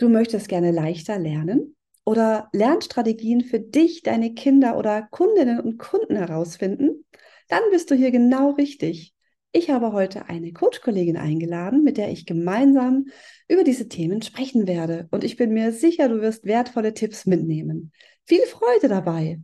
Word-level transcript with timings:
Du 0.00 0.08
möchtest 0.08 0.48
gerne 0.48 0.70
leichter 0.70 1.18
lernen 1.18 1.76
oder 2.06 2.48
Lernstrategien 2.54 3.42
für 3.42 3.60
dich, 3.60 4.02
deine 4.02 4.32
Kinder 4.32 4.78
oder 4.78 5.02
Kundinnen 5.02 5.60
und 5.60 5.76
Kunden 5.76 6.16
herausfinden? 6.16 7.04
Dann 7.50 7.60
bist 7.70 7.90
du 7.90 7.94
hier 7.94 8.10
genau 8.10 8.52
richtig. 8.52 9.14
Ich 9.52 9.68
habe 9.68 9.92
heute 9.92 10.30
eine 10.30 10.54
Coach-Kollegin 10.54 11.18
eingeladen, 11.18 11.84
mit 11.84 11.98
der 11.98 12.10
ich 12.10 12.24
gemeinsam 12.24 13.08
über 13.46 13.62
diese 13.62 13.88
Themen 13.88 14.22
sprechen 14.22 14.66
werde. 14.66 15.06
Und 15.10 15.22
ich 15.22 15.36
bin 15.36 15.52
mir 15.52 15.70
sicher, 15.70 16.08
du 16.08 16.22
wirst 16.22 16.46
wertvolle 16.46 16.94
Tipps 16.94 17.26
mitnehmen. 17.26 17.92
Viel 18.24 18.46
Freude 18.46 18.88
dabei! 18.88 19.40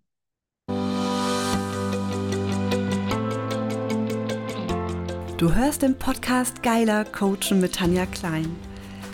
Du 5.37 5.55
hörst 5.55 5.83
den 5.83 5.99
Podcast 5.99 6.63
Geiler 6.63 7.05
Coachen 7.05 7.61
mit 7.61 7.75
Tanja 7.75 8.07
Klein. 8.07 8.57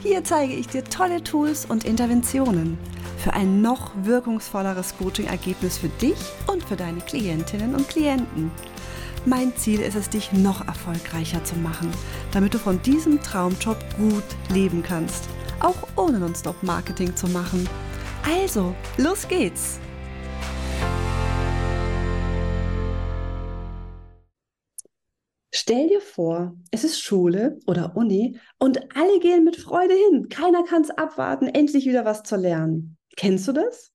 Hier 0.03 0.25
zeige 0.25 0.55
ich 0.55 0.67
dir 0.67 0.83
tolle 0.83 1.23
Tools 1.23 1.65
und 1.65 1.85
Interventionen 1.85 2.77
für 3.19 3.35
ein 3.35 3.63
noch 3.63 3.93
wirkungsvolleres 4.03 4.97
Coaching-Ergebnis 4.99 5.79
für 5.79 5.91
dich 5.91 6.19
und 6.49 6.65
für 6.65 6.75
deine 6.75 7.01
Klientinnen 7.03 7.77
und 7.77 7.89
Klienten. 7.89 8.51
Mein 9.27 9.57
Ziel 9.57 9.81
ist 9.81 9.95
es, 9.95 10.11
dich 10.11 10.33
noch 10.33 10.67
erfolgreicher 10.67 11.45
zu 11.45 11.55
machen, 11.55 11.89
damit 12.33 12.53
du 12.53 12.59
von 12.59 12.83
diesem 12.83 13.23
Traumjob 13.23 13.79
gut 13.97 14.25
leben 14.53 14.83
kannst, 14.83 15.29
auch 15.61 15.87
ohne 15.95 16.19
Nonstop-Marketing 16.19 17.15
zu 17.15 17.29
machen. 17.29 17.69
Also, 18.27 18.75
los 18.97 19.29
geht's! 19.29 19.79
Stell 25.55 25.89
dir 25.89 26.01
vor, 26.01 26.55
es 26.71 26.83
ist 26.83 27.03
Schule 27.03 27.59
oder 27.67 27.95
Uni 27.95 28.39
und 28.59 28.97
alle 28.97 29.21
gehen 29.21 29.45
mit 29.45 29.57
Freude 29.57 29.93
hin. 29.93 30.31
Keiner 30.31 30.65
kann 30.65 30.81
es 30.81 30.91
abwarten, 30.91 31.47
endlich 31.47 31.85
wieder 31.85 32.07
was 32.07 32.23
zu 32.23 32.37
lernen. 32.37 32.97
Kennst 33.17 33.47
du 33.49 33.53
das? 33.53 33.93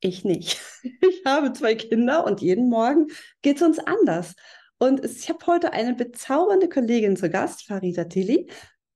Ich 0.00 0.24
nicht. 0.24 0.60
Ich 1.00 1.24
habe 1.26 1.52
zwei 1.52 1.74
Kinder 1.74 2.24
und 2.24 2.40
jeden 2.40 2.70
Morgen 2.70 3.08
geht 3.42 3.56
es 3.56 3.62
uns 3.62 3.78
anders. 3.78 4.34
Und 4.78 5.04
ich 5.04 5.28
habe 5.28 5.44
heute 5.46 5.72
eine 5.74 5.94
bezaubernde 5.94 6.68
Kollegin 6.68 7.16
zu 7.16 7.28
Gast, 7.28 7.66
Farida 7.66 8.04
Tilly. 8.04 8.48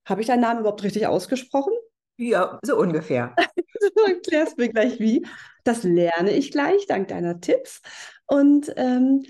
Habe 0.06 0.22
ich 0.22 0.28
deinen 0.28 0.40
Namen 0.40 0.60
überhaupt 0.60 0.82
richtig 0.82 1.06
ausgesprochen? 1.06 1.74
Ja, 2.16 2.58
so 2.62 2.78
ungefähr. 2.78 3.34
du 3.96 4.02
erklärst 4.04 4.56
mir 4.56 4.70
gleich 4.70 4.98
wie. 5.00 5.26
Das 5.64 5.82
lerne 5.82 6.30
ich 6.30 6.52
gleich, 6.52 6.86
dank 6.86 7.08
deiner 7.08 7.40
Tipps. 7.40 7.82
Und 8.26 8.72
ähm, 8.76 9.24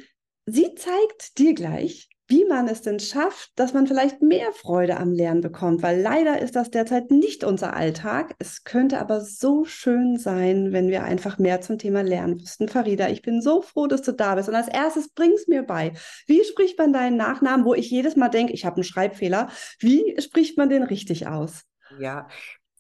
sie 0.46 0.74
zeigt 0.76 1.38
dir 1.38 1.54
gleich, 1.54 2.08
wie 2.32 2.46
man 2.46 2.66
es 2.66 2.80
denn 2.80 2.98
schafft, 2.98 3.50
dass 3.56 3.74
man 3.74 3.86
vielleicht 3.86 4.22
mehr 4.22 4.52
Freude 4.52 4.96
am 4.96 5.12
Lernen 5.12 5.42
bekommt, 5.42 5.82
weil 5.82 6.00
leider 6.00 6.40
ist 6.40 6.56
das 6.56 6.70
derzeit 6.70 7.10
nicht 7.10 7.44
unser 7.44 7.76
Alltag. 7.76 8.34
Es 8.38 8.64
könnte 8.64 9.00
aber 9.00 9.20
so 9.20 9.66
schön 9.66 10.16
sein, 10.16 10.72
wenn 10.72 10.88
wir 10.88 11.04
einfach 11.04 11.36
mehr 11.36 11.60
zum 11.60 11.76
Thema 11.76 12.00
Lernen 12.00 12.40
wüssten. 12.40 12.68
Farida, 12.68 13.10
ich 13.10 13.20
bin 13.20 13.42
so 13.42 13.60
froh, 13.60 13.86
dass 13.86 14.00
du 14.00 14.12
da 14.12 14.34
bist. 14.34 14.48
Und 14.48 14.54
als 14.54 14.68
erstes 14.68 15.10
bring's 15.10 15.46
mir 15.46 15.62
bei. 15.62 15.92
Wie 16.26 16.42
spricht 16.42 16.78
man 16.78 16.94
deinen 16.94 17.18
Nachnamen, 17.18 17.66
wo 17.66 17.74
ich 17.74 17.90
jedes 17.90 18.16
Mal 18.16 18.30
denke, 18.30 18.54
ich 18.54 18.64
habe 18.64 18.76
einen 18.76 18.84
Schreibfehler? 18.84 19.50
Wie 19.78 20.18
spricht 20.18 20.56
man 20.56 20.70
den 20.70 20.84
richtig 20.84 21.26
aus? 21.26 21.64
Ja, 21.98 22.28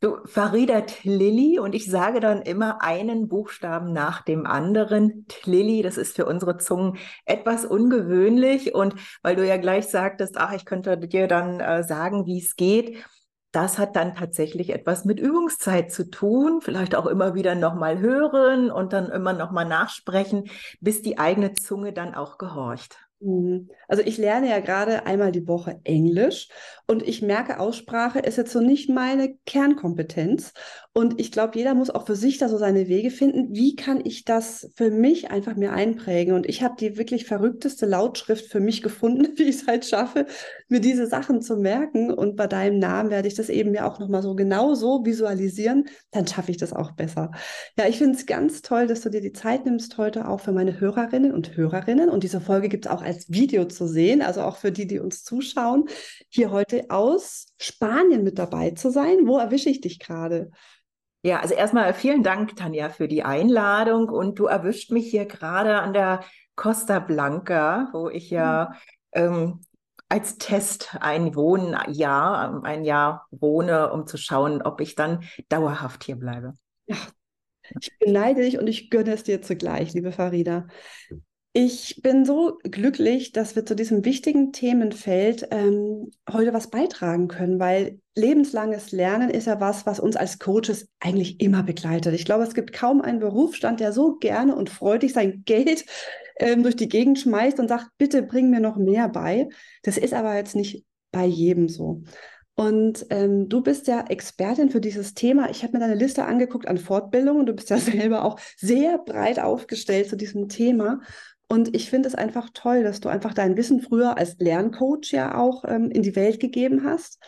Du, 0.02 0.18
Farida 0.24 0.80
Tlili 0.80 1.60
und 1.60 1.76
ich 1.76 1.88
sage 1.88 2.18
dann 2.18 2.42
immer 2.42 2.82
einen 2.82 3.28
Buchstaben 3.28 3.92
nach 3.92 4.22
dem 4.22 4.46
anderen. 4.46 5.26
Tlili, 5.28 5.80
das 5.82 5.96
ist 5.96 6.16
für 6.16 6.26
unsere 6.26 6.56
Zungen 6.56 6.98
etwas 7.24 7.64
ungewöhnlich 7.64 8.74
und 8.74 8.96
weil 9.22 9.36
du 9.36 9.46
ja 9.46 9.58
gleich 9.58 9.86
sagtest, 9.86 10.38
ach, 10.38 10.54
ich 10.54 10.64
könnte 10.64 10.98
dir 10.98 11.28
dann 11.28 11.60
äh, 11.60 11.84
sagen, 11.84 12.26
wie 12.26 12.40
es 12.40 12.56
geht. 12.56 12.96
Das 13.52 13.78
hat 13.78 13.94
dann 13.94 14.16
tatsächlich 14.16 14.70
etwas 14.70 15.04
mit 15.04 15.20
Übungszeit 15.20 15.92
zu 15.92 16.10
tun, 16.10 16.60
vielleicht 16.62 16.96
auch 16.96 17.06
immer 17.06 17.36
wieder 17.36 17.54
nochmal 17.54 18.00
hören 18.00 18.72
und 18.72 18.92
dann 18.92 19.08
immer 19.08 19.34
nochmal 19.34 19.66
nachsprechen, 19.66 20.50
bis 20.80 21.02
die 21.02 21.18
eigene 21.18 21.52
Zunge 21.52 21.92
dann 21.92 22.16
auch 22.16 22.38
gehorcht. 22.38 22.98
Mhm. 23.22 23.70
Also 23.86 24.02
ich 24.02 24.18
lerne 24.18 24.50
ja 24.50 24.58
gerade 24.58 25.06
einmal 25.06 25.30
die 25.30 25.46
Woche 25.46 25.80
Englisch 25.84 26.48
und 26.92 27.08
ich 27.08 27.22
merke, 27.22 27.58
Aussprache 27.58 28.18
ist 28.18 28.36
jetzt 28.36 28.52
so 28.52 28.60
nicht 28.60 28.90
meine 28.90 29.34
Kernkompetenz. 29.46 30.52
Und 30.94 31.18
ich 31.18 31.32
glaube, 31.32 31.56
jeder 31.56 31.74
muss 31.74 31.88
auch 31.88 32.04
für 32.04 32.16
sich 32.16 32.36
da 32.36 32.50
so 32.50 32.58
seine 32.58 32.86
Wege 32.86 33.10
finden. 33.10 33.54
Wie 33.54 33.76
kann 33.76 34.02
ich 34.04 34.26
das 34.26 34.70
für 34.76 34.90
mich 34.90 35.30
einfach 35.30 35.56
mir 35.56 35.72
einprägen? 35.72 36.34
Und 36.34 36.46
ich 36.46 36.62
habe 36.62 36.74
die 36.78 36.98
wirklich 36.98 37.24
verrückteste 37.24 37.86
Lautschrift 37.86 38.44
für 38.44 38.60
mich 38.60 38.82
gefunden, 38.82 39.26
wie 39.38 39.44
ich 39.44 39.56
es 39.56 39.66
halt 39.66 39.86
schaffe, 39.86 40.26
mir 40.68 40.80
diese 40.80 41.06
Sachen 41.06 41.40
zu 41.40 41.56
merken. 41.56 42.12
Und 42.12 42.36
bei 42.36 42.46
deinem 42.46 42.78
Namen 42.78 43.08
werde 43.08 43.26
ich 43.26 43.34
das 43.34 43.48
eben 43.48 43.70
mir 43.70 43.86
auch 43.86 43.98
nochmal 43.98 44.22
so 44.22 44.34
genau 44.34 44.74
so 44.74 45.02
visualisieren. 45.06 45.86
Dann 46.10 46.26
schaffe 46.26 46.50
ich 46.50 46.58
das 46.58 46.74
auch 46.74 46.92
besser. 46.92 47.30
Ja, 47.78 47.88
ich 47.88 47.96
finde 47.96 48.18
es 48.18 48.26
ganz 48.26 48.60
toll, 48.60 48.86
dass 48.86 49.00
du 49.00 49.08
dir 49.08 49.22
die 49.22 49.32
Zeit 49.32 49.64
nimmst 49.64 49.96
heute 49.96 50.28
auch 50.28 50.40
für 50.40 50.52
meine 50.52 50.78
Hörerinnen 50.78 51.32
und 51.32 51.56
Hörerinnen. 51.56 52.10
Und 52.10 52.22
diese 52.22 52.42
Folge 52.42 52.68
gibt 52.68 52.84
es 52.84 52.92
auch 52.92 53.00
als 53.00 53.30
Video 53.30 53.64
zu 53.64 53.86
sehen, 53.86 54.20
also 54.20 54.42
auch 54.42 54.58
für 54.58 54.72
die, 54.72 54.86
die 54.86 54.98
uns 54.98 55.24
zuschauen, 55.24 55.86
hier 56.28 56.50
heute 56.50 56.81
aus 56.90 57.46
Spanien 57.60 58.24
mit 58.24 58.38
dabei 58.38 58.70
zu 58.72 58.90
sein. 58.90 59.26
Wo 59.26 59.38
erwische 59.38 59.70
ich 59.70 59.80
dich 59.80 59.98
gerade? 59.98 60.50
Ja, 61.22 61.40
also 61.40 61.54
erstmal 61.54 61.94
vielen 61.94 62.22
Dank, 62.22 62.56
Tanja, 62.56 62.88
für 62.88 63.08
die 63.08 63.22
Einladung. 63.22 64.08
Und 64.08 64.38
du 64.38 64.46
erwischt 64.46 64.90
mich 64.90 65.10
hier 65.10 65.26
gerade 65.26 65.78
an 65.78 65.92
der 65.92 66.24
Costa 66.56 66.98
Blanca, 66.98 67.88
wo 67.92 68.08
ich 68.08 68.30
ja 68.30 68.72
mhm. 69.14 69.20
ähm, 69.22 69.60
als 70.08 70.36
Test 70.36 70.96
ein 71.00 71.34
Wohnjahr, 71.34 72.62
ein 72.64 72.84
Jahr 72.84 73.26
wohne, 73.30 73.92
um 73.92 74.06
zu 74.06 74.18
schauen, 74.18 74.60
ob 74.60 74.80
ich 74.80 74.94
dann 74.94 75.24
dauerhaft 75.48 76.04
hier 76.04 76.16
bleibe. 76.16 76.52
Ja, 76.86 76.96
ich 77.80 77.98
beneide 77.98 78.42
dich 78.42 78.58
und 78.58 78.66
ich 78.66 78.90
gönne 78.90 79.12
es 79.12 79.22
dir 79.22 79.40
zugleich, 79.40 79.94
liebe 79.94 80.12
Farida. 80.12 80.66
Ich 81.54 82.00
bin 82.00 82.24
so 82.24 82.58
glücklich, 82.62 83.32
dass 83.32 83.54
wir 83.56 83.66
zu 83.66 83.76
diesem 83.76 84.06
wichtigen 84.06 84.52
Themenfeld 84.52 85.48
ähm, 85.50 86.10
heute 86.30 86.54
was 86.54 86.70
beitragen 86.70 87.28
können, 87.28 87.60
weil 87.60 88.00
lebenslanges 88.14 88.90
Lernen 88.90 89.28
ist 89.28 89.46
ja 89.46 89.60
was, 89.60 89.84
was 89.84 90.00
uns 90.00 90.16
als 90.16 90.38
Coaches 90.38 90.88
eigentlich 90.98 91.40
immer 91.42 91.62
begleitet. 91.62 92.14
Ich 92.14 92.24
glaube, 92.24 92.44
es 92.44 92.54
gibt 92.54 92.72
kaum 92.72 93.02
einen 93.02 93.18
Berufsstand, 93.18 93.80
der 93.80 93.92
so 93.92 94.16
gerne 94.16 94.56
und 94.56 94.70
freudig 94.70 95.12
sein 95.12 95.42
Geld 95.44 95.84
ähm, 96.38 96.62
durch 96.62 96.76
die 96.76 96.88
Gegend 96.88 97.18
schmeißt 97.18 97.60
und 97.60 97.68
sagt, 97.68 97.88
bitte 97.98 98.22
bring 98.22 98.48
mir 98.48 98.60
noch 98.60 98.76
mehr 98.76 99.10
bei. 99.10 99.50
Das 99.82 99.98
ist 99.98 100.14
aber 100.14 100.34
jetzt 100.34 100.56
nicht 100.56 100.86
bei 101.10 101.26
jedem 101.26 101.68
so. 101.68 102.02
Und 102.54 103.06
ähm, 103.10 103.48
du 103.48 103.62
bist 103.62 103.86
ja 103.86 104.04
Expertin 104.08 104.70
für 104.70 104.80
dieses 104.80 105.14
Thema. 105.14 105.50
Ich 105.50 105.62
habe 105.62 105.72
mir 105.72 105.80
deine 105.80 105.94
Liste 105.94 106.26
angeguckt 106.26 106.68
an 106.68 106.76
Fortbildungen. 106.76 107.46
Du 107.46 107.54
bist 107.54 107.70
ja 107.70 107.76
selber 107.78 108.24
auch 108.24 108.38
sehr 108.56 108.98
breit 108.98 109.38
aufgestellt 109.38 110.08
zu 110.08 110.16
diesem 110.16 110.48
Thema. 110.48 111.00
Und 111.52 111.76
ich 111.76 111.90
finde 111.90 112.08
es 112.08 112.14
einfach 112.14 112.48
toll, 112.54 112.82
dass 112.82 113.00
du 113.00 113.10
einfach 113.10 113.34
dein 113.34 113.58
Wissen 113.58 113.82
früher 113.82 114.16
als 114.16 114.38
Lerncoach 114.38 115.12
ja 115.12 115.36
auch 115.36 115.64
ähm, 115.66 115.90
in 115.90 116.00
die 116.00 116.16
Welt 116.16 116.40
gegeben 116.40 116.82
hast. 116.82 117.18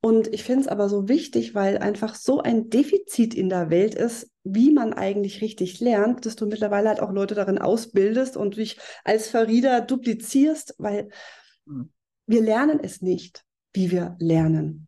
Und 0.00 0.34
ich 0.34 0.42
finde 0.42 0.62
es 0.62 0.66
aber 0.66 0.88
so 0.88 1.08
wichtig, 1.08 1.54
weil 1.54 1.78
einfach 1.78 2.16
so 2.16 2.40
ein 2.40 2.70
Defizit 2.70 3.34
in 3.34 3.48
der 3.48 3.70
Welt 3.70 3.94
ist, 3.94 4.32
wie 4.42 4.72
man 4.72 4.94
eigentlich 4.94 5.42
richtig 5.42 5.78
lernt, 5.78 6.26
dass 6.26 6.34
du 6.34 6.46
mittlerweile 6.46 6.88
halt 6.88 6.98
auch 6.98 7.12
Leute 7.12 7.36
darin 7.36 7.58
ausbildest 7.58 8.36
und 8.36 8.56
dich 8.56 8.80
als 9.04 9.28
Verrieder 9.28 9.80
duplizierst, 9.80 10.74
weil 10.78 11.10
mhm. 11.64 11.92
wir 12.26 12.42
lernen 12.42 12.80
es 12.82 13.00
nicht, 13.00 13.44
wie 13.72 13.92
wir 13.92 14.16
lernen 14.18 14.87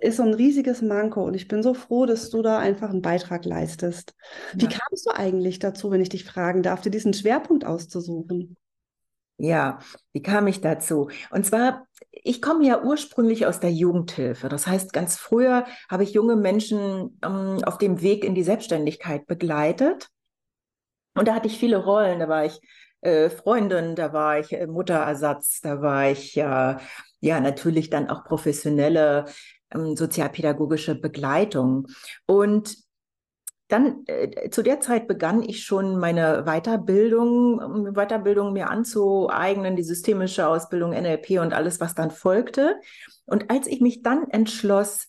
ist 0.00 0.16
so 0.16 0.22
ein 0.22 0.34
riesiges 0.34 0.82
Manko 0.82 1.22
und 1.24 1.34
ich 1.34 1.48
bin 1.48 1.62
so 1.62 1.74
froh, 1.74 2.06
dass 2.06 2.30
du 2.30 2.42
da 2.42 2.58
einfach 2.58 2.90
einen 2.90 3.02
Beitrag 3.02 3.44
leistest. 3.44 4.14
Wie 4.54 4.64
ja. 4.64 4.70
kamst 4.70 5.06
du 5.06 5.10
eigentlich 5.10 5.58
dazu, 5.58 5.90
wenn 5.90 6.00
ich 6.00 6.08
dich 6.08 6.24
fragen 6.24 6.62
darf, 6.62 6.80
dir 6.80 6.90
diesen 6.90 7.12
Schwerpunkt 7.12 7.64
auszusuchen? 7.64 8.56
Ja, 9.38 9.80
wie 10.12 10.22
kam 10.22 10.46
ich 10.46 10.60
dazu? 10.60 11.10
Und 11.30 11.44
zwar, 11.44 11.86
ich 12.10 12.40
komme 12.40 12.66
ja 12.66 12.82
ursprünglich 12.82 13.46
aus 13.46 13.60
der 13.60 13.72
Jugendhilfe. 13.72 14.48
Das 14.48 14.66
heißt, 14.66 14.92
ganz 14.92 15.16
früher 15.16 15.66
habe 15.90 16.04
ich 16.04 16.12
junge 16.12 16.36
Menschen 16.36 17.18
ähm, 17.24 17.58
auf 17.64 17.78
dem 17.78 18.02
Weg 18.02 18.24
in 18.24 18.34
die 18.34 18.44
Selbstständigkeit 18.44 19.26
begleitet. 19.26 20.08
Und 21.14 21.26
da 21.28 21.34
hatte 21.34 21.48
ich 21.48 21.58
viele 21.58 21.78
Rollen. 21.78 22.20
Da 22.20 22.28
war 22.28 22.44
ich 22.44 22.60
äh, 23.02 23.30
Freundin, 23.30 23.96
da 23.96 24.12
war 24.12 24.38
ich 24.38 24.52
äh, 24.52 24.66
Mutterersatz, 24.66 25.60
da 25.60 25.82
war 25.82 26.08
ich 26.10 26.36
ja, 26.36 26.78
ja 27.20 27.40
natürlich 27.40 27.90
dann 27.90 28.08
auch 28.08 28.24
professionelle 28.24 29.26
ähm, 29.74 29.96
sozialpädagogische 29.96 30.94
Begleitung. 30.94 31.88
Und 32.26 32.76
dann 33.68 34.04
äh, 34.06 34.50
zu 34.50 34.62
der 34.62 34.80
Zeit 34.80 35.08
begann 35.08 35.42
ich 35.42 35.64
schon 35.64 35.98
meine 35.98 36.44
Weiterbildung, 36.44 37.58
um 37.58 37.94
Weiterbildung 37.94 38.52
mir 38.52 38.68
anzueignen, 38.68 39.76
die 39.76 39.82
systemische 39.82 40.46
Ausbildung, 40.46 40.90
NLP 40.90 41.40
und 41.40 41.54
alles, 41.54 41.80
was 41.80 41.94
dann 41.94 42.10
folgte. 42.10 42.76
Und 43.24 43.50
als 43.50 43.66
ich 43.66 43.80
mich 43.80 44.02
dann 44.02 44.28
entschloss, 44.28 45.08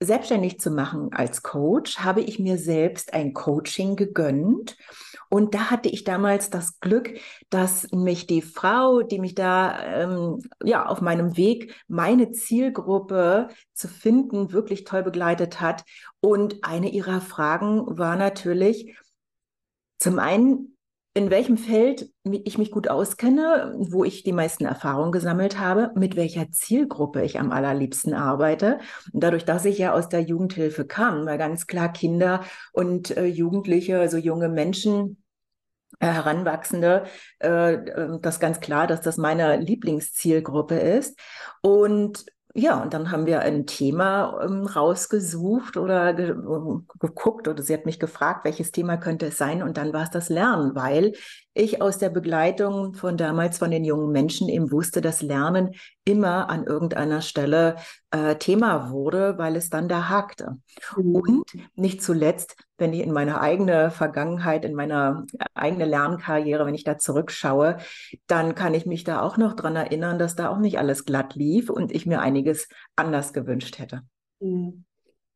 selbstständig 0.00 0.60
zu 0.60 0.70
machen 0.70 1.12
als 1.12 1.42
Coach, 1.42 1.98
habe 1.98 2.20
ich 2.20 2.38
mir 2.38 2.56
selbst 2.56 3.12
ein 3.12 3.34
Coaching 3.34 3.96
gegönnt. 3.96 4.76
Und 5.28 5.54
da 5.54 5.70
hatte 5.70 5.88
ich 5.88 6.04
damals 6.04 6.50
das 6.50 6.80
Glück, 6.80 7.18
dass 7.50 7.90
mich 7.92 8.26
die 8.26 8.40
Frau, 8.40 9.02
die 9.02 9.18
mich 9.18 9.34
da 9.34 9.82
ähm, 9.82 10.38
ja 10.62 10.86
auf 10.86 11.00
meinem 11.00 11.36
Weg, 11.36 11.74
meine 11.88 12.30
Zielgruppe 12.30 13.48
zu 13.74 13.88
finden, 13.88 14.52
wirklich 14.52 14.84
toll 14.84 15.02
begleitet 15.02 15.60
hat. 15.60 15.84
Und 16.20 16.64
eine 16.64 16.90
ihrer 16.90 17.20
Fragen 17.20 17.98
war 17.98 18.16
natürlich 18.16 18.96
zum 19.98 20.18
einen, 20.18 20.77
in 21.18 21.30
welchem 21.30 21.58
Feld 21.58 22.12
ich 22.22 22.58
mich 22.58 22.70
gut 22.70 22.86
auskenne, 22.86 23.74
wo 23.76 24.04
ich 24.04 24.22
die 24.22 24.32
meisten 24.32 24.64
Erfahrungen 24.66 25.10
gesammelt 25.10 25.58
habe, 25.58 25.90
mit 25.96 26.14
welcher 26.14 26.52
Zielgruppe 26.52 27.24
ich 27.24 27.40
am 27.40 27.50
allerliebsten 27.50 28.14
arbeite. 28.14 28.78
Und 29.12 29.24
dadurch, 29.24 29.44
dass 29.44 29.64
ich 29.64 29.78
ja 29.78 29.94
aus 29.94 30.08
der 30.08 30.20
Jugendhilfe 30.20 30.86
kam, 30.86 31.26
war 31.26 31.36
ganz 31.36 31.66
klar 31.66 31.92
Kinder 31.92 32.44
und 32.72 33.16
äh, 33.16 33.24
Jugendliche, 33.24 33.98
also 33.98 34.16
junge 34.16 34.48
Menschen, 34.48 35.20
äh, 35.98 36.06
Heranwachsende, 36.06 37.02
äh, 37.42 37.72
äh 37.74 38.20
das 38.22 38.38
ganz 38.38 38.60
klar, 38.60 38.86
dass 38.86 39.00
das 39.00 39.16
meine 39.16 39.56
Lieblingszielgruppe 39.56 40.76
ist. 40.76 41.18
Und 41.62 42.26
ja, 42.58 42.82
und 42.82 42.92
dann 42.92 43.10
haben 43.10 43.26
wir 43.26 43.40
ein 43.40 43.66
Thema 43.66 44.40
ähm, 44.44 44.66
rausgesucht 44.66 45.76
oder 45.76 46.12
ge 46.14 46.34
geguckt 46.98 47.48
oder 47.48 47.62
sie 47.62 47.74
hat 47.74 47.86
mich 47.86 48.00
gefragt, 48.00 48.44
welches 48.44 48.72
Thema 48.72 48.96
könnte 48.96 49.26
es 49.26 49.38
sein? 49.38 49.62
Und 49.62 49.76
dann 49.76 49.92
war 49.92 50.02
es 50.02 50.10
das 50.10 50.28
Lernen, 50.28 50.74
weil 50.74 51.12
ich 51.58 51.82
aus 51.82 51.98
der 51.98 52.10
Begleitung 52.10 52.94
von 52.94 53.16
damals 53.16 53.58
von 53.58 53.70
den 53.70 53.84
jungen 53.84 54.12
Menschen 54.12 54.48
eben 54.48 54.70
wusste, 54.70 55.00
dass 55.00 55.22
Lernen 55.22 55.74
immer 56.04 56.48
an 56.48 56.64
irgendeiner 56.64 57.20
Stelle 57.20 57.76
äh, 58.10 58.36
Thema 58.36 58.90
wurde, 58.90 59.36
weil 59.38 59.56
es 59.56 59.68
dann 59.68 59.88
da 59.88 60.08
hakte. 60.08 60.58
Mhm. 60.96 61.14
Und 61.16 61.44
nicht 61.74 62.02
zuletzt, 62.02 62.56
wenn 62.78 62.92
ich 62.92 63.00
in 63.00 63.12
meine 63.12 63.40
eigene 63.40 63.90
Vergangenheit, 63.90 64.64
in 64.64 64.74
meine 64.74 65.26
eigene 65.54 65.84
Lernkarriere, 65.84 66.64
wenn 66.64 66.74
ich 66.74 66.84
da 66.84 66.98
zurückschaue, 66.98 67.78
dann 68.26 68.54
kann 68.54 68.74
ich 68.74 68.86
mich 68.86 69.04
da 69.04 69.20
auch 69.20 69.36
noch 69.36 69.54
dran 69.54 69.76
erinnern, 69.76 70.18
dass 70.18 70.36
da 70.36 70.48
auch 70.48 70.58
nicht 70.58 70.78
alles 70.78 71.04
glatt 71.04 71.34
lief 71.34 71.70
und 71.70 71.92
ich 71.92 72.06
mir 72.06 72.20
einiges 72.20 72.68
anders 72.96 73.32
gewünscht 73.32 73.78
hätte. 73.78 74.02
Mhm. 74.40 74.84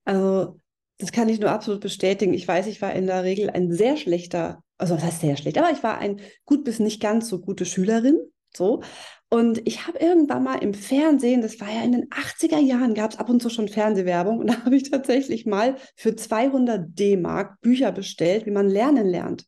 Also 0.05 0.59
das 0.99 1.11
kann 1.11 1.29
ich 1.29 1.41
nur 1.41 1.51
absolut 1.51 1.81
bestätigen. 1.81 2.33
Ich 2.33 2.47
weiß, 2.47 2.69
ich 2.69 2.81
war 2.81 2.93
in 2.93 3.07
der 3.07 3.25
Regel 3.25 3.51
ein 3.51 3.73
sehr 3.73 3.97
schlechter 3.97 4.63
also 4.83 4.97
was 4.97 5.05
heißt 5.05 5.21
sehr 5.21 5.37
schlecht, 5.37 5.57
aber 5.59 5.71
ich 5.71 5.83
war 5.83 5.99
ein 5.99 6.21
gut 6.45 6.65
bis 6.65 6.81
nicht 6.81 7.01
ganz 7.01 7.29
so 7.29 7.41
gute 7.41 7.65
Schülerin. 7.65 8.19
So. 8.55 8.83
Und 9.31 9.67
ich 9.67 9.87
habe 9.87 9.99
irgendwann 9.99 10.43
mal 10.43 10.57
im 10.57 10.75
Fernsehen, 10.75 11.41
das 11.41 11.59
war 11.61 11.71
ja 11.71 11.83
in 11.83 11.93
den 11.93 12.11
80er 12.11 12.59
Jahren, 12.59 12.93
gab 12.93 13.13
es 13.13 13.19
ab 13.19 13.31
und 13.31 13.41
zu 13.41 13.49
schon 13.49 13.69
Fernsehwerbung. 13.69 14.39
Und 14.39 14.49
da 14.49 14.65
habe 14.65 14.77
ich 14.77 14.91
tatsächlich 14.91 15.47
mal 15.47 15.77
für 15.97 16.15
200 16.15 16.99
D-Mark 16.99 17.61
Bücher 17.63 17.93
bestellt, 17.93 18.45
wie 18.45 18.51
man 18.51 18.69
lernen 18.69 19.07
lernt. 19.07 19.47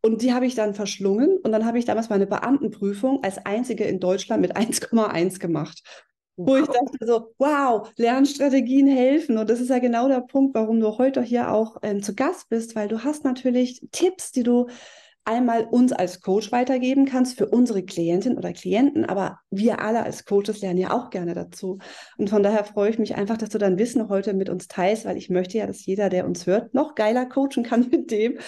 Und 0.00 0.22
die 0.22 0.32
habe 0.32 0.46
ich 0.46 0.56
dann 0.56 0.74
verschlungen. 0.74 1.36
Und 1.36 1.52
dann 1.52 1.64
habe 1.64 1.78
ich 1.78 1.84
damals 1.84 2.08
meine 2.08 2.26
Beamtenprüfung 2.26 3.22
als 3.22 3.38
einzige 3.44 3.84
in 3.84 4.00
Deutschland 4.00 4.40
mit 4.40 4.56
1,1 4.56 5.38
gemacht. 5.38 5.82
Wo 6.36 6.56
ich 6.56 6.66
dachte 6.66 7.06
so, 7.06 7.34
wow, 7.38 7.90
Lernstrategien 7.96 8.86
helfen. 8.86 9.36
Und 9.36 9.50
das 9.50 9.60
ist 9.60 9.68
ja 9.68 9.78
genau 9.78 10.08
der 10.08 10.22
Punkt, 10.22 10.54
warum 10.54 10.80
du 10.80 10.96
heute 10.98 11.22
hier 11.22 11.52
auch 11.52 11.76
ähm, 11.82 12.02
zu 12.02 12.14
Gast 12.14 12.48
bist, 12.48 12.74
weil 12.74 12.88
du 12.88 13.04
hast 13.04 13.24
natürlich 13.24 13.86
Tipps, 13.92 14.32
die 14.32 14.42
du 14.42 14.68
einmal 15.24 15.64
uns 15.64 15.92
als 15.92 16.20
Coach 16.20 16.50
weitergeben 16.52 17.06
kannst 17.06 17.38
für 17.38 17.46
unsere 17.46 17.82
Klientin 17.82 18.36
oder 18.36 18.52
Klienten, 18.52 19.04
aber 19.04 19.40
wir 19.50 19.80
alle 19.80 20.02
als 20.02 20.24
Coaches 20.24 20.60
lernen 20.60 20.78
ja 20.78 20.92
auch 20.92 21.10
gerne 21.10 21.34
dazu. 21.34 21.78
Und 22.18 22.30
von 22.30 22.42
daher 22.42 22.64
freue 22.64 22.90
ich 22.90 22.98
mich 22.98 23.14
einfach, 23.14 23.36
dass 23.36 23.50
du 23.50 23.58
dein 23.58 23.78
Wissen 23.78 24.08
heute 24.08 24.34
mit 24.34 24.48
uns 24.48 24.68
teilst, 24.68 25.04
weil 25.04 25.16
ich 25.16 25.30
möchte 25.30 25.58
ja, 25.58 25.66
dass 25.66 25.86
jeder, 25.86 26.08
der 26.08 26.26
uns 26.26 26.46
hört, 26.46 26.74
noch 26.74 26.94
geiler 26.94 27.26
coachen 27.26 27.62
kann 27.62 27.88
mit 27.90 28.10
dem, 28.10 28.38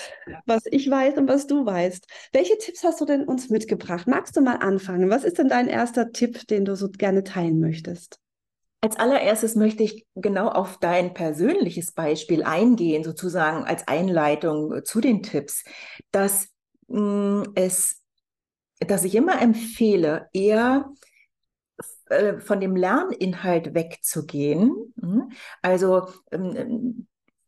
was 0.47 0.62
ich 0.71 0.91
weiß 0.91 1.17
und 1.17 1.29
was 1.29 1.47
du 1.47 1.65
weißt. 1.65 2.06
Welche 2.32 2.59
Tipps 2.59 2.82
hast 2.85 3.00
du 3.00 3.05
denn 3.05 3.25
uns 3.25 3.50
mitgebracht? 3.50 4.06
Magst 4.06 4.37
du 4.37 4.41
mal 4.41 4.56
anfangen? 4.56 5.11
Was 5.11 5.25
ist 5.25 5.38
denn 5.38 5.49
dein 5.49 5.69
erster 5.69 6.12
Tipp, 6.12 6.47
den 6.49 6.65
du 6.65 6.75
so 6.77 6.88
gerne 6.88 7.25
teilen 7.25 7.61
möchtest? 7.61 8.19
Als 8.81 8.99
allererstes 8.99 9.55
möchte 9.55 9.82
ich 9.82 10.06
genau 10.15 10.49
auf 10.49 10.77
dein 10.79 11.15
persönliches 11.15 11.93
Beispiel 11.93 12.43
eingehen, 12.43 13.03
sozusagen 13.03 13.65
als 13.65 13.88
Einleitung 13.88 14.85
zu 14.85 15.00
den 15.00 15.23
Tipps, 15.23 15.65
dass 16.11 16.49
es, 17.54 18.02
dass 18.81 19.04
ich 19.04 19.14
immer 19.14 19.40
empfehle, 19.40 20.28
eher 20.32 20.90
äh, 22.06 22.38
von 22.38 22.60
dem 22.60 22.76
Lerninhalt 22.76 23.75
wegzugehen. 23.75 24.94
Hm? 25.00 25.32
Also 25.62 26.08
ähm, 26.31 27.06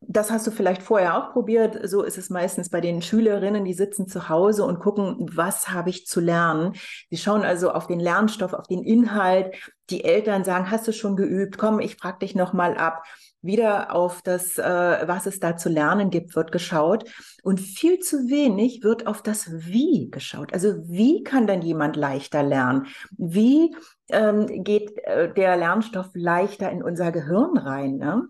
das 0.08 0.30
hast 0.30 0.46
du 0.46 0.50
vielleicht 0.50 0.82
vorher 0.82 1.16
auch 1.16 1.32
probiert. 1.32 1.88
So 1.88 2.02
ist 2.02 2.18
es 2.18 2.30
meistens 2.30 2.70
bei 2.70 2.80
den 2.80 3.02
Schülerinnen, 3.02 3.64
die 3.64 3.74
sitzen 3.74 4.08
zu 4.08 4.28
Hause 4.28 4.64
und 4.64 4.80
gucken, 4.80 5.28
was 5.32 5.70
habe 5.70 5.90
ich 5.90 6.06
zu 6.06 6.20
lernen. 6.20 6.74
Sie 7.10 7.16
schauen 7.16 7.42
also 7.42 7.70
auf 7.70 7.86
den 7.86 8.00
Lernstoff, 8.00 8.52
auf 8.52 8.66
den 8.66 8.82
Inhalt. 8.82 9.54
Die 9.90 10.04
Eltern 10.04 10.44
sagen, 10.44 10.70
hast 10.70 10.88
du 10.88 10.92
schon 10.92 11.16
geübt? 11.16 11.58
Komm, 11.58 11.80
ich 11.80 11.96
frage 11.96 12.20
dich 12.20 12.34
noch 12.34 12.52
mal 12.52 12.76
ab 12.76 13.02
wieder 13.46 13.94
auf 13.94 14.22
das, 14.22 14.58
äh, 14.58 14.62
was 15.06 15.26
es 15.26 15.40
da 15.40 15.56
zu 15.56 15.68
lernen 15.68 16.10
gibt, 16.10 16.36
wird 16.36 16.52
geschaut. 16.52 17.04
Und 17.42 17.60
viel 17.60 18.00
zu 18.00 18.28
wenig 18.28 18.82
wird 18.82 19.06
auf 19.06 19.22
das 19.22 19.50
Wie 19.52 20.10
geschaut. 20.10 20.52
Also 20.52 20.74
wie 20.88 21.22
kann 21.22 21.46
denn 21.46 21.62
jemand 21.62 21.96
leichter 21.96 22.42
lernen? 22.42 22.86
Wie 23.16 23.74
ähm, 24.08 24.64
geht 24.64 24.98
äh, 25.04 25.32
der 25.32 25.56
Lernstoff 25.56 26.10
leichter 26.14 26.70
in 26.70 26.82
unser 26.82 27.12
Gehirn 27.12 27.56
rein? 27.56 27.96
Ne? 27.96 28.28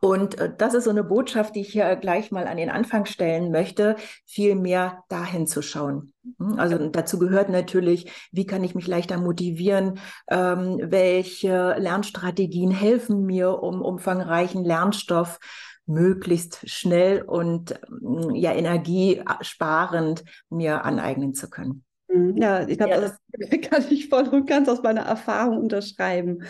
Und 0.00 0.38
äh, 0.38 0.52
das 0.56 0.74
ist 0.74 0.84
so 0.84 0.90
eine 0.90 1.04
Botschaft, 1.04 1.54
die 1.54 1.60
ich 1.60 1.68
hier 1.68 1.96
gleich 1.96 2.30
mal 2.30 2.46
an 2.46 2.56
den 2.56 2.70
Anfang 2.70 3.06
stellen 3.06 3.50
möchte, 3.50 3.96
viel 4.24 4.54
mehr 4.54 5.04
dahin 5.08 5.46
zu 5.46 5.62
schauen. 5.62 6.12
Hm, 6.38 6.58
also 6.58 6.88
dazu 6.88 7.18
gehört 7.18 7.48
natürlich, 7.48 8.10
wie 8.32 8.46
kann 8.46 8.64
ich 8.64 8.74
mich 8.74 8.86
leichter 8.86 9.18
motivieren, 9.18 9.98
ähm, 10.28 10.78
welche 10.82 11.76
Lernstrategien 11.78 12.70
helfen 12.70 13.24
mir, 13.24 13.62
um 13.62 13.82
umfangreichen 13.82 14.64
Lernstoff 14.64 15.38
möglichst 15.86 16.68
schnell 16.68 17.22
und 17.22 17.78
hm, 17.88 18.34
ja 18.34 18.52
energiesparend 18.52 20.24
mir 20.50 20.84
aneignen 20.84 21.34
zu 21.34 21.48
können. 21.48 21.84
Hm, 22.08 22.36
ja, 22.36 22.66
ich 22.66 22.78
glaube, 22.78 22.94
ja, 22.94 23.00
das 23.00 23.18
kann 23.70 23.84
ich 23.90 24.08
voll 24.08 24.28
und 24.28 24.46
ganz 24.46 24.68
aus 24.68 24.82
meiner 24.82 25.02
Erfahrung 25.02 25.58
unterschreiben. 25.58 26.42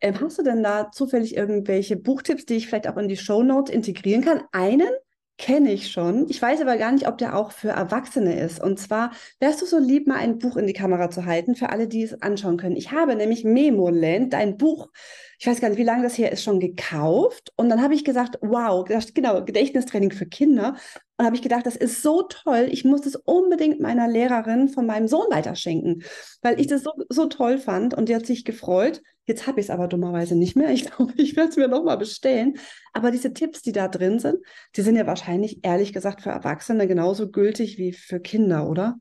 Ähm, 0.00 0.20
hast 0.20 0.38
du 0.38 0.42
denn 0.42 0.62
da 0.62 0.90
zufällig 0.90 1.36
irgendwelche 1.36 1.96
Buchtipps, 1.96 2.44
die 2.44 2.56
ich 2.56 2.66
vielleicht 2.66 2.88
auch 2.88 2.96
in 2.96 3.08
die 3.08 3.16
Show 3.16 3.42
Notes 3.42 3.74
integrieren 3.74 4.22
kann? 4.22 4.42
Einen 4.52 4.90
kenne 5.38 5.72
ich 5.72 5.90
schon. 5.90 6.28
Ich 6.28 6.40
weiß 6.40 6.60
aber 6.62 6.78
gar 6.78 6.92
nicht, 6.92 7.08
ob 7.08 7.18
der 7.18 7.36
auch 7.36 7.52
für 7.52 7.68
Erwachsene 7.68 8.40
ist. 8.40 8.62
Und 8.62 8.78
zwar 8.78 9.12
wärst 9.38 9.60
du 9.60 9.66
so 9.66 9.78
lieb, 9.78 10.06
mal 10.06 10.16
ein 10.16 10.38
Buch 10.38 10.56
in 10.56 10.66
die 10.66 10.72
Kamera 10.72 11.10
zu 11.10 11.26
halten, 11.26 11.54
für 11.54 11.70
alle, 11.70 11.88
die 11.88 12.02
es 12.02 12.22
anschauen 12.22 12.56
können. 12.56 12.76
Ich 12.76 12.92
habe 12.92 13.16
nämlich 13.16 13.44
Memoland, 13.44 14.34
ein 14.34 14.56
Buch, 14.56 14.88
ich 15.38 15.46
weiß 15.46 15.60
gar 15.60 15.68
nicht, 15.68 15.78
wie 15.78 15.84
lange 15.84 16.02
das 16.02 16.16
her 16.16 16.32
ist, 16.32 16.42
schon 16.42 16.60
gekauft. 16.60 17.52
Und 17.56 17.68
dann 17.68 17.82
habe 17.82 17.94
ich 17.94 18.04
gesagt, 18.04 18.38
wow, 18.40 18.86
genau, 19.14 19.44
Gedächtnistraining 19.44 20.12
für 20.12 20.26
Kinder. 20.26 20.76
Und 21.18 21.24
habe 21.24 21.36
ich 21.36 21.42
gedacht, 21.42 21.66
das 21.66 21.76
ist 21.76 22.02
so 22.02 22.22
toll, 22.22 22.68
ich 22.70 22.84
muss 22.84 23.02
das 23.02 23.16
unbedingt 23.16 23.80
meiner 23.80 24.08
Lehrerin 24.08 24.68
von 24.68 24.86
meinem 24.86 25.08
Sohn 25.08 25.26
weiterschenken, 25.30 26.02
weil 26.42 26.60
ich 26.60 26.66
das 26.66 26.82
so, 26.82 26.92
so 27.08 27.26
toll 27.26 27.58
fand 27.58 27.94
und 27.94 28.08
die 28.08 28.14
hat 28.14 28.26
sich 28.26 28.44
gefreut. 28.44 29.02
Jetzt 29.26 29.46
habe 29.46 29.60
ich 29.60 29.66
es 29.66 29.70
aber 29.70 29.88
dummerweise 29.88 30.36
nicht 30.36 30.56
mehr. 30.56 30.70
Ich 30.70 30.84
glaube, 30.90 31.12
ich 31.16 31.36
werde 31.36 31.50
es 31.50 31.56
mir 31.56 31.68
nochmal 31.68 31.98
bestellen. 31.98 32.58
Aber 32.92 33.10
diese 33.10 33.32
Tipps, 33.32 33.62
die 33.62 33.72
da 33.72 33.88
drin 33.88 34.18
sind, 34.18 34.38
die 34.76 34.82
sind 34.82 34.96
ja 34.96 35.06
wahrscheinlich, 35.06 35.60
ehrlich 35.64 35.92
gesagt, 35.92 36.22
für 36.22 36.30
Erwachsene 36.30 36.86
genauso 36.86 37.30
gültig 37.30 37.78
wie 37.78 37.92
für 37.92 38.20
Kinder, 38.20 38.68
oder? 38.68 38.98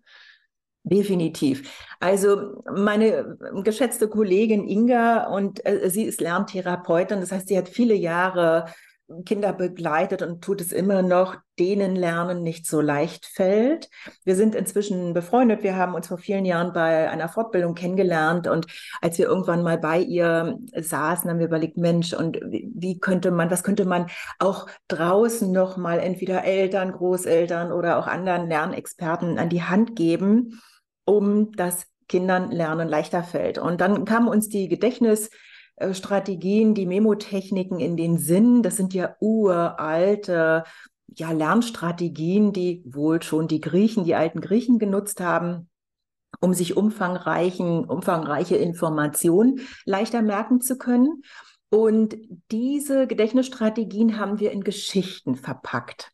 Definitiv. 0.87 1.83
Also 1.99 2.63
meine 2.71 3.37
geschätzte 3.63 4.07
Kollegin 4.07 4.67
Inga 4.67 5.25
und 5.27 5.65
äh, 5.65 5.89
sie 5.89 6.03
ist 6.03 6.21
Lerntherapeutin, 6.21 7.21
das 7.21 7.31
heißt, 7.31 7.47
sie 7.47 7.57
hat 7.57 7.69
viele 7.69 7.95
Jahre 7.95 8.65
Kinder 9.23 9.53
begleitet 9.53 10.23
und 10.23 10.43
tut 10.43 10.61
es 10.61 10.71
immer 10.71 11.03
noch, 11.03 11.37
denen 11.59 11.95
Lernen 11.95 12.41
nicht 12.41 12.65
so 12.65 12.81
leicht 12.81 13.25
fällt. 13.25 13.89
Wir 14.23 14.35
sind 14.35 14.55
inzwischen 14.55 15.13
befreundet. 15.13 15.61
Wir 15.61 15.75
haben 15.75 15.93
uns 15.93 16.07
vor 16.07 16.17
vielen 16.17 16.43
Jahren 16.43 16.73
bei 16.73 17.09
einer 17.09 17.29
Fortbildung 17.29 17.75
kennengelernt 17.75 18.47
und 18.47 18.65
als 19.01 19.17
wir 19.19 19.27
irgendwann 19.27 19.61
mal 19.61 19.77
bei 19.77 19.99
ihr 19.99 20.57
saßen, 20.75 21.29
haben 21.29 21.39
wir 21.39 21.45
überlegt, 21.45 21.77
Mensch, 21.77 22.13
und 22.13 22.39
wie 22.43 22.99
könnte 22.99 23.29
man, 23.29 23.51
was 23.51 23.63
könnte 23.63 23.85
man 23.85 24.07
auch 24.39 24.67
draußen 24.87 25.51
noch 25.51 25.77
mal 25.77 25.99
entweder 25.99 26.43
Eltern, 26.43 26.91
Großeltern 26.91 27.71
oder 27.71 27.99
auch 27.99 28.07
anderen 28.07 28.47
Lernexperten 28.49 29.37
an 29.37 29.49
die 29.49 29.63
Hand 29.63 29.95
geben, 29.95 30.59
um 31.05 31.51
das 31.53 31.87
Kindern 32.07 32.51
Lernen 32.51 32.87
leichter 32.87 33.23
fällt. 33.23 33.57
Und 33.57 33.81
dann 33.81 34.05
kam 34.05 34.27
uns 34.27 34.49
die 34.49 34.67
Gedächtnis 34.67 35.29
äh, 35.75 35.93
Strategien, 35.93 36.73
die 36.73 36.85
Memotechniken 36.85 37.79
in 37.79 37.97
den 37.97 38.17
Sinn. 38.17 38.61
Das 38.61 38.75
sind 38.75 38.93
ja 38.93 39.15
uralte 39.19 40.63
ja, 41.07 41.31
Lernstrategien, 41.31 42.53
die 42.53 42.83
wohl 42.85 43.21
schon 43.21 43.47
die 43.47 43.61
Griechen, 43.61 44.03
die 44.03 44.15
alten 44.15 44.41
Griechen 44.41 44.79
genutzt 44.79 45.21
haben, 45.21 45.69
um 46.39 46.53
sich 46.53 46.75
umfangreichen, 46.75 47.85
umfangreiche 47.85 48.57
Informationen 48.57 49.61
leichter 49.85 50.21
merken 50.21 50.61
zu 50.61 50.77
können. 50.77 51.21
Und 51.69 52.15
diese 52.51 53.07
Gedächtnisstrategien 53.07 54.19
haben 54.19 54.39
wir 54.39 54.51
in 54.51 54.63
Geschichten 54.63 55.35
verpackt. 55.35 56.11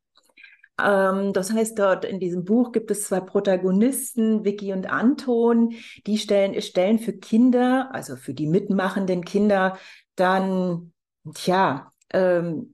Ähm, 0.83 1.33
das 1.33 1.51
heißt, 1.51 1.77
dort 1.77 2.05
in 2.05 2.19
diesem 2.19 2.43
Buch 2.43 2.71
gibt 2.71 2.91
es 2.91 3.03
zwei 3.03 3.19
Protagonisten, 3.19 4.43
Vicky 4.43 4.73
und 4.73 4.91
Anton, 4.91 5.73
die 6.07 6.17
stellen, 6.17 6.59
stellen 6.61 6.99
für 6.99 7.13
Kinder, 7.13 7.89
also 7.93 8.15
für 8.15 8.33
die 8.33 8.47
mitmachenden 8.47 9.23
Kinder, 9.23 9.77
dann, 10.15 10.93
tja, 11.33 11.91
ähm, 12.11 12.73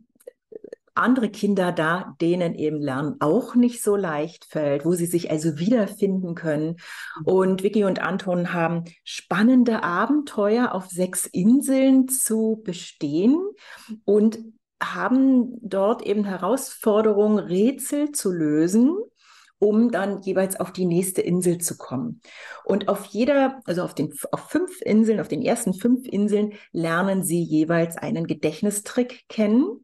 andere 0.98 1.30
Kinder 1.30 1.72
da, 1.72 2.16
denen 2.20 2.56
eben 2.56 2.82
Lernen 2.82 3.18
auch 3.20 3.56
nicht 3.56 3.84
so 3.84 3.96
leicht 3.96 4.46
fällt, 4.46 4.84
wo 4.84 4.94
sie 4.94 5.06
sich 5.06 5.30
also 5.32 5.60
wiederfinden 5.60 6.36
können. 6.36 6.78
Und 7.24 7.64
Vicky 7.64 7.84
und 7.84 8.02
Anton 8.02 8.54
haben 8.54 8.86
spannende 9.04 9.84
Abenteuer 9.84 10.74
auf 10.74 10.88
sechs 10.88 11.26
Inseln 11.28 12.08
zu 12.08 12.62
bestehen. 12.64 13.40
Und 14.06 14.40
haben 14.82 15.58
dort 15.62 16.04
eben 16.04 16.24
Herausforderungen, 16.24 17.40
Rätsel 17.40 18.12
zu 18.12 18.32
lösen, 18.32 18.96
um 19.60 19.92
dann 19.92 20.22
jeweils 20.22 20.60
auf 20.60 20.72
die 20.72 20.86
nächste 20.86 21.22
Insel 21.22 21.58
zu 21.58 21.78
kommen. 21.78 22.22
Und 22.64 22.90
auf 22.90 23.06
jeder, 23.06 23.62
also 23.66 23.84
auf 23.84 23.96
den 23.96 24.14
auf 24.32 24.50
fünf 24.50 24.82
Inseln, 24.82 25.20
auf 25.20 25.28
den 25.28 25.42
ersten 25.42 25.74
fünf 25.74 26.08
Inseln 26.08 26.54
lernen 26.72 27.24
sie 27.24 27.42
jeweils 27.42 27.98
einen 27.98 28.28
Gedächtnistrick 28.28 29.28
kennen 29.30 29.84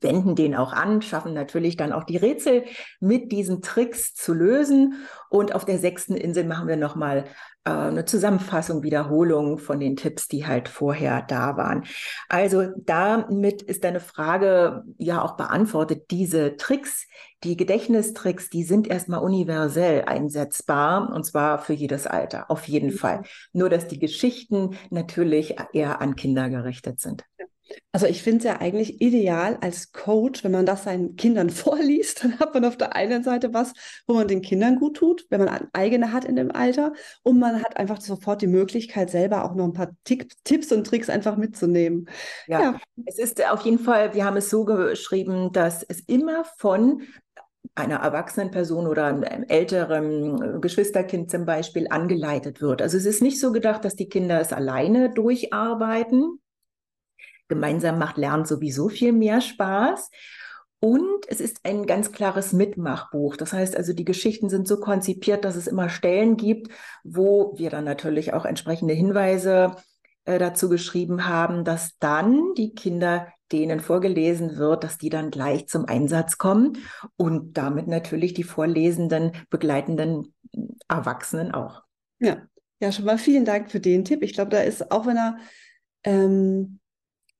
wenden 0.00 0.34
den 0.36 0.54
auch 0.54 0.72
an, 0.72 1.02
schaffen 1.02 1.34
natürlich 1.34 1.76
dann 1.76 1.92
auch 1.92 2.04
die 2.04 2.16
Rätsel 2.16 2.64
mit 3.00 3.32
diesen 3.32 3.62
Tricks 3.62 4.14
zu 4.14 4.32
lösen. 4.32 4.94
Und 5.30 5.54
auf 5.54 5.64
der 5.64 5.78
sechsten 5.78 6.16
Insel 6.16 6.44
machen 6.44 6.68
wir 6.68 6.76
nochmal 6.76 7.24
äh, 7.68 7.88
eine 7.88 8.04
Zusammenfassung, 8.04 8.82
Wiederholung 8.82 9.58
von 9.58 9.80
den 9.80 9.96
Tipps, 9.96 10.28
die 10.28 10.46
halt 10.46 10.68
vorher 10.68 11.22
da 11.22 11.56
waren. 11.56 11.84
Also 12.28 12.68
damit 12.76 13.62
ist 13.62 13.84
deine 13.84 14.00
Frage 14.00 14.84
ja 14.98 15.22
auch 15.22 15.36
beantwortet. 15.36 16.10
Diese 16.10 16.56
Tricks, 16.56 17.06
die 17.44 17.56
Gedächtnistricks, 17.56 18.50
die 18.50 18.64
sind 18.64 18.88
erstmal 18.88 19.20
universell 19.20 20.04
einsetzbar 20.06 21.12
und 21.12 21.24
zwar 21.24 21.58
für 21.58 21.72
jedes 21.72 22.06
Alter, 22.06 22.50
auf 22.50 22.66
jeden. 22.66 22.88
Fall. 22.98 23.22
Nur 23.52 23.68
dass 23.68 23.86
die 23.86 23.98
Geschichten 23.98 24.76
natürlich 24.90 25.56
eher 25.72 26.00
an 26.00 26.16
Kinder 26.16 26.48
gerichtet 26.48 27.00
sind. 27.00 27.24
Also 27.92 28.06
ich 28.06 28.22
finde 28.22 28.38
es 28.38 28.44
ja 28.44 28.60
eigentlich 28.60 29.00
ideal 29.00 29.56
als 29.62 29.92
Coach, 29.92 30.44
wenn 30.44 30.52
man 30.52 30.66
das 30.66 30.84
seinen 30.84 31.16
Kindern 31.16 31.48
vorliest, 31.50 32.22
dann 32.22 32.38
hat 32.38 32.52
man 32.52 32.64
auf 32.64 32.76
der 32.76 32.94
einen 32.94 33.22
Seite 33.22 33.54
was, 33.54 33.72
wo 34.06 34.14
man 34.14 34.28
den 34.28 34.42
Kindern 34.42 34.76
gut 34.76 34.98
tut, 34.98 35.26
wenn 35.30 35.42
man 35.42 35.68
eigene 35.72 36.12
hat 36.12 36.24
in 36.24 36.36
dem 36.36 36.50
Alter 36.50 36.92
und 37.22 37.38
man 37.38 37.62
hat 37.62 37.76
einfach 37.78 38.00
sofort 38.00 38.42
die 38.42 38.46
Möglichkeit, 38.46 39.10
selber 39.10 39.44
auch 39.44 39.54
noch 39.54 39.64
ein 39.64 39.72
paar 39.72 39.90
Tick, 40.04 40.32
Tipps 40.44 40.70
und 40.70 40.86
Tricks 40.86 41.08
einfach 41.08 41.36
mitzunehmen. 41.36 42.08
Ja, 42.46 42.60
ja, 42.60 42.80
es 43.06 43.18
ist 43.18 43.44
auf 43.50 43.62
jeden 43.62 43.78
Fall, 43.78 44.14
wir 44.14 44.24
haben 44.24 44.36
es 44.36 44.50
so 44.50 44.64
geschrieben, 44.64 45.52
dass 45.52 45.82
es 45.82 46.00
immer 46.00 46.44
von 46.58 47.02
einer 47.74 47.96
erwachsenen 47.96 48.50
Person 48.50 48.86
oder 48.86 49.06
einem 49.06 49.22
älteren 49.22 50.60
Geschwisterkind 50.60 51.30
zum 51.30 51.46
Beispiel 51.46 51.86
angeleitet 51.88 52.60
wird. 52.60 52.82
Also 52.82 52.96
es 52.96 53.06
ist 53.06 53.22
nicht 53.22 53.40
so 53.40 53.52
gedacht, 53.52 53.84
dass 53.84 53.94
die 53.94 54.08
Kinder 54.08 54.40
es 54.40 54.52
alleine 54.52 55.10
durcharbeiten, 55.10 56.40
Gemeinsam 57.48 57.98
macht 57.98 58.18
Lernen 58.18 58.44
sowieso 58.44 58.88
viel 58.88 59.12
mehr 59.12 59.40
Spaß. 59.40 60.10
Und 60.80 61.26
es 61.26 61.40
ist 61.40 61.60
ein 61.64 61.86
ganz 61.86 62.12
klares 62.12 62.52
Mitmachbuch. 62.52 63.36
Das 63.36 63.52
heißt 63.52 63.76
also, 63.76 63.92
die 63.92 64.04
Geschichten 64.04 64.48
sind 64.48 64.68
so 64.68 64.78
konzipiert, 64.78 65.44
dass 65.44 65.56
es 65.56 65.66
immer 65.66 65.88
Stellen 65.88 66.36
gibt, 66.36 66.68
wo 67.02 67.54
wir 67.56 67.70
dann 67.70 67.84
natürlich 67.84 68.32
auch 68.32 68.44
entsprechende 68.44 68.94
Hinweise 68.94 69.74
äh, 70.24 70.38
dazu 70.38 70.68
geschrieben 70.68 71.26
haben, 71.26 71.64
dass 71.64 71.98
dann 71.98 72.54
die 72.56 72.74
Kinder, 72.74 73.28
denen 73.50 73.80
vorgelesen 73.80 74.58
wird, 74.58 74.84
dass 74.84 74.98
die 74.98 75.08
dann 75.08 75.30
gleich 75.30 75.68
zum 75.68 75.86
Einsatz 75.86 76.36
kommen 76.36 76.76
und 77.16 77.56
damit 77.56 77.88
natürlich 77.88 78.34
die 78.34 78.42
vorlesenden, 78.42 79.32
begleitenden 79.48 80.34
Erwachsenen 80.86 81.52
auch. 81.52 81.82
Ja, 82.20 82.42
ja, 82.78 82.92
schon 82.92 83.06
mal 83.06 83.18
vielen 83.18 83.46
Dank 83.46 83.70
für 83.70 83.80
den 83.80 84.04
Tipp. 84.04 84.22
Ich 84.22 84.34
glaube, 84.34 84.50
da 84.50 84.60
ist, 84.60 84.92
auch 84.92 85.06
wenn 85.06 85.16
er 85.16 85.38
ähm, 86.04 86.78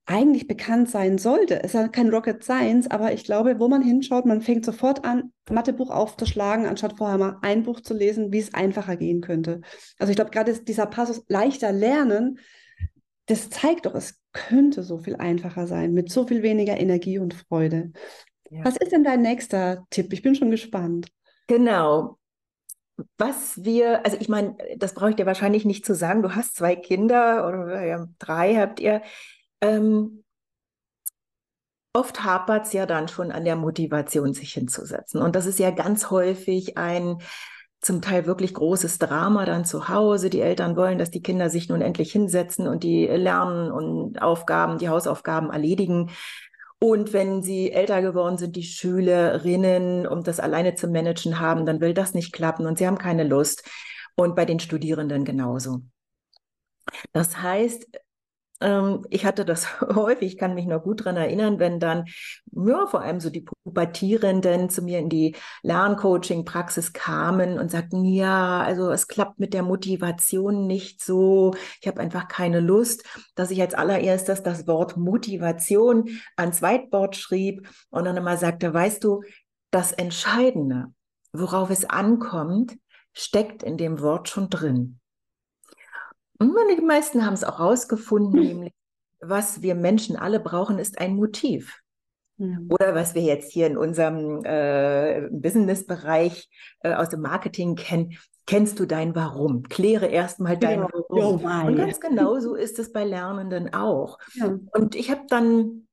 eigentlich 0.09 0.47
bekannt 0.47 0.89
sein 0.89 1.19
sollte. 1.19 1.59
Es 1.59 1.75
ist 1.75 1.79
ja 1.79 1.87
kein 1.87 2.09
Rocket 2.09 2.43
Science, 2.43 2.89
aber 2.89 3.13
ich 3.13 3.25
glaube, 3.25 3.59
wo 3.59 3.67
man 3.67 3.83
hinschaut, 3.83 4.25
man 4.25 4.41
fängt 4.41 4.65
sofort 4.65 5.05
an, 5.05 5.31
Mathebuch 5.51 5.91
aufzuschlagen, 5.91 6.65
anstatt 6.65 6.97
vorher 6.97 7.19
mal 7.19 7.37
ein 7.43 7.61
Buch 7.61 7.81
zu 7.81 7.93
lesen, 7.93 8.33
wie 8.33 8.39
es 8.39 8.55
einfacher 8.55 8.97
gehen 8.97 9.21
könnte. 9.21 9.61
Also 9.99 10.09
ich 10.09 10.15
glaube, 10.15 10.31
gerade 10.31 10.51
dieser 10.53 10.87
Passus 10.87 11.23
leichter 11.27 11.71
lernen, 11.71 12.39
das 13.27 13.51
zeigt 13.51 13.85
doch, 13.85 13.93
es 13.93 14.19
könnte 14.33 14.81
so 14.81 14.97
viel 14.97 15.15
einfacher 15.15 15.67
sein, 15.67 15.93
mit 15.93 16.11
so 16.11 16.25
viel 16.25 16.41
weniger 16.41 16.79
Energie 16.79 17.19
und 17.19 17.35
Freude. 17.35 17.91
Ja. 18.49 18.65
Was 18.65 18.77
ist 18.77 18.91
denn 18.91 19.03
dein 19.03 19.21
nächster 19.21 19.85
Tipp? 19.91 20.11
Ich 20.11 20.23
bin 20.23 20.33
schon 20.33 20.49
gespannt. 20.49 21.09
Genau. 21.45 22.17
Was 23.19 23.63
wir, 23.63 24.03
also 24.05 24.17
ich 24.19 24.27
meine, 24.27 24.57
das 24.75 24.95
brauche 24.95 25.11
ich 25.11 25.15
dir 25.17 25.27
wahrscheinlich 25.27 25.65
nicht 25.65 25.85
zu 25.85 25.93
sagen. 25.93 26.23
Du 26.23 26.33
hast 26.33 26.55
zwei 26.55 26.75
Kinder 26.75 27.47
oder 27.47 28.07
drei 28.17 28.55
habt 28.55 28.79
ihr. 28.79 29.03
Ähm, 29.61 30.23
oft 31.93 32.23
hapert 32.23 32.67
es 32.67 32.73
ja 32.73 32.85
dann 32.85 33.07
schon 33.07 33.31
an 33.31 33.45
der 33.45 33.55
Motivation, 33.55 34.33
sich 34.33 34.53
hinzusetzen. 34.53 35.21
Und 35.21 35.35
das 35.35 35.45
ist 35.45 35.59
ja 35.59 35.71
ganz 35.71 36.09
häufig 36.09 36.77
ein 36.77 37.17
zum 37.81 38.01
Teil 38.01 38.25
wirklich 38.25 38.53
großes 38.53 38.99
Drama 38.99 39.45
dann 39.45 39.63
zu 39.63 39.87
Hause. 39.87 40.29
Die 40.29 40.41
Eltern 40.41 40.75
wollen, 40.75 40.97
dass 40.97 41.11
die 41.11 41.21
Kinder 41.21 41.49
sich 41.49 41.69
nun 41.69 41.81
endlich 41.81 42.11
hinsetzen 42.11 42.67
und 42.67 42.83
die 42.83 43.05
lernen 43.07 43.71
und 43.71 44.21
Aufgaben, 44.21 44.79
die 44.79 44.89
Hausaufgaben 44.89 45.49
erledigen. 45.49 46.11
Und 46.79 47.13
wenn 47.13 47.41
sie 47.41 47.71
älter 47.71 48.01
geworden 48.01 48.37
sind, 48.37 48.55
die 48.55 48.63
Schülerinnen, 48.63 50.07
um 50.07 50.23
das 50.23 50.39
alleine 50.39 50.75
zu 50.75 50.87
managen 50.87 51.39
haben, 51.39 51.65
dann 51.65 51.81
will 51.81 51.93
das 51.93 52.13
nicht 52.13 52.33
klappen 52.33 52.65
und 52.65 52.77
sie 52.77 52.87
haben 52.87 52.97
keine 52.97 53.23
Lust. 53.23 53.69
Und 54.15 54.35
bei 54.35 54.43
den 54.43 54.59
Studierenden 54.59 55.23
genauso. 55.23 55.81
Das 57.13 57.41
heißt, 57.41 57.87
ich 58.61 59.25
hatte 59.25 59.45
das 59.45 59.79
häufig, 59.95 60.33
ich 60.33 60.37
kann 60.37 60.53
mich 60.53 60.65
noch 60.65 60.83
gut 60.83 61.01
daran 61.01 61.15
erinnern, 61.15 61.59
wenn 61.59 61.79
dann, 61.79 62.05
ja, 62.51 62.87
vor 62.87 63.01
allem 63.01 63.21
so 63.21 63.29
die 63.29 63.45
Pubertierenden 63.63 64.69
zu 64.69 64.81
mir 64.81 64.99
in 64.99 65.07
die 65.07 65.35
Lerncoaching-Praxis 65.63 66.91
kamen 66.91 67.57
und 67.57 67.71
sagten, 67.71 68.03
ja, 68.03 68.61
also 68.61 68.91
es 68.91 69.07
klappt 69.07 69.39
mit 69.39 69.53
der 69.53 69.63
Motivation 69.63 70.67
nicht 70.67 71.01
so, 71.01 71.53
ich 71.81 71.87
habe 71.87 72.01
einfach 72.01 72.27
keine 72.27 72.59
Lust, 72.59 73.05
dass 73.35 73.51
ich 73.51 73.61
als 73.61 73.73
allererstes 73.73 74.43
das 74.43 74.67
Wort 74.67 74.97
Motivation 74.97 76.09
ans 76.35 76.61
Whiteboard 76.61 77.15
schrieb 77.15 77.69
und 77.89 78.03
dann 78.03 78.17
immer 78.17 78.35
sagte, 78.35 78.73
weißt 78.73 79.03
du, 79.05 79.21
das 79.71 79.93
Entscheidende, 79.93 80.87
worauf 81.31 81.69
es 81.69 81.85
ankommt, 81.85 82.77
steckt 83.13 83.63
in 83.63 83.77
dem 83.77 84.01
Wort 84.01 84.27
schon 84.27 84.49
drin. 84.49 84.99
Und 86.39 86.55
die 86.77 86.81
meisten 86.81 87.25
haben 87.25 87.33
es 87.33 87.43
auch 87.43 87.59
rausgefunden, 87.59 88.39
hm. 88.39 88.47
nämlich 88.47 88.73
was 89.21 89.61
wir 89.61 89.75
Menschen 89.75 90.15
alle 90.15 90.39
brauchen, 90.39 90.79
ist 90.79 90.99
ein 90.99 91.15
Motiv. 91.15 91.81
Oder 92.69 92.95
was 92.95 93.15
wir 93.15 93.21
jetzt 93.21 93.51
hier 93.51 93.67
in 93.67 93.75
unserem 93.75 94.45
äh, 94.45 95.27
Business-Bereich 95.29 96.47
äh, 96.83 96.93
aus 96.93 97.09
dem 97.09 97.19
Marketing 97.19 97.75
kennen, 97.75 98.17
kennst 98.45 98.79
du 98.79 98.85
dein 98.85 99.13
Warum? 99.13 99.63
Kläre 99.63 100.05
erstmal 100.05 100.57
dein 100.57 100.79
ja, 100.79 100.87
Warum. 101.09 101.41
Ja, 101.41 101.63
Und 101.63 101.75
ganz 101.75 101.99
genau 101.99 102.39
so 102.39 102.55
ist 102.55 102.79
es 102.79 102.93
bei 102.93 103.03
Lernenden 103.03 103.73
auch. 103.73 104.19
Und 104.71 104.95
ich 104.95 105.11
habe 105.11 105.23
dann 105.27 105.87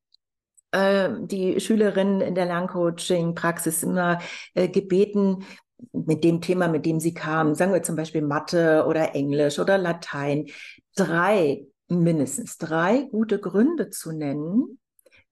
äh, 0.71 1.11
die 1.21 1.59
Schülerinnen 1.59 2.21
in 2.21 2.37
der 2.37 2.47
Lerncoaching-Praxis 2.47 3.83
immer 3.83 4.21
äh, 4.55 4.69
gebeten, 4.69 5.45
mit 5.93 6.25
dem 6.25 6.41
Thema, 6.41 6.69
mit 6.69 6.87
dem 6.87 7.01
sie 7.01 7.15
kamen, 7.15 7.55
sagen 7.55 7.73
wir 7.73 7.83
zum 7.83 7.97
Beispiel 7.97 8.23
Mathe 8.23 8.85
oder 8.87 9.15
Englisch 9.15 9.59
oder 9.59 9.79
Latein, 9.79 10.47
drei, 10.95 11.67
mindestens 11.89 12.59
drei 12.59 13.03
gute 13.11 13.39
Gründe 13.39 13.91
zu 13.91 14.13
nennen, 14.13 14.79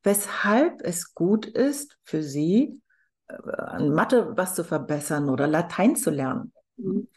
weshalb 0.03 0.83
es 0.83 1.15
gut 1.15 1.47
ist 1.47 1.97
für 2.05 2.23
sie, 2.23 2.81
äh, 3.29 3.35
an 3.57 3.91
Mathe 3.91 4.37
was 4.37 4.55
zu 4.55 4.65
verbessern 4.65 5.29
oder 5.29 5.47
Latein 5.47 5.97
zu 5.97 6.11
lernen. 6.11 6.53
Mhm. 6.77 7.09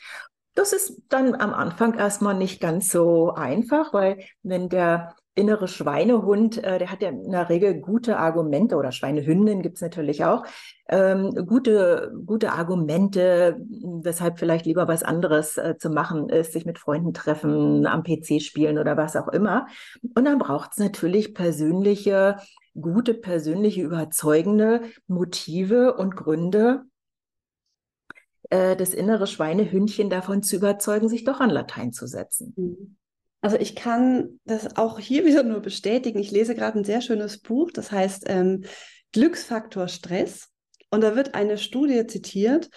Das 0.55 0.73
ist 0.73 1.03
dann 1.09 1.35
am 1.35 1.53
Anfang 1.53 1.93
erstmal 1.93 2.33
nicht 2.33 2.59
ganz 2.59 2.89
so 2.89 3.31
einfach, 3.31 3.93
weil 3.93 4.23
wenn 4.41 4.69
der 4.69 5.15
innere 5.37 5.67
Schweinehund, 5.67 6.63
äh, 6.63 6.79
der 6.79 6.91
hat 6.91 7.01
ja 7.01 7.09
in 7.09 7.31
der 7.31 7.49
Regel 7.49 7.79
gute 7.79 8.17
Argumente 8.17 8.75
oder 8.75 8.91
Schweinehündin 8.91 9.61
gibt 9.61 9.75
es 9.75 9.81
natürlich 9.81 10.25
auch, 10.25 10.45
ähm, 10.89 11.45
gute, 11.45 12.11
gute 12.25 12.51
Argumente, 12.51 13.57
weshalb 14.01 14.39
vielleicht 14.39 14.65
lieber 14.65 14.87
was 14.87 15.03
anderes 15.03 15.57
äh, 15.57 15.75
zu 15.77 15.89
machen 15.89 16.29
ist, 16.29 16.53
sich 16.53 16.65
mit 16.65 16.79
Freunden 16.79 17.13
treffen, 17.13 17.85
am 17.85 18.03
PC 18.03 18.41
spielen 18.41 18.79
oder 18.79 18.97
was 18.97 19.15
auch 19.15 19.27
immer. 19.27 19.67
Und 20.15 20.25
dann 20.25 20.39
braucht 20.39 20.71
es 20.71 20.77
natürlich 20.77 21.33
persönliche, 21.33 22.37
gute, 22.79 23.13
persönliche, 23.13 23.81
überzeugende 23.81 24.81
Motive 25.07 25.95
und 25.95 26.15
Gründe, 26.15 26.83
äh, 28.49 28.75
das 28.75 28.93
innere 28.93 29.27
Schweinehündchen 29.27 30.09
davon 30.09 30.41
zu 30.41 30.55
überzeugen, 30.55 31.09
sich 31.09 31.25
doch 31.25 31.39
an 31.39 31.49
Latein 31.49 31.93
zu 31.93 32.07
setzen. 32.07 32.53
Mhm. 32.55 32.97
Also 33.41 33.57
ich 33.57 33.75
kann 33.75 34.39
das 34.45 34.77
auch 34.77 34.99
hier 34.99 35.25
wieder 35.25 35.43
nur 35.43 35.61
bestätigen. 35.61 36.19
Ich 36.19 36.31
lese 36.31 36.55
gerade 36.55 36.79
ein 36.79 36.83
sehr 36.83 37.01
schönes 37.01 37.39
Buch, 37.39 37.71
das 37.71 37.91
heißt 37.91 38.23
ähm, 38.27 38.63
Glücksfaktor 39.11 39.87
Stress. 39.87 40.49
Und 40.89 41.01
da 41.01 41.15
wird 41.15 41.35
eine 41.35 41.57
Studie 41.57 42.07
zitiert, 42.07 42.69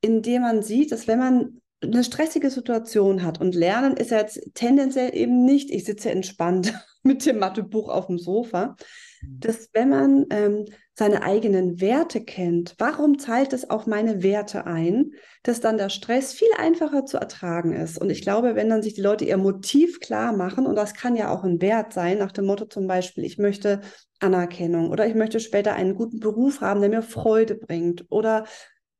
in 0.00 0.22
der 0.22 0.40
man 0.40 0.62
sieht, 0.62 0.92
dass 0.92 1.08
wenn 1.08 1.18
man 1.18 1.60
eine 1.80 2.04
stressige 2.04 2.50
Situation 2.50 3.22
hat 3.22 3.40
und 3.40 3.54
Lernen 3.54 3.96
ist 3.96 4.10
ja 4.10 4.18
jetzt 4.18 4.40
tendenziell 4.54 5.14
eben 5.14 5.44
nicht, 5.44 5.70
ich 5.70 5.84
sitze 5.84 6.10
entspannt 6.10 6.72
mit 7.02 7.24
dem 7.24 7.38
Mathebuch 7.38 7.88
auf 7.88 8.06
dem 8.06 8.18
Sofa. 8.18 8.76
Dass 9.22 9.68
wenn 9.72 9.88
man 9.88 10.26
ähm, 10.30 10.64
seine 10.94 11.22
eigenen 11.22 11.80
Werte 11.80 12.24
kennt, 12.24 12.74
warum 12.78 13.18
zahlt 13.18 13.52
es 13.52 13.70
auf 13.70 13.86
meine 13.86 14.22
Werte 14.22 14.66
ein, 14.66 15.12
dass 15.42 15.60
dann 15.60 15.78
der 15.78 15.90
Stress 15.90 16.32
viel 16.32 16.48
einfacher 16.58 17.06
zu 17.06 17.18
ertragen 17.18 17.72
ist. 17.72 17.98
Und 17.98 18.10
ich 18.10 18.22
glaube, 18.22 18.56
wenn 18.56 18.68
dann 18.68 18.82
sich 18.82 18.94
die 18.94 19.00
Leute 19.00 19.24
ihr 19.24 19.36
Motiv 19.36 20.00
klar 20.00 20.32
machen, 20.32 20.66
und 20.66 20.74
das 20.74 20.94
kann 20.94 21.14
ja 21.14 21.30
auch 21.30 21.44
ein 21.44 21.60
Wert 21.60 21.92
sein, 21.92 22.18
nach 22.18 22.32
dem 22.32 22.46
Motto 22.46 22.64
zum 22.64 22.86
Beispiel, 22.86 23.24
ich 23.24 23.38
möchte 23.38 23.80
Anerkennung 24.20 24.90
oder 24.90 25.06
ich 25.06 25.14
möchte 25.14 25.40
später 25.40 25.74
einen 25.74 25.94
guten 25.94 26.18
Beruf 26.18 26.60
haben, 26.60 26.80
der 26.80 26.90
mir 26.90 27.02
Freude 27.02 27.54
bringt 27.54 28.06
oder 28.10 28.44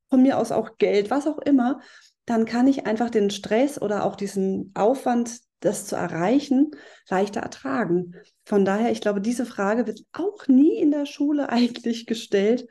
von 0.09 0.23
mir 0.23 0.39
aus 0.39 0.53
auch 0.53 0.79
Geld, 0.79 1.11
was 1.11 1.27
auch 1.27 1.39
immer, 1.39 1.81
dann 2.25 2.45
kann 2.45 2.67
ich 2.67 2.87
einfach 2.87 3.11
den 3.11 3.31
Stress 3.31 3.81
oder 3.81 4.05
auch 4.05 4.15
diesen 4.15 4.71
Aufwand, 4.75 5.41
das 5.61 5.87
zu 5.87 5.97
erreichen, 5.97 6.71
leichter 7.09 7.41
ertragen. 7.41 8.15
Von 8.45 8.65
daher, 8.65 8.93
ich 8.93 9.01
glaube, 9.01 9.21
diese 9.21 9.47
Frage 9.47 9.87
wird 9.87 10.03
auch 10.13 10.47
nie 10.47 10.77
in 10.77 10.91
der 10.91 11.07
Schule 11.07 11.49
eigentlich 11.51 12.07
gestellt, 12.07 12.67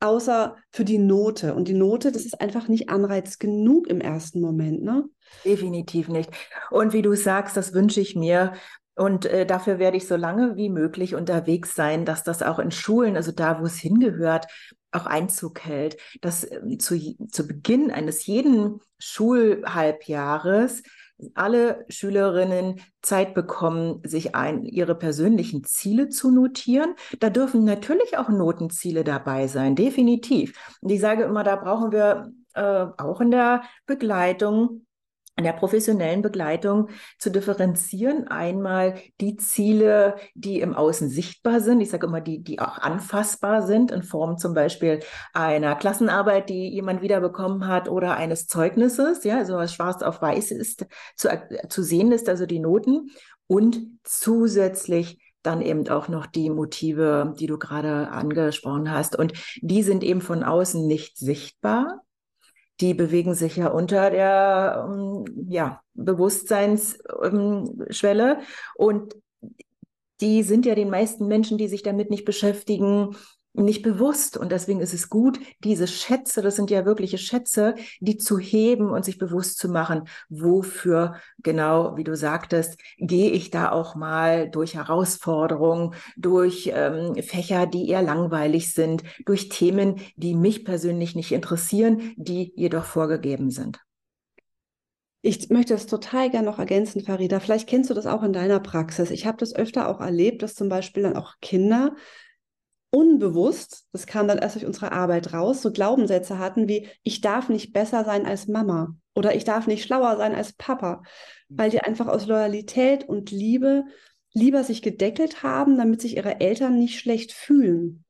außer 0.00 0.56
für 0.70 0.84
die 0.84 0.98
Note. 0.98 1.54
Und 1.54 1.68
die 1.68 1.74
Note, 1.74 2.12
das 2.12 2.24
ist 2.24 2.40
einfach 2.40 2.68
nicht 2.68 2.88
Anreiz 2.88 3.38
genug 3.38 3.88
im 3.88 4.00
ersten 4.00 4.40
Moment, 4.40 4.82
ne? 4.82 5.04
Definitiv 5.44 6.08
nicht. 6.08 6.30
Und 6.70 6.92
wie 6.92 7.02
du 7.02 7.14
sagst, 7.14 7.56
das 7.56 7.74
wünsche 7.74 8.00
ich 8.00 8.16
mir. 8.16 8.54
Und 8.94 9.26
äh, 9.26 9.46
dafür 9.46 9.78
werde 9.78 9.96
ich 9.96 10.08
so 10.08 10.16
lange 10.16 10.56
wie 10.56 10.70
möglich 10.70 11.14
unterwegs 11.14 11.74
sein, 11.74 12.04
dass 12.04 12.24
das 12.24 12.42
auch 12.42 12.58
in 12.58 12.70
Schulen, 12.70 13.16
also 13.16 13.30
da, 13.30 13.60
wo 13.60 13.64
es 13.64 13.76
hingehört, 13.76 14.46
auch 14.90 15.06
Einzug 15.06 15.60
hält, 15.64 15.98
dass 16.20 16.44
äh, 16.44 16.78
zu, 16.78 16.98
zu 17.28 17.46
Beginn 17.46 17.90
eines 17.90 18.26
jeden 18.26 18.80
Schulhalbjahres 18.98 20.82
alle 21.34 21.84
Schülerinnen 21.88 22.80
Zeit 23.02 23.34
bekommen, 23.34 24.00
sich 24.04 24.34
ein, 24.34 24.64
ihre 24.64 24.94
persönlichen 24.94 25.64
Ziele 25.64 26.08
zu 26.08 26.30
notieren. 26.30 26.94
Da 27.20 27.30
dürfen 27.30 27.64
natürlich 27.64 28.18
auch 28.18 28.28
Notenziele 28.28 29.04
dabei 29.04 29.46
sein, 29.46 29.74
definitiv. 29.74 30.58
Und 30.80 30.90
ich 30.90 31.00
sage 31.00 31.24
immer, 31.24 31.44
da 31.44 31.56
brauchen 31.56 31.92
wir 31.92 32.32
äh, 32.54 32.86
auch 32.96 33.20
in 33.20 33.30
der 33.30 33.62
Begleitung 33.86 34.86
in 35.38 35.44
der 35.44 35.52
professionellen 35.52 36.20
Begleitung 36.20 36.88
zu 37.18 37.30
differenzieren. 37.30 38.26
Einmal 38.26 38.96
die 39.20 39.36
Ziele, 39.36 40.16
die 40.34 40.60
im 40.60 40.74
Außen 40.74 41.08
sichtbar 41.08 41.60
sind. 41.60 41.80
Ich 41.80 41.90
sage 41.90 42.06
immer, 42.06 42.20
die, 42.20 42.42
die 42.42 42.58
auch 42.58 42.78
anfassbar 42.78 43.62
sind 43.62 43.92
in 43.92 44.02
Form 44.02 44.36
zum 44.36 44.52
Beispiel 44.52 44.98
einer 45.32 45.76
Klassenarbeit, 45.76 46.48
die 46.48 46.68
jemand 46.68 47.02
wiederbekommen 47.02 47.68
hat 47.68 47.88
oder 47.88 48.16
eines 48.16 48.48
Zeugnisses. 48.48 49.22
Ja, 49.22 49.38
also 49.38 49.54
was 49.54 49.72
schwarz 49.72 50.02
auf 50.02 50.20
weiß 50.20 50.50
ist, 50.50 50.86
zu, 51.16 51.28
zu 51.68 51.82
sehen 51.84 52.10
ist, 52.10 52.28
also 52.28 52.44
die 52.44 52.58
Noten. 52.58 53.10
Und 53.46 53.80
zusätzlich 54.02 55.22
dann 55.42 55.62
eben 55.62 55.88
auch 55.88 56.08
noch 56.08 56.26
die 56.26 56.50
Motive, 56.50 57.32
die 57.38 57.46
du 57.46 57.58
gerade 57.58 58.08
angesprochen 58.08 58.90
hast. 58.90 59.16
Und 59.16 59.32
die 59.62 59.84
sind 59.84 60.02
eben 60.02 60.20
von 60.20 60.42
außen 60.42 60.84
nicht 60.84 61.16
sichtbar 61.16 62.02
die 62.80 62.94
bewegen 62.94 63.34
sich 63.34 63.56
ja 63.56 63.68
unter 63.68 64.10
der 64.10 64.88
ähm, 64.88 65.24
ja, 65.48 65.82
Bewusstseinsschwelle. 65.94 68.38
Um, 68.76 68.86
und 68.86 69.16
die 70.20 70.42
sind 70.42 70.66
ja 70.66 70.74
den 70.74 70.90
meisten 70.90 71.28
Menschen, 71.28 71.58
die 71.58 71.68
sich 71.68 71.82
damit 71.82 72.10
nicht 72.10 72.24
beschäftigen, 72.24 73.16
nicht 73.64 73.82
bewusst. 73.82 74.36
Und 74.36 74.52
deswegen 74.52 74.80
ist 74.80 74.94
es 74.94 75.08
gut, 75.08 75.38
diese 75.64 75.86
Schätze, 75.86 76.42
das 76.42 76.56
sind 76.56 76.70
ja 76.70 76.84
wirkliche 76.84 77.18
Schätze, 77.18 77.74
die 78.00 78.16
zu 78.16 78.38
heben 78.38 78.90
und 78.90 79.04
sich 79.04 79.18
bewusst 79.18 79.58
zu 79.58 79.68
machen, 79.68 80.08
wofür 80.28 81.16
genau, 81.42 81.96
wie 81.96 82.04
du 82.04 82.16
sagtest, 82.16 82.80
gehe 82.98 83.30
ich 83.30 83.50
da 83.50 83.70
auch 83.70 83.94
mal 83.94 84.50
durch 84.50 84.74
Herausforderungen, 84.74 85.94
durch 86.16 86.70
ähm, 86.74 87.14
Fächer, 87.22 87.66
die 87.66 87.88
eher 87.88 88.02
langweilig 88.02 88.72
sind, 88.72 89.02
durch 89.24 89.48
Themen, 89.48 89.96
die 90.16 90.34
mich 90.34 90.64
persönlich 90.64 91.14
nicht 91.14 91.32
interessieren, 91.32 92.14
die 92.16 92.52
jedoch 92.56 92.84
vorgegeben 92.84 93.50
sind. 93.50 93.80
Ich 95.20 95.50
möchte 95.50 95.74
das 95.74 95.86
total 95.86 96.30
gerne 96.30 96.46
noch 96.46 96.60
ergänzen, 96.60 97.02
Farida. 97.02 97.40
Vielleicht 97.40 97.68
kennst 97.68 97.90
du 97.90 97.94
das 97.94 98.06
auch 98.06 98.22
in 98.22 98.32
deiner 98.32 98.60
Praxis. 98.60 99.10
Ich 99.10 99.26
habe 99.26 99.36
das 99.36 99.54
öfter 99.54 99.88
auch 99.88 100.00
erlebt, 100.00 100.42
dass 100.42 100.54
zum 100.54 100.68
Beispiel 100.68 101.02
dann 101.02 101.16
auch 101.16 101.34
Kinder 101.42 101.96
unbewusst, 102.90 103.86
das 103.92 104.06
kam 104.06 104.28
dann 104.28 104.38
erst 104.38 104.56
durch 104.56 104.66
unsere 104.66 104.92
Arbeit 104.92 105.32
raus, 105.32 105.62
so 105.62 105.72
Glaubenssätze 105.72 106.38
hatten 106.38 106.68
wie, 106.68 106.88
ich 107.02 107.20
darf 107.20 107.48
nicht 107.48 107.72
besser 107.72 108.04
sein 108.04 108.26
als 108.26 108.48
Mama 108.48 108.96
oder 109.14 109.34
ich 109.34 109.44
darf 109.44 109.66
nicht 109.66 109.84
schlauer 109.84 110.16
sein 110.16 110.34
als 110.34 110.52
Papa, 110.54 111.02
weil 111.48 111.70
die 111.70 111.80
einfach 111.80 112.06
aus 112.06 112.26
Loyalität 112.26 113.08
und 113.08 113.30
Liebe 113.30 113.84
lieber 114.32 114.64
sich 114.64 114.82
gedeckelt 114.82 115.42
haben, 115.42 115.76
damit 115.76 116.00
sich 116.00 116.16
ihre 116.16 116.40
Eltern 116.40 116.78
nicht 116.78 116.98
schlecht 116.98 117.32
fühlen. 117.32 118.04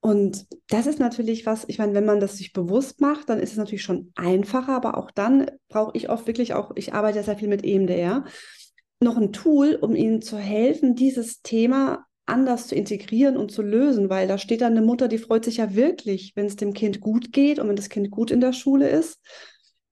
Und 0.00 0.46
das 0.68 0.86
ist 0.86 1.00
natürlich 1.00 1.46
was, 1.46 1.64
ich 1.66 1.78
meine, 1.78 1.94
wenn 1.94 2.04
man 2.04 2.20
das 2.20 2.36
sich 2.36 2.52
bewusst 2.52 3.00
macht, 3.00 3.28
dann 3.28 3.40
ist 3.40 3.52
es 3.52 3.56
natürlich 3.56 3.82
schon 3.82 4.12
einfacher, 4.14 4.72
aber 4.72 4.98
auch 4.98 5.10
dann 5.10 5.50
brauche 5.68 5.96
ich 5.96 6.10
oft 6.10 6.26
wirklich 6.28 6.54
auch, 6.54 6.72
ich 6.76 6.94
arbeite 6.94 7.18
ja 7.18 7.24
sehr 7.24 7.38
viel 7.38 7.48
mit 7.48 7.64
EMDR, 7.64 8.24
noch 9.00 9.16
ein 9.16 9.32
Tool, 9.32 9.74
um 9.74 9.96
ihnen 9.96 10.22
zu 10.22 10.38
helfen, 10.38 10.94
dieses 10.94 11.42
Thema 11.42 12.06
anders 12.26 12.68
zu 12.68 12.74
integrieren 12.74 13.36
und 13.36 13.52
zu 13.52 13.62
lösen, 13.62 14.10
weil 14.10 14.28
da 14.28 14.38
steht 14.38 14.60
dann 14.60 14.72
eine 14.76 14.84
Mutter, 14.84 15.08
die 15.08 15.18
freut 15.18 15.44
sich 15.44 15.58
ja 15.58 15.74
wirklich, 15.74 16.32
wenn 16.36 16.46
es 16.46 16.56
dem 16.56 16.74
Kind 16.74 17.00
gut 17.00 17.32
geht 17.32 17.58
und 17.58 17.68
wenn 17.68 17.76
das 17.76 17.88
Kind 17.88 18.10
gut 18.10 18.30
in 18.30 18.40
der 18.40 18.52
Schule 18.52 18.88
ist. 18.88 19.20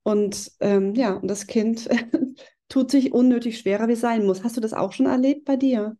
Und 0.02 0.52
ähm, 0.60 0.94
ja, 0.94 1.14
und 1.14 1.28
das 1.28 1.46
Kind 1.46 1.88
tut 2.68 2.90
sich 2.90 3.12
unnötig 3.12 3.58
schwerer, 3.58 3.88
wie 3.88 3.92
es 3.92 4.00
sein 4.00 4.26
muss. 4.26 4.44
Hast 4.44 4.56
du 4.56 4.60
das 4.60 4.72
auch 4.74 4.92
schon 4.92 5.06
erlebt 5.06 5.44
bei 5.44 5.56
dir? 5.56 5.96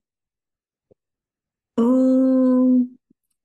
Mm, 1.77 2.97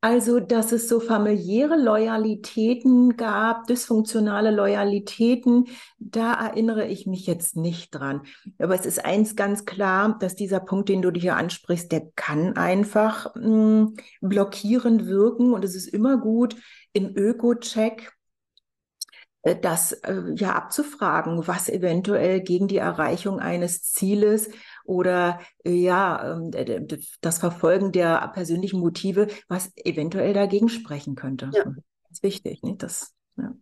also, 0.02 0.40
dass 0.40 0.72
es 0.72 0.88
so 0.88 1.02
familiäre 1.02 1.76
Loyalitäten 1.76 3.18
gab, 3.18 3.68
dysfunktionale 3.68 4.50
Loyalitäten, 4.50 5.68
da 6.00 6.34
erinnere 6.34 6.88
ich 6.88 7.06
mich 7.06 7.28
jetzt 7.28 7.58
nicht 7.58 7.92
dran. 7.92 8.22
Aber 8.60 8.76
es 8.76 8.86
ist 8.86 9.04
eins 9.04 9.36
ganz 9.36 9.66
klar, 9.66 10.18
dass 10.18 10.36
dieser 10.36 10.62
Punkt, 10.62 10.88
den 10.88 11.02
du 11.02 11.12
hier 11.12 11.36
ansprichst, 11.36 11.92
der 11.92 12.12
kann 12.16 12.56
einfach 12.56 13.36
mh, 13.36 13.42
hm, 13.42 13.96
blockierend 14.22 15.06
wirken. 15.06 15.52
Und 15.54 15.66
es 15.66 15.76
ist 15.76 15.88
immer 15.88 16.18
gut, 16.18 16.56
im 16.94 17.14
Öko-Check 17.18 18.14
äh, 19.42 19.56
das 19.60 19.92
äh, 19.92 20.34
ja 20.36 20.54
abzufragen, 20.56 21.48
was 21.48 21.70
eventuell 21.70 22.42
gegen 22.42 22.68
die 22.68 22.78
Erreichung 22.78 23.40
eines 23.40 23.84
Zieles 23.84 24.50
oder 24.86 25.40
äh, 25.64 25.72
ja, 25.72 26.38
ähm, 26.38 26.52
das 27.22 27.40
Verfolgen 27.40 27.92
der 27.92 28.28
persönlichen 28.34 28.80
Motive, 28.80 29.28
was 29.48 29.72
eventuell 29.76 30.34
dagegen 30.34 30.70
sprechen 30.70 31.16
könnte. 31.16 31.50
Ja. 31.54 31.64
Das 31.64 31.74
ist 32.12 32.24
wichtig, 32.24 32.64
nicht? 32.64 32.82
Das, 32.84 33.14
ja. 33.38 33.54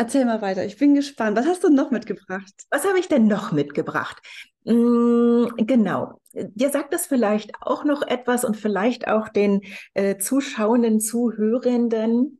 Erzähl 0.00 0.24
mal 0.24 0.40
weiter, 0.40 0.64
ich 0.64 0.78
bin 0.78 0.94
gespannt. 0.94 1.36
Was 1.36 1.46
hast 1.46 1.62
du 1.62 1.68
noch 1.68 1.90
mitgebracht? 1.90 2.54
Was 2.70 2.86
habe 2.86 2.98
ich 2.98 3.08
denn 3.08 3.26
noch 3.26 3.52
mitgebracht? 3.52 4.16
Mm, 4.64 5.46
genau. 5.58 6.20
Dir 6.32 6.70
sagt 6.70 6.94
das 6.94 7.06
vielleicht 7.06 7.52
auch 7.60 7.84
noch 7.84 8.00
etwas 8.00 8.44
und 8.46 8.56
vielleicht 8.56 9.08
auch 9.08 9.28
den 9.28 9.60
äh, 9.92 10.16
Zuschauenden, 10.16 11.00
Zuhörenden 11.00 12.39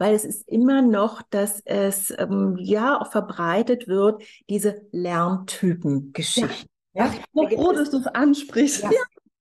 weil 0.00 0.14
es 0.14 0.24
ist 0.24 0.48
immer 0.48 0.80
noch, 0.80 1.20
dass 1.28 1.60
es 1.66 2.10
ähm, 2.16 2.56
ja 2.58 2.98
auch 2.98 3.12
verbreitet 3.12 3.86
wird, 3.86 4.22
diese 4.48 4.80
Lerntypen-Geschichten. 4.92 6.66
Ja. 6.94 7.04
Ja, 7.04 7.12
ich 7.12 7.22
bin 7.32 7.58
froh, 7.58 7.72
dass 7.72 7.90
du 7.90 7.98
es 7.98 8.06
ansprichst. 8.06 8.82
Ja. 8.82 8.90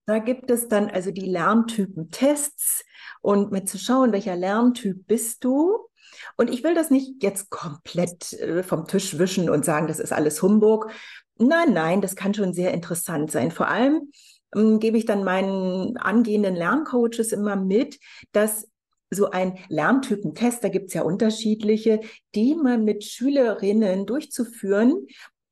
Da 0.05 0.19
gibt 0.19 0.51
es 0.51 0.67
dann 0.67 0.89
also 0.89 1.11
die 1.11 1.25
Lerntypen-Tests 1.25 2.83
und 3.21 3.51
mit 3.51 3.69
zu 3.69 3.77
schauen, 3.77 4.11
welcher 4.11 4.35
Lerntyp 4.35 5.07
bist 5.07 5.45
du. 5.45 5.87
Und 6.35 6.49
ich 6.49 6.63
will 6.63 6.75
das 6.75 6.89
nicht 6.89 7.23
jetzt 7.23 7.49
komplett 7.49 8.33
äh, 8.33 8.61
vom 8.61 8.85
Tisch 8.85 9.17
wischen 9.17 9.49
und 9.49 9.63
sagen, 9.63 9.87
das 9.87 9.99
ist 9.99 10.11
alles 10.11 10.41
Humbug. 10.41 10.91
Nein, 11.37 11.71
nein, 11.71 12.01
das 12.01 12.17
kann 12.17 12.33
schon 12.33 12.53
sehr 12.53 12.73
interessant 12.73 13.31
sein. 13.31 13.51
Vor 13.51 13.69
allem 13.69 14.11
ähm, 14.53 14.79
gebe 14.79 14.97
ich 14.97 15.05
dann 15.05 15.23
meinen 15.23 15.95
angehenden 15.95 16.55
Lerncoaches 16.55 17.31
immer 17.31 17.55
mit, 17.55 17.97
dass 18.33 18.67
so 19.11 19.29
ein 19.31 19.57
Lerntypentest, 19.69 20.63
da 20.63 20.69
gibt 20.69 20.89
es 20.89 20.93
ja 20.93 21.01
unterschiedliche, 21.01 22.01
die 22.35 22.55
man 22.55 22.83
mit 22.83 23.03
Schülerinnen 23.03 24.05
durchzuführen, 24.05 25.07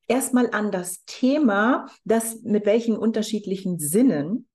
erstmal 0.08 0.50
an 0.52 0.72
das 0.72 1.04
Thema, 1.06 1.88
das 2.06 2.42
mit 2.44 2.66
welchen 2.66 2.98
unterschiedlichen 2.98 3.80
Sinnen 3.80 4.48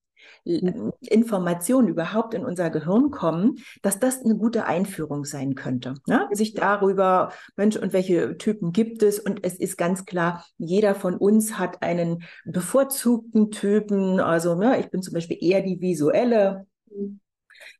mhm. 0.44 0.92
Informationen 1.00 1.88
überhaupt 1.88 2.34
in 2.34 2.44
unser 2.44 2.70
Gehirn 2.70 3.10
kommen, 3.10 3.58
dass 3.82 3.98
das 3.98 4.22
eine 4.24 4.36
gute 4.36 4.66
Einführung 4.66 5.24
sein 5.24 5.54
könnte. 5.54 5.94
Ne? 6.06 6.28
Sich 6.32 6.54
darüber, 6.54 7.32
Mensch, 7.56 7.76
und 7.76 7.92
welche 7.92 8.38
Typen 8.38 8.72
gibt 8.72 9.02
es? 9.02 9.18
Und 9.18 9.44
es 9.44 9.56
ist 9.58 9.76
ganz 9.76 10.06
klar, 10.06 10.44
jeder 10.58 10.94
von 10.94 11.16
uns 11.16 11.58
hat 11.58 11.82
einen 11.82 12.22
bevorzugten 12.44 13.50
Typen. 13.50 14.20
Also 14.20 14.54
ne, 14.54 14.80
ich 14.80 14.90
bin 14.90 15.02
zum 15.02 15.14
Beispiel 15.14 15.38
eher 15.40 15.60
die 15.60 15.80
visuelle. 15.80 16.66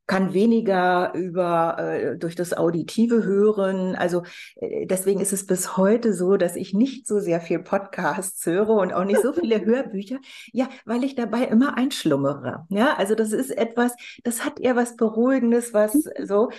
Kann 0.05 0.33
weniger 0.33 1.13
über 1.13 1.77
äh, 1.79 2.17
durch 2.17 2.35
das 2.35 2.55
Auditive 2.55 3.23
hören. 3.23 3.95
Also 3.95 4.23
äh, 4.55 4.85
deswegen 4.85 5.19
ist 5.19 5.33
es 5.33 5.45
bis 5.45 5.77
heute 5.77 6.13
so, 6.13 6.37
dass 6.37 6.55
ich 6.55 6.73
nicht 6.73 7.07
so 7.07 7.19
sehr 7.19 7.41
viel 7.41 7.59
Podcasts 7.59 8.45
höre 8.45 8.69
und 8.69 8.93
auch 8.93 9.05
nicht 9.05 9.21
so 9.21 9.33
viele 9.39 9.63
Hörbücher. 9.63 10.19
Ja, 10.51 10.69
weil 10.85 11.03
ich 11.03 11.15
dabei 11.15 11.43
immer 11.45 11.77
einschlummere. 11.77 12.65
Ja, 12.69 12.95
also 12.95 13.15
das 13.15 13.31
ist 13.31 13.49
etwas, 13.49 13.93
das 14.23 14.43
hat 14.43 14.59
eher 14.59 14.75
was 14.75 14.95
Beruhigendes, 14.95 15.73
was 15.73 15.93
mhm. 15.93 16.25
so. 16.25 16.49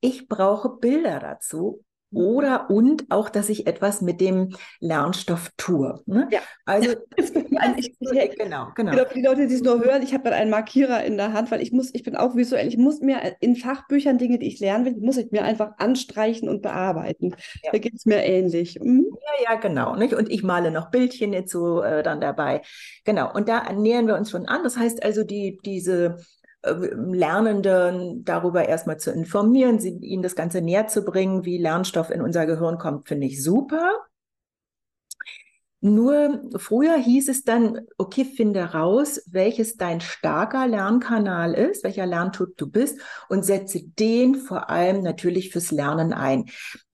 Ich 0.00 0.28
brauche 0.28 0.70
Bilder 0.78 1.18
dazu 1.20 1.84
oder 2.12 2.70
und 2.70 3.06
auch, 3.10 3.28
dass 3.28 3.48
ich 3.48 3.66
etwas 3.66 4.00
mit 4.00 4.20
dem 4.20 4.54
Lernstoff 4.80 5.50
tue. 5.56 6.00
Ne? 6.06 6.28
Ja. 6.30 6.40
Also, 6.64 6.90
also 7.18 7.74
ich, 7.76 7.96
ich, 8.00 8.38
genau, 8.38 8.68
genau. 8.74 8.92
Für 8.92 9.14
die 9.14 9.22
Leute, 9.22 9.46
die 9.46 9.54
es 9.54 9.62
nur 9.62 9.84
hören, 9.84 10.02
ich 10.02 10.14
habe 10.14 10.24
dann 10.24 10.32
einen 10.32 10.50
Markierer 10.50 11.02
in 11.04 11.16
der 11.16 11.32
Hand, 11.32 11.50
weil 11.50 11.60
ich 11.60 11.72
muss, 11.72 11.92
ich 11.92 12.04
bin 12.04 12.16
auch 12.16 12.36
visuell, 12.36 12.68
ich 12.68 12.76
muss 12.76 13.00
mir 13.00 13.20
in 13.40 13.56
Fachbüchern 13.56 14.18
Dinge, 14.18 14.38
die 14.38 14.46
ich 14.46 14.60
lernen 14.60 14.84
will, 14.84 14.96
muss 15.00 15.16
ich 15.16 15.32
mir 15.32 15.42
einfach 15.42 15.72
anstreichen 15.78 16.48
und 16.48 16.62
bearbeiten. 16.62 17.34
Ja. 17.62 17.72
Da 17.72 17.78
geht 17.78 17.94
es 17.94 18.06
mir 18.06 18.22
ähnlich. 18.22 18.78
Mhm. 18.80 19.06
Ja, 19.10 19.52
ja, 19.52 19.60
genau. 19.60 19.96
Nicht? 19.96 20.14
Und 20.14 20.30
ich 20.30 20.44
male 20.44 20.70
noch 20.70 20.90
Bildchen 20.90 21.32
jetzt 21.32 21.50
so 21.50 21.82
äh, 21.82 22.02
dann 22.02 22.20
dabei. 22.20 22.62
Genau. 23.04 23.32
Und 23.32 23.48
da 23.48 23.72
nähern 23.72 24.06
wir 24.06 24.14
uns 24.14 24.30
schon 24.30 24.46
an. 24.46 24.62
Das 24.62 24.76
heißt 24.76 25.02
also, 25.02 25.24
die, 25.24 25.58
diese 25.64 26.18
Lernenden 26.64 28.24
darüber 28.24 28.66
erstmal 28.68 28.98
zu 28.98 29.10
informieren, 29.10 29.78
sie, 29.78 29.98
ihnen 29.98 30.22
das 30.22 30.34
Ganze 30.34 30.60
näher 30.62 30.86
zu 30.86 31.04
bringen, 31.04 31.44
wie 31.44 31.58
Lernstoff 31.58 32.10
in 32.10 32.22
unser 32.22 32.46
Gehirn 32.46 32.78
kommt, 32.78 33.08
finde 33.08 33.26
ich 33.26 33.42
super. 33.42 34.06
Nur 35.80 36.40
früher 36.56 36.96
hieß 36.96 37.28
es 37.28 37.44
dann, 37.44 37.82
okay, 37.98 38.24
finde 38.24 38.72
raus, 38.72 39.20
welches 39.26 39.76
dein 39.76 40.00
starker 40.00 40.66
Lernkanal 40.66 41.52
ist, 41.52 41.84
welcher 41.84 42.06
Lerntyp 42.06 42.56
du 42.56 42.70
bist 42.70 42.98
und 43.28 43.44
setze 43.44 43.82
den 43.82 44.36
vor 44.36 44.70
allem 44.70 45.02
natürlich 45.02 45.50
fürs 45.50 45.70
Lernen 45.70 46.14
ein. 46.14 46.46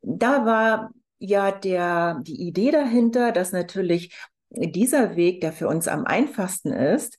Da 0.03 0.45
war 0.45 0.91
ja 1.21 1.53
der, 1.53 2.19
die 2.23 2.49
Idee 2.49 2.73
dahinter, 2.73 3.31
dass 3.31 3.53
natürlich 3.53 4.13
dieser 4.49 5.15
Weg, 5.15 5.41
der 5.41 5.53
für 5.53 5.69
uns 5.69 5.87
am 5.87 6.05
einfachsten 6.05 6.73
ist, 6.73 7.17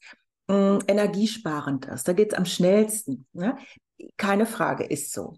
mh, 0.51 0.79
energiesparend 0.87 1.85
ist. 1.85 2.07
Da 2.07 2.13
geht 2.13 2.33
es 2.33 2.37
am 2.37 2.45
schnellsten. 2.45 3.25
Ne? 3.33 3.57
Keine 4.17 4.45
Frage, 4.45 4.83
ist 4.83 5.13
so. 5.13 5.35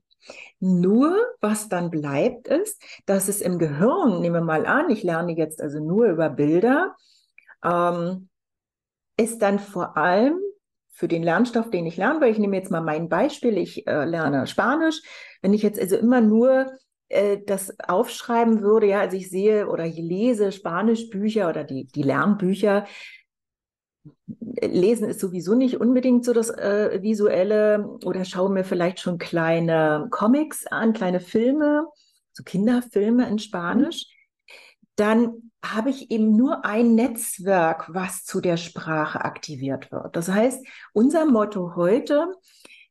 Nur, 0.60 1.17
was 1.41 1.67
dann 1.67 1.91
bleibt, 1.91 2.47
ist, 2.47 2.82
dass 3.06 3.28
es 3.28 3.41
im 3.41 3.60
Gehirn, 3.60 4.21
nehmen 4.21 4.36
wir 4.36 4.41
mal 4.41 4.65
an, 4.65 4.89
ich 4.89 5.04
lerne 5.04 5.36
jetzt 5.36 5.62
also 5.62 5.80
nur 5.80 6.08
über 6.08 6.30
Bilder, 6.30 6.95
ähm, 7.63 8.30
ist 9.17 9.41
dann 9.41 9.60
vor 9.60 9.97
allem 9.97 10.39
für 10.93 11.08
den 11.08 11.23
Lernstoff, 11.23 11.69
den 11.69 11.86
ich 11.86 11.97
lerne, 11.97 12.21
weil 12.21 12.32
ich 12.32 12.39
nehme 12.39 12.56
jetzt 12.56 12.71
mal 12.71 12.82
mein 12.82 13.10
Beispiel, 13.10 13.58
ich 13.58 13.86
äh, 13.86 14.06
lerne 14.06 14.47
Spanisch, 14.47 15.02
wenn 15.41 15.54
ich 15.54 15.62
jetzt 15.62 15.80
also 15.80 15.97
immer 15.97 16.21
nur 16.21 16.71
äh, 17.10 17.39
das 17.45 17.78
aufschreiben 17.80 18.62
würde, 18.62 18.88
ja, 18.88 19.02
also 19.02 19.17
ich 19.17 19.30
sehe 19.30 19.67
oder 19.67 19.86
ich 19.86 19.97
lese 19.97 20.54
Spanischbücher 20.54 21.49
oder 21.49 21.65
die, 21.65 21.86
die 21.86 22.04
Lernbücher, 22.04 22.86
Lesen 24.28 25.10
ist 25.10 25.20
sowieso 25.20 25.56
nicht 25.56 25.80
unbedingt 25.80 26.26
so 26.26 26.34
das 26.34 26.50
äh, 26.50 27.02
Visuelle 27.02 27.98
oder 28.04 28.26
schaue 28.26 28.50
mir 28.50 28.63
vielleicht 28.63 29.00
schon 29.00 29.18
kleine 29.18 30.08
Comics 30.12 30.68
an, 30.68 30.94
kleine 30.94 31.20
Filme, 31.20 31.88
so 32.34 32.44
Kinderfilme 32.44 33.28
in 33.28 33.39
Spanisch. 33.39 34.08
Dann 34.96 35.52
habe 35.66 35.89
ich 35.89 36.12
eben 36.12 36.36
nur 36.36 36.66
ein 36.66 36.94
Netzwerk, 36.96 37.88
was 37.94 38.26
zu 38.26 38.42
der 38.42 38.58
Sprache 38.58 39.24
aktiviert 39.24 39.92
wird. 39.92 40.16
Das 40.16 40.30
heißt, 40.30 40.66
unser 40.94 41.26
Motto 41.26 41.76
heute 41.76 42.28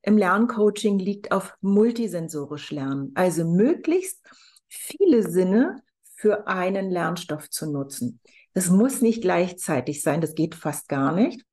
im 0.03 0.19
Lerncoaching 0.19 0.99
liegt 0.99 1.31
auf 1.31 1.55
multisensorisch 1.61 2.71
lernen, 2.73 3.13
also 3.15 3.45
möglichst 3.45 4.21
viele 4.69 5.23
Sinne 5.23 5.83
für 6.17 6.49
einen 6.49 6.91
Lernstoff 6.91 7.51
zu 7.51 7.71
nutzen. 7.71 8.21
Das 8.55 8.69
muss 8.69 9.01
nicht 9.01 9.23
gleichzeitig 9.23 10.03
sein, 10.03 10.21
das 10.21 10.35
geht 10.35 10.55
fast 10.55 10.89
gar 10.89 11.13
nicht. 11.13 11.45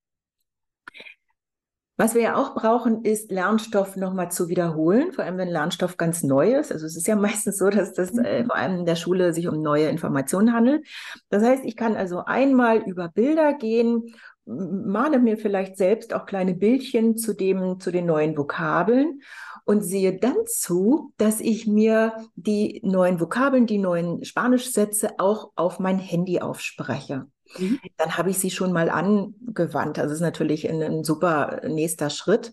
Was 2.00 2.16
wir 2.16 2.22
ja 2.22 2.36
auch 2.38 2.56
brauchen, 2.56 3.04
ist 3.04 3.30
Lernstoff 3.30 3.98
nochmal 3.98 4.32
zu 4.32 4.48
wiederholen, 4.48 5.12
vor 5.12 5.26
allem 5.26 5.38
wenn 5.38 5.50
Lernstoff 5.50 5.98
ganz 5.98 6.24
neu 6.24 6.56
ist. 6.56 6.72
Also 6.72 6.86
es 6.86 6.96
ist 6.96 7.08
ja 7.08 7.16
meistens 7.18 7.58
so, 7.58 7.70
dass 7.70 7.92
das 7.92 8.18
äh, 8.18 8.44
mhm. 8.44 8.46
vor 8.46 8.56
allem 8.56 8.80
in 8.80 8.86
der 8.86 8.96
Schule 8.96 9.34
sich 9.34 9.50
um 9.50 9.62
neue 9.62 9.90
Informationen 9.90 10.54
handelt. 10.54 10.88
Das 11.30 11.44
heißt, 11.44 11.66
ich 11.66 11.76
kann 11.76 11.98
also 11.98 12.24
einmal 12.24 12.78
über 12.78 13.10
Bilder 13.10 13.54
gehen, 13.54 14.16
male 14.46 15.20
mir 15.20 15.38
vielleicht 15.38 15.76
selbst 15.76 16.14
auch 16.14 16.26
kleine 16.26 16.54
Bildchen 16.54 17.18
zu 17.18 17.34
dem, 17.34 17.82
zu 17.82 17.92
den 17.92 18.06
neuen 18.06 18.38
Vokabeln 18.38 19.22
und 19.69 19.84
sehe 19.84 20.17
dann 20.17 20.47
zu, 20.47 21.13
dass 21.17 21.39
ich 21.39 21.67
mir 21.67 22.13
die 22.36 22.82
neuen 22.84 23.19
Vokabeln, 23.19 23.67
die 23.67 23.77
neuen 23.77 24.25
Spanischsätze 24.25 25.19
auch 25.19 25.51
auf 25.55 25.77
mein 25.77 25.99
Handy 25.99 26.39
aufspreche. 26.39 27.27
Mhm. 27.55 27.79
Dann 27.95 28.17
habe 28.17 28.32
ich 28.32 28.39
sie 28.39 28.49
schon 28.49 28.71
mal 28.71 28.89
angewandt. 28.89 29.99
Also 29.99 30.10
das 30.10 30.17
ist 30.17 30.21
natürlich 30.21 30.67
ein, 30.67 30.82
ein 30.82 31.03
super 31.03 31.62
nächster 31.67 32.10
Schritt. 32.10 32.51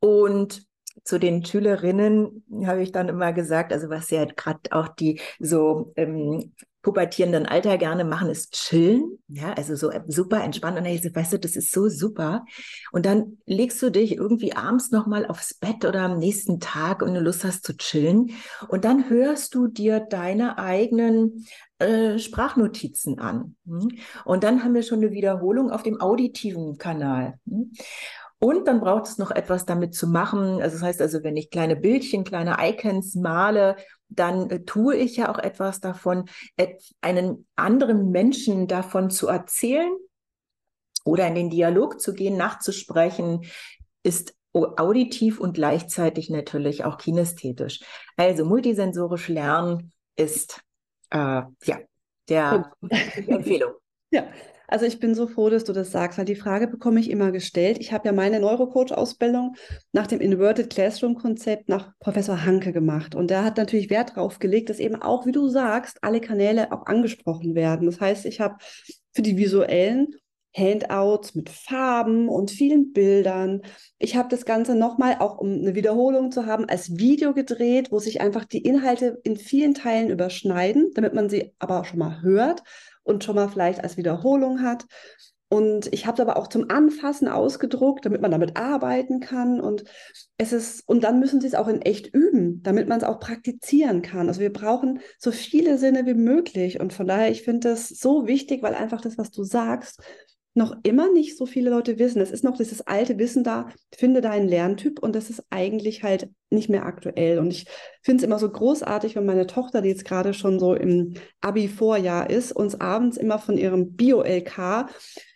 Und 0.00 0.66
zu 1.04 1.20
den 1.20 1.44
Schülerinnen 1.44 2.44
habe 2.66 2.82
ich 2.82 2.90
dann 2.90 3.08
immer 3.08 3.32
gesagt, 3.32 3.72
also 3.72 3.88
was 3.88 4.10
ja 4.10 4.24
gerade 4.24 4.72
auch 4.72 4.88
die 4.88 5.20
so 5.38 5.92
ähm, 5.94 6.52
pubertierenden 6.82 7.46
Alter 7.46 7.76
gerne 7.78 8.04
machen, 8.04 8.30
ist 8.30 8.52
chillen. 8.52 9.18
Ja, 9.28 9.52
also 9.52 9.74
so 9.76 9.90
super 10.08 10.42
entspannt. 10.42 10.78
Und 10.78 10.84
dann 10.84 10.92
ich 10.92 11.02
so, 11.02 11.14
weißt 11.14 11.34
du, 11.34 11.38
das 11.38 11.56
ist 11.56 11.72
so 11.72 11.88
super. 11.88 12.44
Und 12.92 13.06
dann 13.06 13.38
legst 13.46 13.82
du 13.82 13.90
dich 13.90 14.16
irgendwie 14.16 14.54
abends 14.54 14.90
nochmal 14.90 15.26
aufs 15.26 15.54
Bett 15.54 15.84
oder 15.84 16.02
am 16.02 16.18
nächsten 16.18 16.58
Tag 16.58 17.02
und 17.02 17.14
du 17.14 17.20
Lust 17.20 17.44
hast 17.44 17.64
zu 17.64 17.76
chillen. 17.76 18.30
Und 18.68 18.84
dann 18.84 19.10
hörst 19.10 19.54
du 19.54 19.66
dir 19.66 20.00
deine 20.00 20.58
eigenen 20.58 21.46
äh, 21.78 22.18
Sprachnotizen 22.18 23.18
an. 23.18 23.56
Hm? 23.66 23.88
Und 24.24 24.44
dann 24.44 24.64
haben 24.64 24.74
wir 24.74 24.82
schon 24.82 24.98
eine 24.98 25.12
Wiederholung 25.12 25.70
auf 25.70 25.82
dem 25.82 26.00
auditiven 26.00 26.78
Kanal. 26.78 27.34
Hm? 27.46 27.72
Und 28.42 28.66
dann 28.66 28.80
braucht 28.80 29.06
es 29.06 29.18
noch 29.18 29.30
etwas 29.30 29.66
damit 29.66 29.94
zu 29.94 30.06
machen. 30.06 30.62
Also 30.62 30.76
das 30.76 30.82
heißt 30.82 31.02
also, 31.02 31.22
wenn 31.22 31.36
ich 31.36 31.50
kleine 31.50 31.76
Bildchen, 31.76 32.24
kleine 32.24 32.56
Icons 32.58 33.14
male, 33.14 33.76
dann 34.10 34.50
äh, 34.50 34.64
tue 34.64 34.96
ich 34.96 35.16
ja 35.16 35.32
auch 35.32 35.38
etwas 35.38 35.80
davon, 35.80 36.28
et 36.56 36.82
einen 37.00 37.46
anderen 37.56 38.10
Menschen 38.10 38.66
davon 38.66 39.10
zu 39.10 39.28
erzählen 39.28 39.92
oder 41.04 41.26
in 41.26 41.34
den 41.34 41.50
Dialog 41.50 42.00
zu 42.00 42.12
gehen, 42.12 42.36
nachzusprechen, 42.36 43.44
ist 44.02 44.34
auditiv 44.52 45.40
und 45.40 45.54
gleichzeitig 45.54 46.28
natürlich 46.28 46.84
auch 46.84 46.98
kinästhetisch. 46.98 47.80
Also 48.16 48.44
multisensorisch 48.44 49.28
lernen 49.28 49.92
ist 50.16 50.60
äh, 51.10 51.42
ja 51.64 51.78
der 52.28 52.72
Empfehlung. 53.26 53.72
Ja, 54.12 54.24
also 54.70 54.86
ich 54.86 55.00
bin 55.00 55.14
so 55.14 55.26
froh, 55.26 55.50
dass 55.50 55.64
du 55.64 55.72
das 55.72 55.90
sagst, 55.90 56.18
weil 56.18 56.24
die 56.24 56.36
Frage 56.36 56.68
bekomme 56.68 57.00
ich 57.00 57.10
immer 57.10 57.32
gestellt. 57.32 57.78
Ich 57.80 57.92
habe 57.92 58.06
ja 58.06 58.12
meine 58.12 58.38
Neurocoach-Ausbildung 58.40 59.56
nach 59.92 60.06
dem 60.06 60.20
Inverted 60.20 60.70
Classroom-Konzept 60.70 61.68
nach 61.68 61.92
Professor 61.98 62.44
Hanke 62.44 62.72
gemacht. 62.72 63.14
Und 63.14 63.30
der 63.30 63.44
hat 63.44 63.56
natürlich 63.56 63.90
Wert 63.90 64.10
darauf 64.10 64.38
gelegt, 64.38 64.70
dass 64.70 64.78
eben 64.78 64.96
auch, 64.96 65.26
wie 65.26 65.32
du 65.32 65.48
sagst, 65.48 65.98
alle 66.02 66.20
Kanäle 66.20 66.72
auch 66.72 66.86
angesprochen 66.86 67.54
werden. 67.54 67.86
Das 67.86 68.00
heißt, 68.00 68.26
ich 68.26 68.40
habe 68.40 68.56
für 69.12 69.22
die 69.22 69.36
visuellen 69.36 70.14
Handouts 70.56 71.34
mit 71.34 71.48
Farben 71.48 72.28
und 72.28 72.50
vielen 72.50 72.92
Bildern. 72.92 73.62
Ich 73.98 74.16
habe 74.16 74.28
das 74.28 74.44
Ganze 74.44 74.74
nochmal, 74.74 75.16
auch 75.20 75.38
um 75.38 75.52
eine 75.52 75.74
Wiederholung 75.74 76.32
zu 76.32 76.46
haben, 76.46 76.68
als 76.68 76.98
Video 76.98 77.34
gedreht, 77.34 77.92
wo 77.92 77.98
sich 77.98 78.20
einfach 78.20 78.44
die 78.44 78.62
Inhalte 78.62 79.20
in 79.22 79.36
vielen 79.36 79.74
Teilen 79.74 80.10
überschneiden, 80.10 80.90
damit 80.94 81.14
man 81.14 81.28
sie 81.28 81.52
aber 81.58 81.80
auch 81.80 81.84
schon 81.84 82.00
mal 82.00 82.22
hört 82.22 82.62
und 83.02 83.24
schon 83.24 83.36
mal 83.36 83.48
vielleicht 83.48 83.82
als 83.82 83.96
Wiederholung 83.96 84.62
hat. 84.62 84.86
Und 85.52 85.92
ich 85.92 86.06
habe 86.06 86.14
es 86.14 86.20
aber 86.20 86.36
auch 86.36 86.46
zum 86.46 86.70
Anfassen 86.70 87.26
ausgedruckt, 87.26 88.06
damit 88.06 88.20
man 88.20 88.30
damit 88.30 88.56
arbeiten 88.56 89.18
kann. 89.18 89.60
Und 89.60 89.82
es 90.38 90.52
ist, 90.52 90.88
und 90.88 91.02
dann 91.02 91.18
müssen 91.18 91.40
sie 91.40 91.48
es 91.48 91.56
auch 91.56 91.66
in 91.66 91.82
echt 91.82 92.06
üben, 92.14 92.62
damit 92.62 92.88
man 92.88 92.98
es 92.98 93.04
auch 93.04 93.18
praktizieren 93.18 94.00
kann. 94.00 94.28
Also 94.28 94.40
wir 94.40 94.52
brauchen 94.52 95.00
so 95.18 95.32
viele 95.32 95.76
Sinne 95.76 96.06
wie 96.06 96.14
möglich. 96.14 96.78
Und 96.78 96.92
von 96.92 97.08
daher, 97.08 97.32
ich 97.32 97.42
finde 97.42 97.70
das 97.70 97.88
so 97.88 98.28
wichtig, 98.28 98.62
weil 98.62 98.76
einfach 98.76 99.00
das, 99.00 99.18
was 99.18 99.32
du 99.32 99.42
sagst, 99.42 100.00
noch 100.60 100.76
immer 100.84 101.10
nicht 101.12 101.36
so 101.36 101.46
viele 101.46 101.70
Leute 101.70 101.98
wissen. 101.98 102.20
Es 102.20 102.30
ist 102.30 102.44
noch 102.44 102.56
dieses 102.56 102.86
alte 102.86 103.18
Wissen 103.18 103.42
da, 103.42 103.68
finde 103.96 104.20
deinen 104.20 104.46
Lerntyp 104.46 105.02
und 105.02 105.16
das 105.16 105.30
ist 105.30 105.42
eigentlich 105.50 106.04
halt 106.04 106.28
nicht 106.50 106.68
mehr 106.68 106.86
aktuell. 106.86 107.38
Und 107.38 107.50
ich 107.50 107.66
finde 108.02 108.22
es 108.22 108.26
immer 108.26 108.38
so 108.38 108.48
großartig, 108.48 109.16
wenn 109.16 109.26
meine 109.26 109.46
Tochter, 109.46 109.80
die 109.82 109.88
jetzt 109.88 110.04
gerade 110.04 110.34
schon 110.34 110.60
so 110.60 110.74
im 110.74 111.14
Abi-Vorjahr 111.40 112.30
ist, 112.30 112.52
uns 112.52 112.80
abends 112.80 113.16
immer 113.16 113.38
von 113.38 113.56
ihrem 113.56 113.96
Bio-LK 113.96 114.86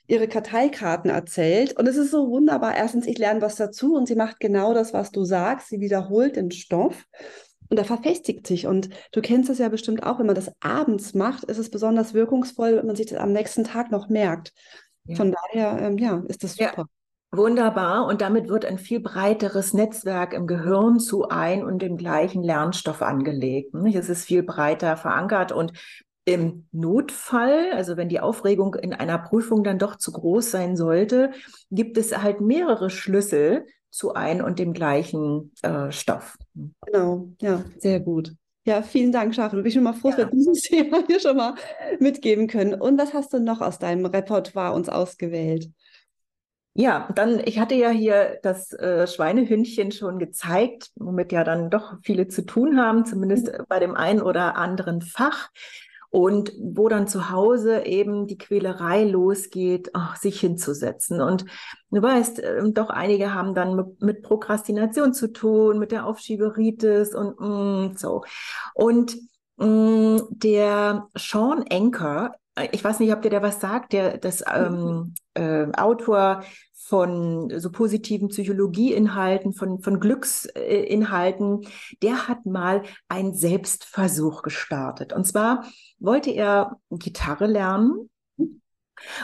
ihre 0.07 0.29
Karteikarten 0.29 1.11
erzählt. 1.11 1.79
Und 1.79 1.89
es 1.89 1.97
ist 1.97 2.11
so 2.11 2.29
wunderbar. 2.29 2.77
Erstens, 2.77 3.07
ich 3.07 3.19
lerne 3.19 3.41
was 3.41 3.57
dazu 3.57 3.95
und 3.95 4.07
sie 4.07 4.17
macht 4.17 4.39
genau 4.39 4.75
das, 4.75 4.93
was 4.93 5.11
du 5.11 5.25
sagst. 5.25 5.69
Sie 5.69 5.81
wiederholt 5.81 6.37
den 6.37 6.51
Stoff. 6.51 7.07
Und 7.71 7.79
er 7.79 7.87
verfestigt 7.87 8.47
sich. 8.47 8.67
Und 8.67 8.91
du 9.13 9.23
kennst 9.23 9.49
es 9.49 9.59
ja 9.59 9.69
bestimmt 9.71 10.03
auch, 10.03 10.19
wenn 10.19 10.27
man 10.27 10.35
das 10.35 10.53
abends 10.61 11.15
macht, 11.15 11.45
ist 11.45 11.59
es 11.59 11.71
besonders 11.71 12.13
wirkungsvoll, 12.13 12.77
wenn 12.77 12.87
man 12.87 12.97
sich 12.97 13.07
das 13.07 13.19
am 13.19 13.33
nächsten 13.33 13.65
Tag 13.65 13.91
noch 13.91 14.09
merkt. 14.09 14.53
Ja. 15.07 15.17
Von 15.17 15.33
daher, 15.33 15.81
ähm, 15.81 15.99
ja, 15.99 16.23
ist 16.29 16.45
das 16.45 16.57
super. 16.57 16.73
Ja. 16.77 16.85
Wunderbar. 17.33 18.07
Und 18.07 18.21
damit 18.21 18.49
wird 18.49 18.65
ein 18.65 18.79
viel 18.79 19.01
breiteres 19.01 19.75
Netzwerk 19.75 20.35
im 20.35 20.47
Gehirn 20.47 21.01
zu 21.01 21.29
ein 21.29 21.65
und 21.65 21.83
dem 21.83 21.97
gleichen 21.97 22.43
Lernstoff 22.45 23.03
angelegt. 23.03 23.75
Es 23.93 24.09
ist 24.09 24.25
viel 24.25 24.45
breiter 24.45 24.97
verankert 24.97 25.51
und 25.51 25.73
im 26.27 26.67
Notfall, 26.73 27.73
also 27.73 27.97
wenn 27.97 28.09
die 28.09 28.21
Aufregung 28.21 28.75
in 28.75 28.95
einer 28.95 29.19
Prüfung 29.19 29.63
dann 29.63 29.79
doch 29.79 29.97
zu 29.97 30.13
groß 30.13 30.51
sein 30.51 30.77
sollte, 30.77 31.33
gibt 31.71 31.99
es 31.99 32.17
halt 32.17 32.41
mehrere 32.41 32.89
Schlüssel 32.89 33.67
zu 33.91 34.15
ein 34.15 34.41
und 34.41 34.59
dem 34.59 34.73
gleichen 34.73 35.53
äh, 35.63 35.93
Stoff. 35.93 36.37
Genau, 36.87 37.29
ja, 37.41 37.63
sehr 37.79 38.01
gut. 38.01 38.33
Ja, 38.67 38.81
vielen 38.81 39.13
Dank, 39.13 39.35
Schafel. 39.35 39.59
Bin 39.59 39.69
ich 39.69 39.75
schon 39.75 39.83
mal 39.83 39.93
froh, 39.93 40.09
dass 40.09 40.19
wir 40.19 40.27
dieses 40.27 40.63
Thema 40.63 41.05
hier 41.07 41.21
schon 41.21 41.37
mal 41.37 41.55
mitgeben 42.01 42.47
können. 42.47 42.75
Und 42.75 42.99
was 42.99 43.13
hast 43.13 43.33
du 43.35 43.39
noch 43.39 43.61
aus 43.61 43.79
deinem 43.79 44.07
Repertoire 44.07 44.73
uns 44.73 44.89
ausgewählt? 44.89 45.71
Ja, 46.77 47.09
dann, 47.15 47.41
ich 47.45 47.61
hatte 47.61 47.77
ja 47.77 47.91
hier 47.91 48.41
das 48.43 48.73
äh, 48.73 49.07
Schweinehündchen 49.07 49.93
schon 49.93 50.19
gezeigt, 50.19 50.91
womit 50.97 51.31
ja 51.31 51.45
dann 51.45 51.71
doch 51.71 51.99
viele 52.03 52.27
zu 52.27 52.45
tun 52.45 52.81
haben, 52.81 53.05
zumindest 53.05 53.47
mhm. 53.47 53.65
bei 53.69 53.79
dem 53.79 53.95
einen 53.95 54.21
oder 54.21 54.57
anderen 54.57 55.01
Fach. 55.01 55.51
Und 56.15 56.53
wo 56.61 56.89
dann 56.89 57.09
zu 57.09 57.31
Hause 57.31 57.87
eben 57.87 58.29
die 58.29 58.39
Quälerei 58.39 59.03
losgeht, 59.03 59.91
ach, 59.95 60.15
sich 60.15 60.39
hinzusetzen. 60.39 61.21
Und 61.21 61.45
du 61.91 62.01
weißt, 62.01 62.39
äh, 62.39 62.71
doch 62.71 62.89
einige 62.89 63.35
haben 63.35 63.53
dann 63.57 63.97
mit, 63.99 64.23
Prokrastination 64.23 65.13
zu 65.13 65.33
tun, 65.33 65.81
mit 65.81 65.91
der 65.91 66.07
Aufschieberitis 66.07 67.17
und 67.17 67.41
mm, 67.41 67.97
so. 67.97 68.23
Und 68.75 69.17
mm, 69.57 70.19
der 70.31 71.09
Sean 71.17 71.65
Anker 71.69 72.37
ich 72.71 72.85
weiß 72.85 73.01
nicht, 73.01 73.13
ob 73.13 73.21
dir 73.23 73.31
der 73.31 73.43
was 73.43 73.61
sagt, 73.61 73.93
der 73.93 74.17
das 74.17 74.45
ähm, 74.55 75.15
äh, 75.35 75.67
Autor 75.77 76.45
von 76.87 77.51
so 77.59 77.71
positiven 77.71 78.29
Psychologieinhalten, 78.29 79.55
von, 79.55 79.81
von 79.81 80.01
Glücksinhalten, 80.01 81.67
der 82.03 82.29
hat 82.29 82.45
mal 82.45 82.83
einen 83.09 83.35
Selbstversuch 83.35 84.43
gestartet. 84.43 85.13
Und 85.13 85.25
zwar 85.27 85.65
wollte 85.99 86.31
er 86.31 86.79
Gitarre 86.91 87.47
lernen 87.47 88.11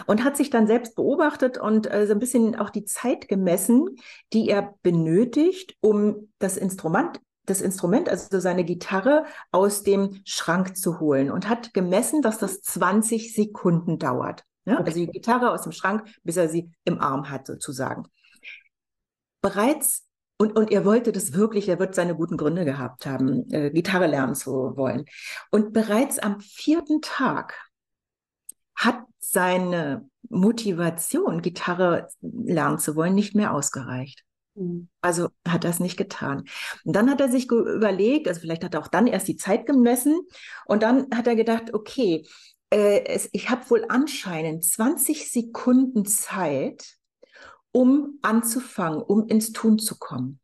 und 0.07 0.25
hat 0.25 0.39
sich 0.39 0.49
dann 0.49 0.67
selbst 0.67 0.95
beobachtet 0.95 1.59
und 1.59 1.93
äh, 1.93 2.07
so 2.07 2.15
ein 2.15 2.19
bisschen 2.19 2.57
auch 2.57 2.71
die 2.71 2.87
Zeit 2.87 3.29
gemessen, 3.29 3.97
die 4.33 4.49
er 4.49 4.75
benötigt, 4.83 5.77
um 5.81 6.31
das 6.39 6.57
Instrument 6.57 7.21
das 7.47 7.61
Instrument, 7.63 8.09
also 8.09 8.39
seine 8.39 8.65
Gitarre, 8.65 9.25
aus 9.51 9.83
dem 9.83 10.21
Schrank 10.25 10.77
zu 10.77 11.01
holen 11.01 11.33
und 11.33 11.49
hat 11.49 11.75
gemessen, 11.75 12.23
dass 12.23 12.39
das 12.39 12.61
20 12.63 13.35
Sekunden 13.35 13.99
dauert. 13.99 14.45
Ja? 14.65 14.75
Okay. 14.75 14.85
Also 14.85 15.01
die 15.01 15.07
Gitarre 15.07 15.51
aus 15.51 15.63
dem 15.63 15.73
Schrank, 15.73 16.09
bis 16.23 16.37
er 16.37 16.49
sie 16.49 16.71
im 16.85 17.01
Arm 17.01 17.31
hat, 17.31 17.47
sozusagen. 17.47 18.05
Bereits, 19.41 20.07
und, 20.39 20.57
und 20.57 20.71
er 20.71 20.85
wollte 20.85 21.13
das 21.13 21.33
wirklich, 21.33 21.69
er 21.69 21.79
wird 21.79 21.95
seine 21.95 22.15
guten 22.15 22.37
Gründe 22.37 22.65
gehabt 22.65 23.07
haben, 23.07 23.51
äh, 23.51 23.71
Gitarre 23.71 24.07
lernen 24.07 24.35
zu 24.35 24.77
wollen. 24.77 25.05
Und 25.51 25.73
bereits 25.73 26.19
am 26.19 26.41
vierten 26.41 27.01
Tag 27.03 27.55
hat 28.75 29.03
seine 29.19 30.09
Motivation, 30.29 31.43
Gitarre 31.43 32.09
lernen 32.21 32.79
zu 32.79 32.97
wollen, 32.97 33.15
nicht 33.15 33.35
mehr 33.35 33.53
ausgereicht. 33.53 34.25
Mhm. 34.55 34.89
Also 35.01 35.29
hat 35.47 35.65
er 35.65 35.71
es 35.71 35.81
nicht 35.81 35.97
getan. 35.97 36.45
Und 36.85 36.97
dann 36.97 37.11
hat 37.11 37.21
er 37.21 37.29
sich 37.29 37.51
überlegt, 37.51 38.29
also 38.29 38.41
vielleicht 38.41 38.65
hat 38.65 38.75
er 38.75 38.81
auch 38.81 38.89
dann 38.89 39.07
erst 39.07 39.29
die 39.29 39.37
Zeit 39.37 39.67
gemessen 39.67 40.21
und 40.67 40.83
dann 40.83 41.07
hat 41.15 41.27
er 41.27 41.37
gedacht, 41.37 41.75
okay, 41.75 42.27
äh, 42.71 43.05
es, 43.07 43.29
ich 43.33 43.51
habe 43.51 43.69
wohl 43.71 43.85
anscheinend 43.89 44.65
20 44.65 45.31
Sekunden 45.31 46.07
Zeit, 46.07 46.97
um 47.73 48.19
anzufangen, 48.23 49.03
um 49.03 49.29
ins 49.29 49.53
Tun 49.53 49.79
zu 49.79 49.99
kommen. 49.99 50.41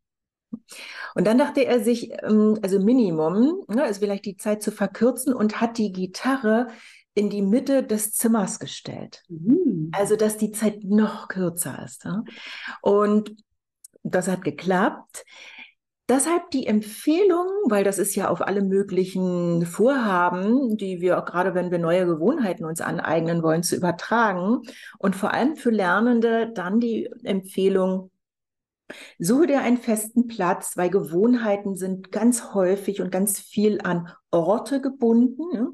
Und 1.15 1.27
dann 1.27 1.39
dachte 1.39 1.65
er 1.65 1.83
sich, 1.83 2.13
ähm, 2.23 2.59
also 2.63 2.79
Minimum, 2.79 3.65
ne, 3.69 3.83
also 3.83 4.01
vielleicht 4.01 4.25
die 4.25 4.37
Zeit 4.37 4.63
zu 4.63 4.71
verkürzen 4.71 5.35
und 5.35 5.61
hat 5.61 5.79
die 5.79 5.93
Gitarre 5.93 6.69
in 7.15 7.31
die 7.31 7.43
Mitte 7.43 7.83
des 7.83 8.13
Zimmers 8.13 8.61
gestellt. 8.61 9.23
Mhm. 9.29 9.91
Also, 9.93 10.17
dass 10.17 10.37
die 10.37 10.53
Zeit 10.53 10.85
noch 10.85 11.29
kürzer 11.29 11.83
ist. 11.85 12.05
Ja? 12.05 12.23
Und 12.83 13.35
das 14.03 14.29
hat 14.29 14.45
geklappt. 14.45 15.25
Deshalb 16.09 16.51
die 16.53 16.69
Empfehlung, 16.69 17.49
weil 17.69 17.83
das 17.83 17.99
ist 17.99 18.15
ja 18.15 18.29
auf 18.29 18.41
alle 18.41 18.63
möglichen 18.63 19.67
Vorhaben, 19.67 20.77
die 20.77 21.01
wir 21.01 21.19
auch 21.19 21.25
gerade, 21.25 21.55
wenn 21.55 21.73
wir 21.73 21.81
neue 21.81 22.07
Gewohnheiten 22.07 22.65
uns 22.65 22.81
aneignen 22.81 23.43
wollen, 23.43 23.65
zu 23.65 23.75
übertragen. 23.75 24.63
Und 24.99 25.17
vor 25.17 25.33
allem 25.33 25.57
für 25.57 25.71
Lernende 25.71 26.53
dann 26.55 26.79
die 26.79 27.11
Empfehlung, 27.25 28.13
suche 29.19 29.49
dir 29.49 29.61
einen 29.63 29.79
festen 29.79 30.29
Platz, 30.29 30.77
weil 30.77 30.91
Gewohnheiten 30.91 31.75
sind 31.75 32.13
ganz 32.13 32.55
häufig 32.55 33.01
und 33.01 33.11
ganz 33.11 33.41
viel 33.41 33.81
an 33.83 34.09
Orte 34.31 34.81
gebunden. 34.81 35.43
Ne? 35.53 35.73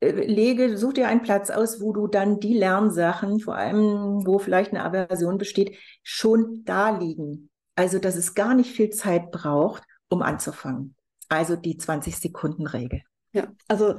Äh, 0.00 0.26
lege, 0.26 0.76
such 0.76 0.94
dir 0.94 1.06
einen 1.06 1.22
Platz 1.22 1.50
aus, 1.50 1.80
wo 1.80 1.92
du 1.92 2.08
dann 2.08 2.40
die 2.40 2.54
Lernsachen, 2.54 3.38
vor 3.38 3.54
allem 3.56 4.26
wo 4.26 4.40
vielleicht 4.40 4.72
eine 4.72 4.84
Aversion 4.84 5.38
besteht, 5.38 5.76
schon 6.02 6.64
da 6.64 6.98
liegen. 6.98 7.50
Also, 7.78 8.00
dass 8.00 8.16
es 8.16 8.34
gar 8.34 8.54
nicht 8.54 8.72
viel 8.72 8.90
Zeit 8.90 9.30
braucht, 9.30 9.84
um 10.08 10.20
anzufangen. 10.20 10.96
Also 11.28 11.54
die 11.54 11.76
20 11.76 12.18
Sekunden 12.18 12.66
Regel. 12.66 13.02
Ja, 13.30 13.52
also 13.68 13.98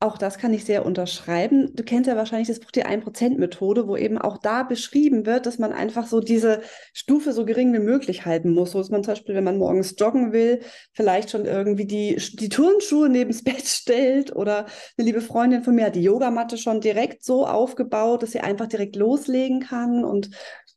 auch 0.00 0.18
das 0.18 0.36
kann 0.38 0.52
ich 0.52 0.64
sehr 0.64 0.84
unterschreiben. 0.84 1.74
Du 1.74 1.82
kennst 1.82 2.08
ja 2.08 2.16
wahrscheinlich 2.16 2.48
das 2.48 2.60
Buch 2.60 2.70
die 2.70 2.84
1%-Methode, 2.84 3.88
wo 3.88 3.96
eben 3.96 4.18
auch 4.18 4.36
da 4.36 4.62
beschrieben 4.62 5.24
wird, 5.24 5.46
dass 5.46 5.58
man 5.58 5.72
einfach 5.72 6.06
so 6.06 6.20
diese 6.20 6.60
Stufe 6.92 7.32
so 7.32 7.46
gering 7.46 7.72
wie 7.72 7.78
möglich 7.78 8.26
halten 8.26 8.52
muss. 8.52 8.72
So 8.72 8.80
ist 8.80 8.90
man 8.90 9.02
zum 9.02 9.12
Beispiel, 9.12 9.34
wenn 9.34 9.44
man 9.44 9.56
morgens 9.56 9.94
joggen 9.98 10.32
will, 10.32 10.60
vielleicht 10.92 11.30
schon 11.30 11.46
irgendwie 11.46 11.86
die, 11.86 12.16
die 12.34 12.50
Turnschuhe 12.50 13.08
neben 13.08 13.30
das 13.30 13.42
Bett 13.44 13.64
stellt 13.64 14.36
oder 14.36 14.66
eine 14.98 15.06
liebe 15.06 15.22
Freundin 15.22 15.62
von 15.62 15.74
mir 15.74 15.86
hat 15.86 15.94
die 15.94 16.02
Yogamatte 16.02 16.58
schon 16.58 16.80
direkt 16.80 17.24
so 17.24 17.46
aufgebaut, 17.46 18.22
dass 18.22 18.32
sie 18.32 18.40
einfach 18.40 18.66
direkt 18.66 18.96
loslegen 18.96 19.60
kann. 19.60 20.04
Und 20.04 20.30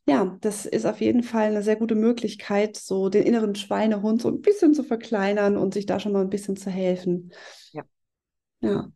ja, 0.06 0.38
das 0.40 0.64
ist 0.64 0.86
auf 0.86 1.02
jeden 1.02 1.22
Fall 1.22 1.48
eine 1.48 1.62
sehr 1.62 1.76
gute 1.76 1.96
Möglichkeit, 1.96 2.76
so 2.76 3.10
den 3.10 3.24
inneren 3.24 3.54
Schweinehund 3.54 4.22
so 4.22 4.28
ein 4.28 4.40
bisschen 4.40 4.72
zu 4.72 4.84
verkleinern 4.84 5.58
und 5.58 5.74
sich 5.74 5.84
da 5.84 6.00
schon 6.00 6.12
mal 6.12 6.22
ein 6.22 6.30
bisschen 6.30 6.56
zu 6.56 6.70
helfen. 6.70 7.30
Ja. 7.72 7.82
Ja. 8.60 8.90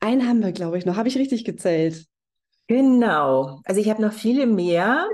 Einen 0.00 0.26
haben 0.28 0.42
wir, 0.42 0.52
glaube 0.52 0.78
ich, 0.78 0.86
noch. 0.86 0.96
Habe 0.96 1.08
ich 1.08 1.18
richtig 1.18 1.44
gezählt? 1.44 2.06
Genau. 2.66 3.60
Also 3.64 3.80
ich 3.80 3.88
habe 3.88 4.02
noch 4.02 4.12
viele 4.12 4.46
mehr. 4.46 5.08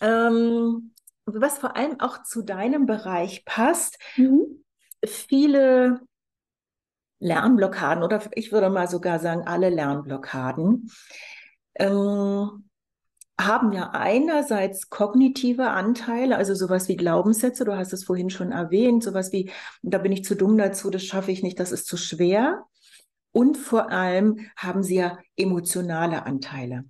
Ähm, 0.00 0.92
was 1.26 1.58
vor 1.58 1.76
allem 1.76 2.00
auch 2.00 2.22
zu 2.22 2.42
deinem 2.42 2.86
Bereich 2.86 3.44
passt. 3.44 3.98
Mhm. 4.16 4.64
Viele 5.04 6.00
Lernblockaden 7.20 8.02
oder 8.02 8.22
ich 8.32 8.50
würde 8.50 8.70
mal 8.70 8.88
sogar 8.88 9.18
sagen, 9.18 9.42
alle 9.46 9.68
Lernblockaden 9.68 10.90
ähm, 11.74 12.64
haben 13.38 13.72
ja 13.72 13.90
einerseits 13.92 14.90
kognitive 14.90 15.70
Anteile, 15.70 16.36
also 16.36 16.54
sowas 16.54 16.88
wie 16.88 16.96
Glaubenssätze, 16.96 17.64
du 17.64 17.76
hast 17.76 17.92
es 17.92 18.04
vorhin 18.04 18.30
schon 18.30 18.52
erwähnt, 18.52 19.02
sowas 19.02 19.32
wie, 19.32 19.50
da 19.82 19.98
bin 19.98 20.12
ich 20.12 20.24
zu 20.24 20.34
dumm 20.34 20.58
dazu, 20.58 20.90
das 20.90 21.04
schaffe 21.04 21.30
ich 21.30 21.42
nicht, 21.42 21.58
das 21.58 21.72
ist 21.72 21.86
zu 21.86 21.96
schwer. 21.96 22.64
Und 23.32 23.56
vor 23.56 23.90
allem 23.90 24.50
haben 24.56 24.82
sie 24.82 24.96
ja 24.96 25.18
emotionale 25.36 26.24
Anteile. 26.24 26.84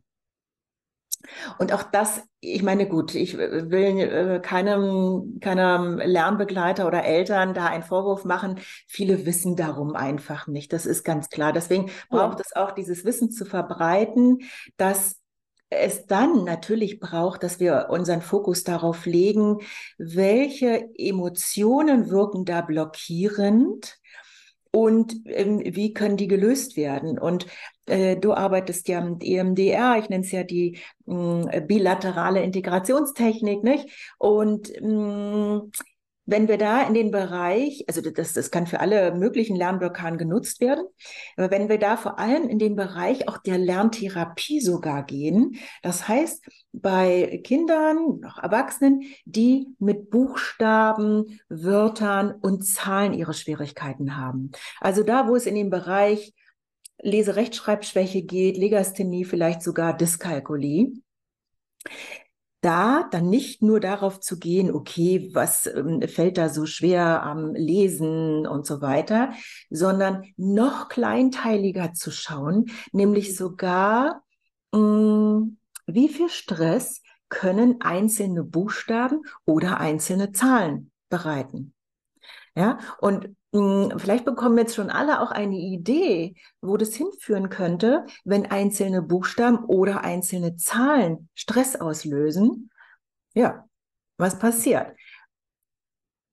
Und 1.58 1.72
auch 1.72 1.82
das, 1.82 2.22
ich 2.40 2.62
meine, 2.62 2.88
gut, 2.88 3.14
ich 3.14 3.36
will 3.36 4.00
äh, 4.00 4.40
keinem, 4.40 5.38
keinem 5.40 5.98
Lernbegleiter 5.98 6.86
oder 6.86 7.04
Eltern 7.04 7.52
da 7.52 7.66
einen 7.66 7.82
Vorwurf 7.82 8.24
machen. 8.24 8.58
Viele 8.86 9.26
wissen 9.26 9.54
darum 9.54 9.94
einfach 9.94 10.46
nicht. 10.46 10.72
Das 10.72 10.86
ist 10.86 11.04
ganz 11.04 11.28
klar. 11.28 11.52
Deswegen 11.52 11.90
braucht 12.08 12.40
es 12.40 12.56
auch 12.56 12.72
dieses 12.72 13.04
Wissen 13.04 13.30
zu 13.30 13.44
verbreiten, 13.44 14.38
dass 14.78 15.16
es 15.68 16.06
dann 16.06 16.44
natürlich 16.44 16.98
braucht, 16.98 17.42
dass 17.42 17.60
wir 17.60 17.88
unseren 17.90 18.22
Fokus 18.22 18.64
darauf 18.64 19.06
legen, 19.06 19.58
welche 19.98 20.88
Emotionen 20.96 22.10
wirken 22.10 22.44
da 22.44 22.60
blockierend 22.60 23.99
und 24.72 25.16
ähm, 25.26 25.62
wie 25.64 25.92
können 25.92 26.16
die 26.16 26.28
gelöst 26.28 26.76
werden. 26.76 27.18
Und 27.18 27.46
äh, 27.86 28.16
du 28.16 28.32
arbeitest 28.34 28.88
ja 28.88 29.00
mit 29.00 29.24
EMDR, 29.24 29.98
ich 29.98 30.08
nenne 30.08 30.24
es 30.24 30.30
ja 30.32 30.44
die 30.44 30.78
mh, 31.06 31.52
hm, 31.52 31.66
bilaterale 31.66 32.42
Integrationstechnik, 32.42 33.64
nicht? 33.64 33.88
Und 34.18 34.70
mh, 34.80 35.62
hm, 35.62 35.72
wenn 36.30 36.48
wir 36.48 36.58
da 36.58 36.82
in 36.82 36.94
den 36.94 37.10
Bereich, 37.10 37.84
also 37.88 38.00
das, 38.00 38.32
das 38.32 38.50
kann 38.50 38.66
für 38.66 38.80
alle 38.80 39.14
möglichen 39.14 39.56
Lernblockaden 39.56 40.18
genutzt 40.18 40.60
werden, 40.60 40.84
aber 41.36 41.50
wenn 41.50 41.68
wir 41.68 41.78
da 41.78 41.96
vor 41.96 42.18
allem 42.18 42.48
in 42.48 42.58
den 42.58 42.76
Bereich 42.76 43.28
auch 43.28 43.38
der 43.38 43.58
Lerntherapie 43.58 44.60
sogar 44.60 45.04
gehen, 45.04 45.56
das 45.82 46.08
heißt, 46.08 46.44
bei 46.72 47.40
Kindern, 47.42 48.20
noch 48.20 48.38
Erwachsenen, 48.38 49.02
die 49.24 49.66
mit 49.78 50.10
Buchstaben, 50.10 51.40
Wörtern 51.48 52.32
und 52.32 52.64
Zahlen 52.64 53.12
ihre 53.12 53.34
Schwierigkeiten 53.34 54.16
haben. 54.16 54.52
Also 54.80 55.02
da, 55.02 55.26
wo 55.26 55.34
es 55.34 55.46
in 55.46 55.56
den 55.56 55.70
Bereich 55.70 56.32
Lese-Rechtschreibschwäche 57.02 58.22
geht, 58.22 58.56
Legasthenie, 58.56 59.24
vielleicht 59.24 59.62
sogar 59.62 59.96
Dyskalkulie, 59.96 60.92
da 62.60 63.08
dann 63.10 63.30
nicht 63.30 63.62
nur 63.62 63.80
darauf 63.80 64.20
zu 64.20 64.38
gehen, 64.38 64.72
okay, 64.72 65.30
was 65.32 65.66
ähm, 65.66 66.02
fällt 66.02 66.38
da 66.38 66.48
so 66.48 66.66
schwer 66.66 67.22
am 67.22 67.54
Lesen 67.54 68.46
und 68.46 68.66
so 68.66 68.80
weiter, 68.80 69.32
sondern 69.70 70.24
noch 70.36 70.88
kleinteiliger 70.88 71.92
zu 71.94 72.10
schauen, 72.10 72.66
nämlich 72.92 73.36
sogar, 73.36 74.22
mh, 74.72 74.78
mm, 74.80 75.56
wie 75.86 76.08
viel 76.08 76.28
Stress 76.28 77.02
können 77.28 77.80
einzelne 77.80 78.44
Buchstaben 78.44 79.22
oder 79.46 79.78
einzelne 79.78 80.32
Zahlen 80.32 80.90
bereiten. 81.08 81.74
Ja, 82.54 82.78
und 83.00 83.30
vielleicht 83.52 84.24
bekommen 84.24 84.58
jetzt 84.58 84.76
schon 84.76 84.90
alle 84.90 85.20
auch 85.20 85.32
eine 85.32 85.56
Idee, 85.56 86.36
wo 86.60 86.76
das 86.76 86.94
hinführen 86.94 87.48
könnte, 87.48 88.06
wenn 88.24 88.46
einzelne 88.46 89.02
Buchstaben 89.02 89.64
oder 89.64 90.04
einzelne 90.04 90.56
Zahlen 90.56 91.28
Stress 91.34 91.74
auslösen. 91.74 92.70
Ja, 93.34 93.64
was 94.18 94.38
passiert? 94.38 94.94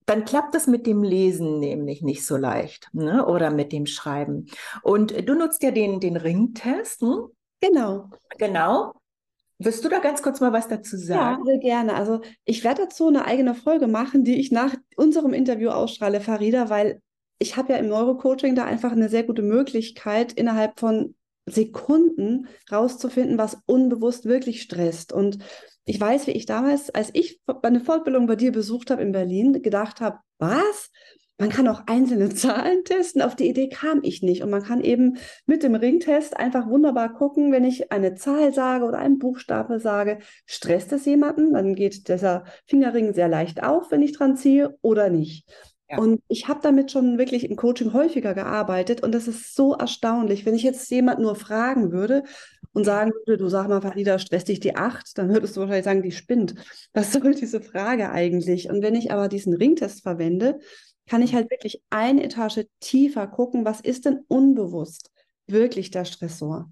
Dann 0.06 0.26
klappt 0.26 0.56
es 0.56 0.68
mit 0.68 0.86
dem 0.86 1.04
Lesen 1.04 1.60
nämlich 1.60 2.02
nicht 2.02 2.26
so 2.26 2.38
leicht 2.38 2.90
ne? 2.94 3.26
oder 3.26 3.50
mit 3.50 3.72
dem 3.72 3.88
Schreiben. 3.88 4.46
Und 4.84 5.28
du 5.28 5.34
nutzt 5.34 5.64
ja 5.64 5.72
den, 5.72 6.00
den 6.00 6.18
Ringtest. 6.18 7.02
Hm? 7.02 7.30
Genau. 7.60 8.10
Genau. 8.38 8.94
Wirst 9.60 9.84
du 9.84 9.90
da 9.90 10.00
ganz 10.00 10.22
kurz 10.22 10.40
mal 10.40 10.54
was 10.54 10.68
dazu 10.68 10.98
sagen? 10.98 11.44
Ja, 11.44 11.52
sehr 11.52 11.58
gerne. 11.58 11.96
Also 11.96 12.22
ich 12.46 12.64
werde 12.64 12.84
dazu 12.84 13.08
eine 13.08 13.26
eigene 13.26 13.56
Folge 13.56 13.88
machen, 13.88 14.24
die 14.24 14.40
ich 14.40 14.52
nach 14.52 14.76
unserem 14.96 15.34
Interview 15.34 15.70
ausstrahle, 15.70 16.22
Farida, 16.22 16.70
weil 16.70 17.02
ich 17.40 17.58
habe 17.58 17.74
ja 17.74 17.80
im 17.80 17.88
Neurocoaching 17.88 18.56
da 18.56 18.66
einfach 18.66 18.92
eine 18.92 19.10
sehr 19.10 19.24
gute 19.24 19.42
Möglichkeit, 19.42 20.34
innerhalb 20.34 20.80
von 20.80 21.16
Sekunden 21.46 22.48
rauszufinden, 22.72 23.38
was 23.38 23.58
unbewusst 23.66 24.26
wirklich 24.26 24.62
stresst. 24.62 25.14
Und 25.14 25.40
ich 25.86 26.00
weiß, 26.00 26.28
wie 26.28 26.32
ich 26.32 26.46
damals, 26.46 26.90
als 26.90 27.10
ich 27.14 27.40
eine 27.62 27.80
Fortbildung 27.80 28.28
bei 28.28 28.36
dir 28.36 28.52
besucht 28.52 28.92
habe 28.92 29.02
in 29.02 29.14
Berlin, 29.14 29.62
gedacht 29.62 30.02
habe, 30.02 30.20
was? 30.38 30.90
Man 31.40 31.50
kann 31.50 31.68
auch 31.68 31.84
einzelne 31.86 32.30
Zahlen 32.36 32.84
testen. 32.84 33.22
Auf 33.22 33.36
die 33.36 33.48
Idee 33.48 33.70
kam 33.70 34.02
ich 34.04 34.22
nicht. 34.22 34.44
Und 34.44 34.50
man 34.50 34.64
kann 34.64 34.82
eben 34.82 35.18
mit 35.46 35.64
dem 35.64 35.76
Ringtest 35.76 36.36
einfach 36.36 36.68
wunderbar 36.68 37.14
gucken, 37.14 37.52
wenn 37.52 37.64
ich 37.64 37.92
eine 37.92 38.16
Zahl 38.16 38.54
sage 38.54 38.86
oder 38.86 38.98
einen 38.98 39.20
Buchstabe 39.20 39.80
sage, 39.80 40.20
stresst 40.46 40.92
es 40.92 41.06
jemanden? 41.06 41.54
Dann 41.54 41.76
geht 41.76 42.10
dieser 42.10 42.44
Fingerring 42.66 43.14
sehr 43.14 43.30
leicht 43.30 43.64
auf, 43.64 43.92
wenn 43.92 44.02
ich 44.02 44.12
dran 44.12 44.36
ziehe 44.36 44.78
oder 44.82 45.10
nicht. 45.10 45.48
Ja. 45.90 46.00
Und 46.00 46.22
ich 46.28 46.48
habe 46.48 46.60
damit 46.62 46.92
schon 46.92 47.18
wirklich 47.18 47.50
im 47.50 47.56
Coaching 47.56 47.94
häufiger 47.94 48.34
gearbeitet 48.34 49.04
und 49.04 49.14
das 49.14 49.28
ist 49.28 49.56
so 49.56 49.74
erstaunlich. 49.74 50.46
Wenn 50.46 50.56
ich 50.56 50.64
jetzt 50.64 50.90
jemand 50.92 51.20
nur 51.20 51.36
fragen 51.36 51.92
würde 51.92 52.24
und 52.74 52.84
sagen 52.84 53.12
würde, 53.12 53.38
du 53.38 53.48
sag 53.48 53.70
mal, 53.70 53.82
Farida, 53.82 54.20
stresst 54.20 54.50
dich 54.50 54.60
die 54.60 54.76
acht, 54.76 55.18
dann 55.18 55.30
würdest 55.30 55.56
du 55.56 55.62
wahrscheinlich 55.62 55.86
sagen, 55.86 56.02
die 56.02 56.12
spinnt. 56.12 56.56
Was 56.94 57.14
soll 57.14 57.34
diese 57.34 57.62
Frage 57.62 58.12
eigentlich? 58.12 58.70
Und 58.70 58.82
wenn 58.82 58.96
ich 58.96 59.12
aber 59.12 59.30
diesen 59.30 59.54
Ringtest 59.54 60.04
verwende, 60.04 60.60
kann 61.08 61.22
ich 61.22 61.34
halt 61.34 61.50
wirklich 61.50 61.82
eine 61.90 62.24
Etage 62.24 62.66
tiefer 62.82 63.28
gucken, 63.28 63.64
was 63.64 63.80
ist 63.80 64.06
denn 64.06 64.20
unbewusst 64.28 65.12
wirklich 65.48 65.90
der 65.90 66.04
Stressor? 66.04 66.70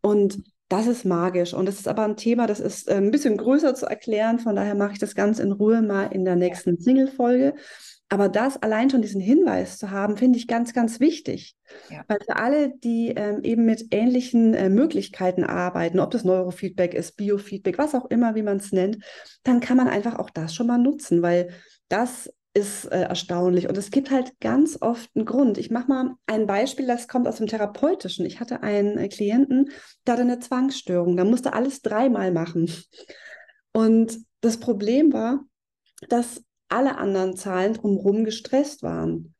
Und 0.00 0.42
das 0.68 0.86
ist 0.86 1.04
magisch. 1.04 1.54
Und 1.54 1.66
das 1.66 1.78
ist 1.78 1.88
aber 1.88 2.04
ein 2.04 2.16
Thema, 2.16 2.46
das 2.46 2.60
ist 2.60 2.88
äh, 2.88 2.94
ein 2.94 3.10
bisschen 3.10 3.36
größer 3.36 3.74
zu 3.74 3.86
erklären. 3.86 4.38
Von 4.38 4.56
daher 4.56 4.74
mache 4.74 4.94
ich 4.94 4.98
das 4.98 5.14
ganz 5.14 5.38
in 5.38 5.52
Ruhe 5.52 5.82
mal 5.82 6.06
in 6.06 6.24
der 6.24 6.36
nächsten 6.36 6.80
Single-Folge. 6.80 7.54
Aber 8.08 8.28
das 8.28 8.62
allein 8.62 8.88
schon 8.88 9.02
diesen 9.02 9.20
Hinweis 9.20 9.78
zu 9.78 9.90
haben, 9.90 10.16
finde 10.16 10.38
ich 10.38 10.46
ganz, 10.46 10.72
ganz 10.72 11.00
wichtig. 11.00 11.56
Ja. 11.90 12.04
Weil 12.06 12.18
für 12.24 12.36
alle, 12.36 12.72
die 12.78 13.08
ähm, 13.08 13.42
eben 13.42 13.64
mit 13.64 13.92
ähnlichen 13.92 14.54
äh, 14.54 14.68
Möglichkeiten 14.68 15.42
arbeiten, 15.42 15.98
ob 15.98 16.12
das 16.12 16.22
Neurofeedback 16.22 16.94
ist, 16.94 17.16
Biofeedback, 17.16 17.78
was 17.78 17.96
auch 17.96 18.04
immer, 18.06 18.36
wie 18.36 18.42
man 18.42 18.58
es 18.58 18.70
nennt, 18.70 18.98
dann 19.42 19.58
kann 19.58 19.76
man 19.76 19.88
einfach 19.88 20.18
auch 20.20 20.30
das 20.30 20.54
schon 20.54 20.68
mal 20.68 20.78
nutzen, 20.78 21.20
weil 21.22 21.50
das 21.88 22.30
ist 22.56 22.86
äh, 22.86 23.02
erstaunlich. 23.02 23.68
Und 23.68 23.76
es 23.76 23.90
gibt 23.90 24.10
halt 24.10 24.38
ganz 24.40 24.78
oft 24.80 25.10
einen 25.14 25.26
Grund. 25.26 25.58
Ich 25.58 25.70
mache 25.70 25.88
mal 25.88 26.14
ein 26.26 26.46
Beispiel, 26.46 26.86
das 26.86 27.06
kommt 27.06 27.28
aus 27.28 27.36
dem 27.36 27.48
Therapeutischen. 27.48 28.24
Ich 28.24 28.40
hatte 28.40 28.62
einen 28.62 28.96
äh, 28.96 29.08
Klienten, 29.08 29.70
der 30.06 30.14
hatte 30.14 30.22
eine 30.22 30.38
Zwangsstörung. 30.38 31.16
Da 31.16 31.24
musste 31.24 31.52
alles 31.52 31.82
dreimal 31.82 32.32
machen. 32.32 32.72
Und 33.72 34.16
das 34.40 34.58
Problem 34.58 35.12
war, 35.12 35.44
dass 36.08 36.45
alle 36.68 36.98
anderen 36.98 37.36
Zahlen 37.36 37.74
drumherum 37.74 38.24
gestresst 38.24 38.82
waren. 38.82 39.34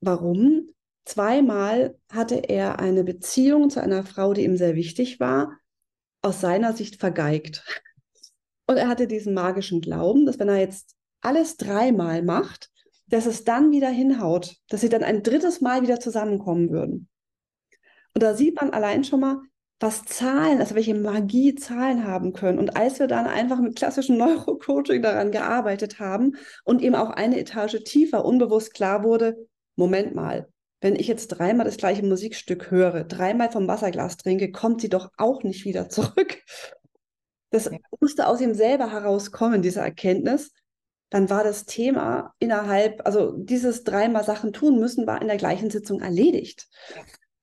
Warum? 0.00 0.68
Zweimal 1.04 1.98
hatte 2.10 2.36
er 2.36 2.78
eine 2.78 3.04
Beziehung 3.04 3.70
zu 3.70 3.82
einer 3.82 4.04
Frau, 4.04 4.32
die 4.32 4.44
ihm 4.44 4.56
sehr 4.56 4.74
wichtig 4.74 5.20
war, 5.20 5.58
aus 6.22 6.40
seiner 6.40 6.72
Sicht 6.72 6.96
vergeigt. 6.96 7.64
Und 8.66 8.76
er 8.76 8.88
hatte 8.88 9.06
diesen 9.06 9.34
magischen 9.34 9.80
Glauben, 9.80 10.26
dass 10.26 10.38
wenn 10.38 10.48
er 10.48 10.58
jetzt 10.58 10.94
alles 11.20 11.56
dreimal 11.56 12.22
macht, 12.22 12.70
dass 13.08 13.26
es 13.26 13.44
dann 13.44 13.72
wieder 13.72 13.88
hinhaut, 13.88 14.56
dass 14.68 14.82
sie 14.82 14.88
dann 14.88 15.02
ein 15.02 15.22
drittes 15.22 15.60
Mal 15.60 15.82
wieder 15.82 15.98
zusammenkommen 15.98 16.70
würden. 16.70 17.08
Und 18.14 18.22
da 18.22 18.34
sieht 18.34 18.60
man 18.60 18.70
allein 18.70 19.04
schon 19.04 19.20
mal, 19.20 19.42
was 19.80 20.04
Zahlen, 20.04 20.60
also 20.60 20.74
welche 20.74 20.94
Magie 20.94 21.54
Zahlen 21.54 22.06
haben 22.06 22.34
können. 22.34 22.58
Und 22.58 22.76
als 22.76 23.00
wir 23.00 23.06
dann 23.06 23.26
einfach 23.26 23.58
mit 23.58 23.76
klassischem 23.76 24.18
Neurocoaching 24.18 25.00
daran 25.00 25.32
gearbeitet 25.32 25.98
haben 25.98 26.36
und 26.64 26.82
eben 26.82 26.94
auch 26.94 27.08
eine 27.08 27.40
Etage 27.40 27.82
tiefer 27.84 28.24
unbewusst 28.24 28.74
klar 28.74 29.02
wurde, 29.02 29.48
Moment 29.76 30.14
mal, 30.14 30.48
wenn 30.82 30.96
ich 30.96 31.08
jetzt 31.08 31.28
dreimal 31.28 31.64
das 31.64 31.78
gleiche 31.78 32.04
Musikstück 32.04 32.70
höre, 32.70 33.04
dreimal 33.04 33.50
vom 33.50 33.66
Wasserglas 33.68 34.18
trinke, 34.18 34.52
kommt 34.52 34.82
sie 34.82 34.90
doch 34.90 35.10
auch 35.16 35.42
nicht 35.42 35.64
wieder 35.64 35.88
zurück. 35.88 36.42
Das 37.50 37.64
ja. 37.64 37.78
musste 37.98 38.26
aus 38.26 38.40
ihm 38.40 38.54
selber 38.54 38.92
herauskommen, 38.92 39.62
diese 39.62 39.80
Erkenntnis. 39.80 40.52
Dann 41.08 41.28
war 41.28 41.42
das 41.42 41.64
Thema 41.64 42.34
innerhalb, 42.38 43.04
also 43.04 43.32
dieses 43.32 43.82
dreimal 43.82 44.24
Sachen 44.24 44.52
tun 44.52 44.78
müssen, 44.78 45.06
war 45.06 45.20
in 45.20 45.26
der 45.26 45.38
gleichen 45.38 45.70
Sitzung 45.70 46.00
erledigt. 46.00 46.68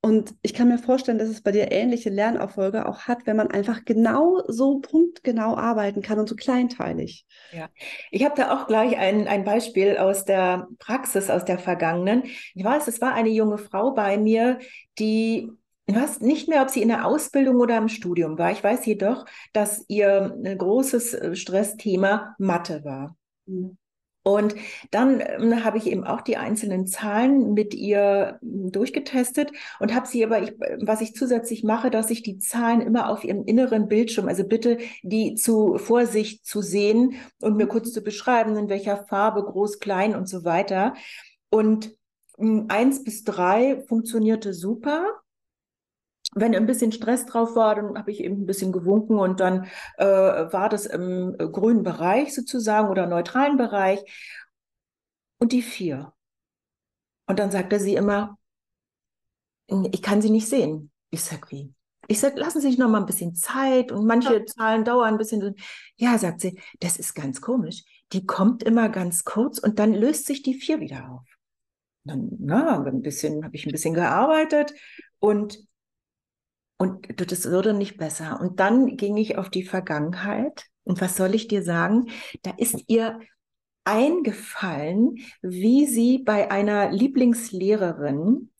Und 0.01 0.35
ich 0.41 0.53
kann 0.53 0.67
mir 0.67 0.77
vorstellen, 0.77 1.17
dass 1.17 1.27
es 1.27 1.41
bei 1.41 1.51
dir 1.51 1.71
ähnliche 1.71 2.09
Lernerfolge 2.09 2.87
auch 2.87 3.01
hat, 3.01 3.25
wenn 3.25 3.35
man 3.35 3.49
einfach 3.49 3.83
genau 3.83 4.41
so 4.47 4.79
punktgenau 4.79 5.57
arbeiten 5.57 6.01
kann 6.01 6.19
und 6.19 6.29
so 6.29 6.35
kleinteilig. 6.35 7.25
Ja, 7.51 7.69
ich 8.11 8.23
habe 8.23 8.35
da 8.35 8.55
auch 8.55 8.67
gleich 8.67 8.97
ein, 8.97 9.27
ein 9.27 9.43
Beispiel 9.43 9.97
aus 9.97 10.23
der 10.23 10.67
Praxis, 10.79 11.29
aus 11.29 11.45
der 11.45 11.59
vergangenen. 11.59 12.23
Ich 12.53 12.63
weiß, 12.63 12.87
es 12.87 13.01
war 13.01 13.13
eine 13.13 13.29
junge 13.29 13.57
Frau 13.57 13.91
bei 13.91 14.17
mir, 14.17 14.59
die 14.99 15.49
ich 15.89 15.95
weiß 15.95 16.19
nicht 16.19 16.49
mehr, 16.49 16.61
ob 16.61 16.69
sie 16.69 16.81
in 16.81 16.89
der 16.89 17.05
Ausbildung 17.05 17.55
oder 17.57 17.77
im 17.77 17.87
Studium 17.87 18.37
war. 18.37 18.51
Ich 18.51 18.61
weiß 18.61 18.85
jedoch, 18.85 19.25
dass 19.53 19.85
ihr 19.87 20.35
ein 20.43 20.57
großes 20.57 21.13
äh, 21.13 21.35
Stressthema 21.35 22.35
Mathe 22.39 22.83
war. 22.83 23.15
Mhm. 23.45 23.77
Und 24.27 24.55
dann 24.91 25.21
ähm, 25.21 25.63
habe 25.63 25.77
ich 25.77 25.87
eben 25.87 26.03
auch 26.03 26.19
die 26.19 26.35
einzelnen 26.35 26.85
Zahlen 26.85 27.53
mit 27.53 27.73
ihr 27.73 28.39
hm, 28.41 28.73
durchgetestet 28.73 29.53
und 29.79 29.95
habe 29.95 30.05
sie 30.05 30.25
aber, 30.25 30.41
ich, 30.41 30.51
was 30.81 30.99
ich 30.99 31.15
zusätzlich 31.15 31.63
mache, 31.63 31.89
dass 31.89 32.09
ich 32.09 32.23
die 32.23 32.37
Zahlen 32.37 32.81
immer 32.81 33.09
auf 33.09 33.23
ihrem 33.23 33.45
inneren 33.45 33.87
Bildschirm, 33.87 34.27
also 34.27 34.43
bitte 34.43 34.79
die 35.01 35.35
zu 35.35 35.77
Vorsicht 35.77 36.45
zu 36.45 36.61
sehen 36.61 37.13
und 37.39 37.55
mir 37.55 37.67
kurz 37.67 37.93
zu 37.93 38.01
beschreiben, 38.03 38.57
in 38.57 38.67
welcher 38.67 39.05
Farbe, 39.05 39.45
groß, 39.45 39.79
klein 39.79 40.13
und 40.13 40.27
so 40.27 40.43
weiter. 40.43 40.93
Und 41.49 41.95
hm, 42.37 42.65
eins 42.67 43.05
bis 43.05 43.23
drei 43.23 43.81
funktionierte 43.87 44.53
super 44.53 45.05
wenn 46.33 46.55
ein 46.55 46.65
bisschen 46.65 46.91
Stress 46.91 47.25
drauf 47.25 47.55
war, 47.55 47.75
dann 47.75 47.97
habe 47.97 48.11
ich 48.11 48.23
eben 48.23 48.41
ein 48.41 48.45
bisschen 48.45 48.71
gewunken 48.71 49.17
und 49.17 49.39
dann 49.39 49.67
äh, 49.97 50.05
war 50.05 50.69
das 50.69 50.85
im 50.85 51.35
grünen 51.37 51.83
Bereich 51.83 52.33
sozusagen 52.35 52.89
oder 52.89 53.07
neutralen 53.07 53.57
Bereich. 53.57 54.03
Und 55.39 55.51
die 55.51 55.61
vier. 55.61 56.13
Und 57.27 57.39
dann 57.39 57.51
sagte 57.51 57.79
sie 57.79 57.95
immer, 57.95 58.37
ich 59.91 60.01
kann 60.01 60.21
sie 60.21 60.29
nicht 60.29 60.47
sehen. 60.47 60.91
Ich 61.09 61.23
sag, 61.23 61.51
wie? 61.51 61.73
Ich 62.07 62.19
sag, 62.19 62.37
lassen 62.37 62.61
Sie 62.61 62.69
sich 62.69 62.77
noch 62.77 62.89
mal 62.89 62.99
ein 62.99 63.05
bisschen 63.05 63.35
Zeit 63.35 63.91
und 63.91 64.05
manche 64.05 64.39
ja. 64.39 64.45
Zahlen 64.45 64.85
dauern 64.85 65.15
ein 65.15 65.17
bisschen. 65.17 65.55
Ja, 65.97 66.17
sagt 66.17 66.39
sie, 66.39 66.59
das 66.79 66.97
ist 66.97 67.13
ganz 67.13 67.41
komisch. 67.41 67.83
Die 68.13 68.25
kommt 68.25 68.63
immer 68.63 68.87
ganz 68.87 69.25
kurz 69.25 69.59
und 69.59 69.77
dann 69.77 69.93
löst 69.93 70.25
sich 70.25 70.41
die 70.41 70.53
vier 70.53 70.79
wieder 70.79 71.11
auf. 71.11 71.27
Dann, 72.05 72.29
na, 72.39 72.81
ein 72.81 73.01
bisschen, 73.01 73.43
habe 73.43 73.55
ich 73.55 73.65
ein 73.65 73.73
bisschen 73.73 73.93
gearbeitet 73.93 74.73
und 75.19 75.66
und 76.77 77.07
das 77.31 77.45
würde 77.45 77.73
nicht 77.73 77.97
besser. 77.97 78.39
Und 78.39 78.59
dann 78.59 78.97
ging 78.97 79.17
ich 79.17 79.37
auf 79.37 79.49
die 79.49 79.63
Vergangenheit. 79.63 80.65
Und 80.83 81.01
was 81.01 81.17
soll 81.17 81.35
ich 81.35 81.47
dir 81.47 81.63
sagen? 81.63 82.09
Da 82.43 82.51
ist 82.57 82.83
ihr 82.87 83.19
eingefallen, 83.83 85.17
wie 85.41 85.85
sie 85.85 86.19
bei 86.19 86.51
einer 86.51 86.91
Lieblingslehrerin 86.91 88.51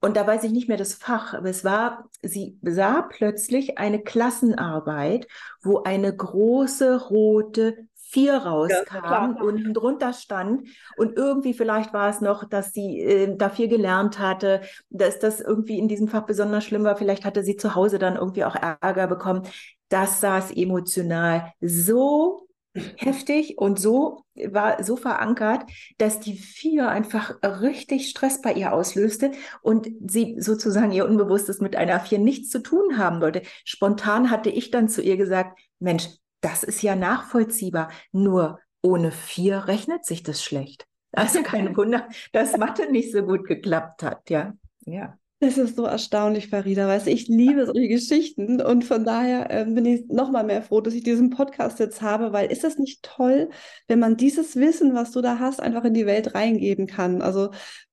und 0.00 0.16
da 0.16 0.26
weiß 0.26 0.44
ich 0.44 0.52
nicht 0.52 0.68
mehr 0.68 0.78
das 0.78 0.94
Fach, 0.94 1.34
aber 1.34 1.50
es 1.50 1.62
war, 1.62 2.08
sie 2.22 2.58
sah 2.62 3.02
plötzlich 3.02 3.76
eine 3.76 4.02
Klassenarbeit, 4.02 5.26
wo 5.62 5.82
eine 5.82 6.14
große 6.14 7.08
rote 7.08 7.86
vier 8.10 8.38
rauskam, 8.38 9.04
ja, 9.04 9.36
unten 9.40 9.72
drunter 9.72 10.12
stand 10.12 10.68
und 10.96 11.16
irgendwie 11.16 11.54
vielleicht 11.54 11.92
war 11.92 12.10
es 12.10 12.20
noch, 12.20 12.44
dass 12.48 12.72
sie 12.72 13.00
äh, 13.00 13.36
da 13.36 13.50
viel 13.50 13.68
gelernt 13.68 14.18
hatte, 14.18 14.62
dass 14.90 15.18
das 15.18 15.40
irgendwie 15.40 15.78
in 15.78 15.88
diesem 15.88 16.08
Fach 16.08 16.26
besonders 16.26 16.64
schlimm 16.64 16.84
war, 16.84 16.96
vielleicht 16.96 17.24
hatte 17.24 17.44
sie 17.44 17.56
zu 17.56 17.74
Hause 17.74 17.98
dann 17.98 18.16
irgendwie 18.16 18.44
auch 18.44 18.56
Ärger 18.56 19.06
bekommen. 19.06 19.42
Das 19.88 20.20
saß 20.20 20.52
emotional 20.52 21.52
so 21.60 22.48
heftig 22.96 23.58
und 23.58 23.80
so 23.80 24.24
war 24.34 24.82
so 24.84 24.96
verankert, 24.96 25.64
dass 25.98 26.20
die 26.20 26.34
vier 26.36 26.88
einfach 26.88 27.34
richtig 27.42 28.08
Stress 28.08 28.40
bei 28.40 28.52
ihr 28.52 28.72
auslöste 28.72 29.32
und 29.62 29.88
sie 30.06 30.36
sozusagen 30.38 30.92
ihr 30.92 31.04
Unbewusstes 31.04 31.60
mit 31.60 31.74
einer 31.76 31.98
vier 32.00 32.18
nichts 32.18 32.50
zu 32.50 32.60
tun 32.60 32.96
haben 32.96 33.20
wollte. 33.20 33.42
Spontan 33.64 34.30
hatte 34.30 34.50
ich 34.50 34.70
dann 34.70 34.88
zu 34.88 35.02
ihr 35.02 35.16
gesagt, 35.16 35.58
Mensch, 35.80 36.08
das 36.40 36.62
ist 36.62 36.82
ja 36.82 36.96
nachvollziehbar, 36.96 37.90
nur 38.12 38.60
ohne 38.82 39.12
vier 39.12 39.66
rechnet 39.66 40.04
sich 40.04 40.22
das 40.22 40.42
schlecht. 40.42 40.86
Also 41.12 41.42
kein 41.44 41.76
Wunder, 41.76 42.08
dass 42.32 42.56
Mathe 42.56 42.90
nicht 42.90 43.12
so 43.12 43.22
gut 43.22 43.46
geklappt 43.46 44.02
hat, 44.02 44.30
ja. 44.30 44.54
Ja. 44.86 45.16
Das 45.42 45.56
ist 45.56 45.76
so 45.76 45.86
erstaunlich, 45.86 46.48
Farida. 46.50 46.86
Weißt 46.86 47.06
du, 47.06 47.10
ich 47.10 47.26
liebe 47.26 47.64
solche 47.64 47.88
Geschichten 47.88 48.60
und 48.60 48.84
von 48.84 49.06
daher 49.06 49.50
äh, 49.50 49.64
bin 49.64 49.86
ich 49.86 50.06
noch 50.08 50.30
mal 50.30 50.44
mehr 50.44 50.60
froh, 50.60 50.82
dass 50.82 50.92
ich 50.92 51.02
diesen 51.02 51.30
Podcast 51.30 51.78
jetzt 51.78 52.02
habe, 52.02 52.34
weil 52.34 52.52
ist 52.52 52.62
das 52.62 52.76
nicht 52.76 53.02
toll, 53.02 53.48
wenn 53.88 54.00
man 54.00 54.18
dieses 54.18 54.56
Wissen, 54.56 54.94
was 54.94 55.12
du 55.12 55.22
da 55.22 55.38
hast, 55.38 55.60
einfach 55.60 55.84
in 55.84 55.94
die 55.94 56.04
Welt 56.04 56.34
reingeben 56.34 56.86
kann? 56.86 57.22
Also 57.22 57.52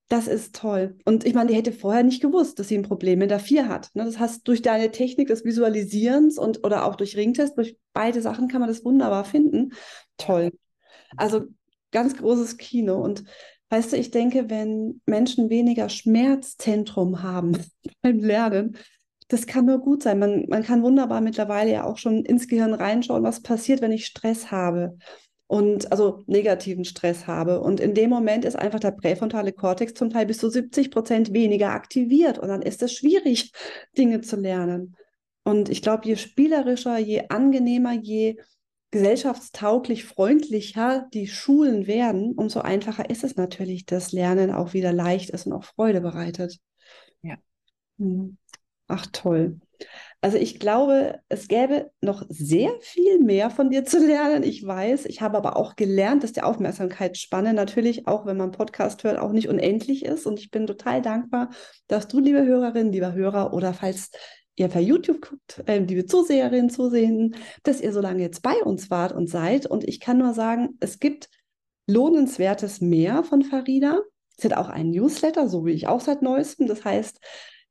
das 0.09 0.27
ist 0.27 0.55
toll. 0.55 0.97
Und 1.05 1.25
ich 1.25 1.33
meine, 1.33 1.49
die 1.49 1.55
hätte 1.55 1.71
vorher 1.71 2.03
nicht 2.03 2.21
gewusst, 2.21 2.59
dass 2.59 2.69
sie 2.69 2.77
ein 2.77 2.83
Problem 2.83 3.19
mit 3.19 3.31
der 3.31 3.39
4 3.39 3.67
hat. 3.67 3.89
Ne? 3.93 4.05
Das 4.05 4.19
heißt, 4.19 4.47
durch 4.47 4.61
deine 4.61 4.91
Technik 4.91 5.27
des 5.27 5.43
Visualisierens 5.43 6.37
und 6.37 6.63
oder 6.65 6.85
auch 6.85 6.95
durch 6.95 7.17
Ringtest, 7.17 7.57
durch 7.57 7.77
beide 7.93 8.21
Sachen 8.21 8.47
kann 8.47 8.61
man 8.61 8.69
das 8.69 8.85
wunderbar 8.85 9.25
finden. 9.25 9.73
Toll. 10.17 10.51
Also 11.17 11.45
ganz 11.91 12.15
großes 12.15 12.57
Kino. 12.57 13.01
Und 13.01 13.23
Weißt 13.69 13.91
du, 13.91 13.97
ich 13.97 14.11
denke, 14.11 14.49
wenn 14.49 15.01
Menschen 15.05 15.49
weniger 15.49 15.89
Schmerzzentrum 15.89 17.21
haben 17.21 17.57
beim 18.01 18.19
Lernen, 18.19 18.77
das 19.27 19.45
kann 19.45 19.65
nur 19.65 19.79
gut 19.79 20.03
sein. 20.03 20.19
Man, 20.19 20.45
man 20.47 20.63
kann 20.63 20.83
wunderbar 20.83 21.19
mittlerweile 21.19 21.71
ja 21.71 21.83
auch 21.83 21.97
schon 21.97 22.23
ins 22.23 22.47
Gehirn 22.47 22.73
reinschauen, 22.73 23.23
was 23.23 23.41
passiert, 23.41 23.81
wenn 23.81 23.91
ich 23.91 24.05
Stress 24.05 24.51
habe 24.51 24.97
und 25.47 25.91
also 25.91 26.23
negativen 26.27 26.83
Stress 26.83 27.25
habe. 27.25 27.61
Und 27.61 27.79
in 27.79 27.93
dem 27.93 28.09
Moment 28.09 28.43
ist 28.45 28.57
einfach 28.57 28.79
der 28.79 28.91
präfrontale 28.91 29.53
Kortex 29.53 29.93
zum 29.93 30.09
Teil 30.09 30.25
bis 30.25 30.39
zu 30.39 30.49
70 30.49 30.91
Prozent 30.91 31.33
weniger 31.33 31.71
aktiviert. 31.71 32.37
Und 32.37 32.49
dann 32.49 32.61
ist 32.61 32.83
es 32.83 32.93
schwierig, 32.93 33.51
Dinge 33.97 34.21
zu 34.21 34.35
lernen. 34.35 34.95
Und 35.43 35.69
ich 35.69 35.81
glaube, 35.81 36.05
je 36.05 36.17
spielerischer, 36.17 36.97
je 36.97 37.23
angenehmer, 37.29 37.93
je 37.93 38.37
gesellschaftstauglich, 38.91 40.03
freundlicher 40.05 41.07
die 41.13 41.27
Schulen 41.27 41.87
werden, 41.87 42.33
umso 42.35 42.59
einfacher 42.59 43.09
ist 43.09 43.23
es 43.23 43.37
natürlich, 43.37 43.85
dass 43.85 44.11
Lernen 44.11 44.51
auch 44.51 44.73
wieder 44.73 44.91
leicht 44.91 45.29
ist 45.29 45.45
und 45.45 45.53
auch 45.53 45.63
Freude 45.63 46.01
bereitet. 46.01 46.57
Ja. 47.21 47.37
Hm. 47.97 48.37
Ach 48.87 49.07
toll. 49.11 49.59
Also 50.21 50.37
ich 50.37 50.59
glaube, 50.59 51.19
es 51.29 51.47
gäbe 51.47 51.91
noch 52.01 52.25
sehr 52.27 52.71
viel 52.81 53.19
mehr 53.19 53.51
von 53.51 53.69
dir 53.69 53.85
zu 53.85 54.05
lernen. 54.05 54.41
Ich 54.41 54.65
weiß, 54.65 55.05
ich 55.05 55.21
habe 55.21 55.37
aber 55.37 55.57
auch 55.57 55.75
gelernt, 55.75 56.23
dass 56.23 56.33
die 56.33 56.41
Aufmerksamkeitsspanne 56.41 57.53
natürlich, 57.53 58.07
auch 58.07 58.25
wenn 58.25 58.37
man 58.37 58.51
Podcast 58.51 59.03
hört, 59.03 59.19
auch 59.19 59.31
nicht 59.31 59.47
unendlich 59.47 60.05
ist. 60.05 60.25
Und 60.25 60.39
ich 60.39 60.49
bin 60.49 60.65
total 60.65 61.03
dankbar, 61.03 61.51
dass 61.87 62.07
du, 62.07 62.19
liebe 62.19 62.43
Hörerin, 62.43 62.91
lieber 62.91 63.13
Hörer, 63.13 63.53
oder 63.53 63.73
falls 63.73 64.09
ihr 64.55 64.67
per 64.69 64.81
YouTube 64.81 65.21
guckt, 65.21 65.63
äh, 65.67 65.77
liebe 65.77 66.07
Zuseherinnen, 66.07 66.71
Zusehenden, 66.71 67.35
dass 67.61 67.79
ihr 67.79 67.93
so 67.93 68.01
lange 68.01 68.23
jetzt 68.23 68.41
bei 68.41 68.55
uns 68.63 68.89
wart 68.89 69.11
und 69.11 69.29
seid. 69.29 69.67
Und 69.67 69.87
ich 69.87 69.99
kann 69.99 70.17
nur 70.17 70.33
sagen, 70.33 70.77
es 70.79 70.99
gibt 70.99 71.29
lohnenswertes 71.85 72.81
mehr 72.81 73.23
von 73.23 73.43
Farida. 73.43 74.01
Es 74.35 74.45
hat 74.45 74.53
auch 74.53 74.69
einen 74.69 74.91
Newsletter, 74.91 75.47
so 75.47 75.65
wie 75.65 75.71
ich 75.71 75.87
auch 75.87 76.01
seit 76.01 76.23
neuestem. 76.23 76.65
Das 76.65 76.83
heißt, 76.83 77.19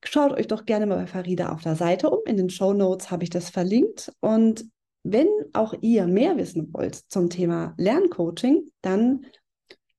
schaut 0.04 0.32
euch 0.32 0.46
doch 0.46 0.64
gerne 0.64 0.86
mal 0.86 0.96
bei 0.96 1.06
Farida 1.06 1.52
auf 1.52 1.62
der 1.62 1.76
Seite 1.76 2.10
um. 2.10 2.20
In 2.26 2.36
den 2.36 2.50
Show 2.50 2.72
Notes 2.72 3.10
habe 3.10 3.24
ich 3.24 3.30
das 3.30 3.50
verlinkt. 3.50 4.12
Und 4.20 4.66
wenn 5.02 5.28
auch 5.52 5.74
ihr 5.80 6.06
mehr 6.06 6.36
wissen 6.36 6.72
wollt 6.72 6.96
zum 7.08 7.30
Thema 7.30 7.74
Lerncoaching, 7.78 8.70
dann 8.82 9.26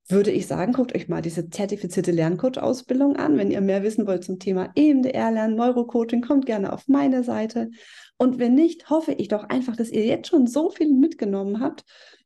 würde 0.09 0.31
ich 0.31 0.47
sagen, 0.47 0.71
guckt 0.71 0.95
euch 0.95 1.09
mal 1.09 1.21
diese 1.21 1.49
zertifizierte 1.49 2.11
Lerncoach-Ausbildung 2.11 3.17
an. 3.17 3.37
Wenn 3.37 3.51
ihr 3.51 3.61
mehr 3.61 3.83
wissen 3.83 4.07
wollt 4.07 4.23
zum 4.23 4.39
Thema 4.39 4.71
EMDR-Lernen, 4.75 5.55
Neurocoaching, 5.55 6.21
kommt 6.21 6.45
gerne 6.45 6.71
auf 6.71 6.87
meine 6.87 7.23
Seite. 7.23 7.69
Und 8.17 8.39
wenn 8.39 8.55
nicht, 8.55 8.89
hoffe 8.89 9.11
ich 9.13 9.27
doch 9.27 9.43
einfach, 9.43 9.75
dass 9.75 9.89
ihr 9.89 10.05
jetzt 10.05 10.29
schon 10.29 10.47
so 10.47 10.69
viel 10.69 10.93
mitgenommen 10.93 11.59
habt, 11.59 11.83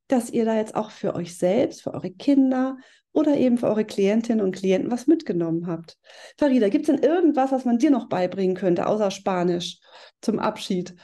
dass 0.08 0.30
ihr 0.30 0.46
da 0.46 0.56
jetzt 0.56 0.76
auch 0.76 0.92
für 0.92 1.16
euch 1.16 1.38
selbst, 1.38 1.82
für 1.82 1.94
eure 1.94 2.12
Kinder 2.12 2.78
oder 3.14 3.36
eben 3.36 3.58
für 3.58 3.68
eure 3.68 3.86
Klientinnen 3.86 4.44
und 4.44 4.56
Klienten 4.56 4.92
was 4.92 5.08
mitgenommen 5.08 5.68
habt. 5.68 5.98
Farida, 6.38 6.70
gibt 6.70 6.88
es 6.88 6.96
denn 6.96 7.04
irgendwas, 7.04 7.52
was 7.52 7.66
man 7.66 7.78
dir 7.78 7.92
noch 7.92 8.08
beibringen 8.08 8.56
könnte, 8.56 8.88
außer 8.88 9.12
Spanisch 9.12 9.80
zum 10.22 10.40
Abschied? 10.40 10.96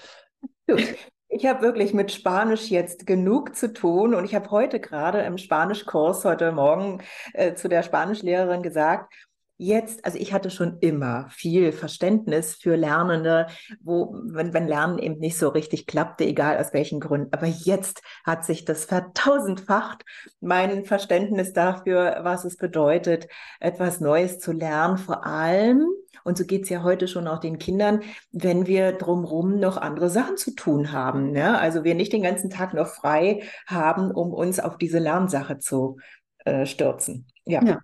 Ich 1.30 1.46
habe 1.46 1.62
wirklich 1.62 1.94
mit 1.94 2.12
Spanisch 2.12 2.70
jetzt 2.70 3.06
genug 3.06 3.54
zu 3.54 3.74
tun 3.74 4.14
und 4.16 4.24
ich 4.24 4.34
habe 4.34 4.50
heute 4.50 4.80
gerade 4.80 5.20
im 5.22 5.38
Spanischkurs 5.38 6.24
heute 6.24 6.54
Morgen 6.54 7.04
äh, 7.34 7.54
zu 7.54 7.68
der 7.68 7.84
Spanischlehrerin 7.84 8.64
gesagt, 8.64 9.14
jetzt, 9.58 10.06
also 10.06 10.18
ich 10.18 10.34
hatte 10.34 10.50
schon 10.50 10.78
immer 10.80 11.28
viel 11.30 11.72
Verständnis 11.72 12.56
für 12.56 12.76
Lernende, 12.76 13.48
wo, 13.82 14.16
wenn, 14.26 14.54
wenn 14.54 14.68
Lernen 14.68 15.00
eben 15.00 15.18
nicht 15.20 15.38
so 15.38 15.50
richtig 15.50 15.88
klappte, 15.88 16.26
egal 16.26 16.58
aus 16.58 16.74
welchen 16.74 17.00
Gründen. 17.00 17.34
Aber 17.34 17.48
jetzt 17.48 18.02
hat 18.24 18.46
sich 18.46 18.66
das 18.66 18.86
vertausendfacht, 18.86 20.04
mein 20.40 20.86
Verständnis 20.86 21.54
dafür, 21.54 22.20
was 22.22 22.46
es 22.46 22.58
bedeutet, 22.58 23.28
etwas 23.60 24.00
Neues 24.00 24.40
zu 24.40 24.52
lernen, 24.52 24.98
vor 24.98 25.26
allem, 25.26 25.88
und 26.24 26.38
so 26.38 26.46
geht 26.46 26.64
es 26.64 26.70
ja 26.70 26.84
heute 26.84 27.08
schon 27.08 27.28
auch 27.28 27.40
den 27.40 27.58
Kindern, 27.58 28.02
wenn 28.32 28.68
wir 28.68 28.92
drumherum 28.92 29.60
noch 29.60 29.78
andere 29.78 30.10
Sachen 30.10 30.38
zu 30.38 30.52
tun 30.56 30.92
haben. 30.92 31.32
Ne? 31.32 31.58
Also 31.58 31.84
wir 31.84 31.96
nicht 31.96 32.14
den 32.14 32.24
ganzen 32.24 32.50
Tag 32.50 32.74
noch 32.74 32.88
frei 32.88 33.44
haben, 33.66 34.12
um 34.12 34.34
uns 34.34 34.60
auf 34.60 34.78
diese 34.78 35.00
Lernsache 35.00 35.58
zu 35.58 35.98
äh, 36.46 36.66
stürzen. 36.66 37.28
ja. 37.46 37.64
ja. 37.64 37.80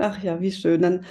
Ach 0.00 0.22
ja, 0.22 0.40
wie 0.40 0.50
schön. 0.50 0.80
Dann 0.80 1.04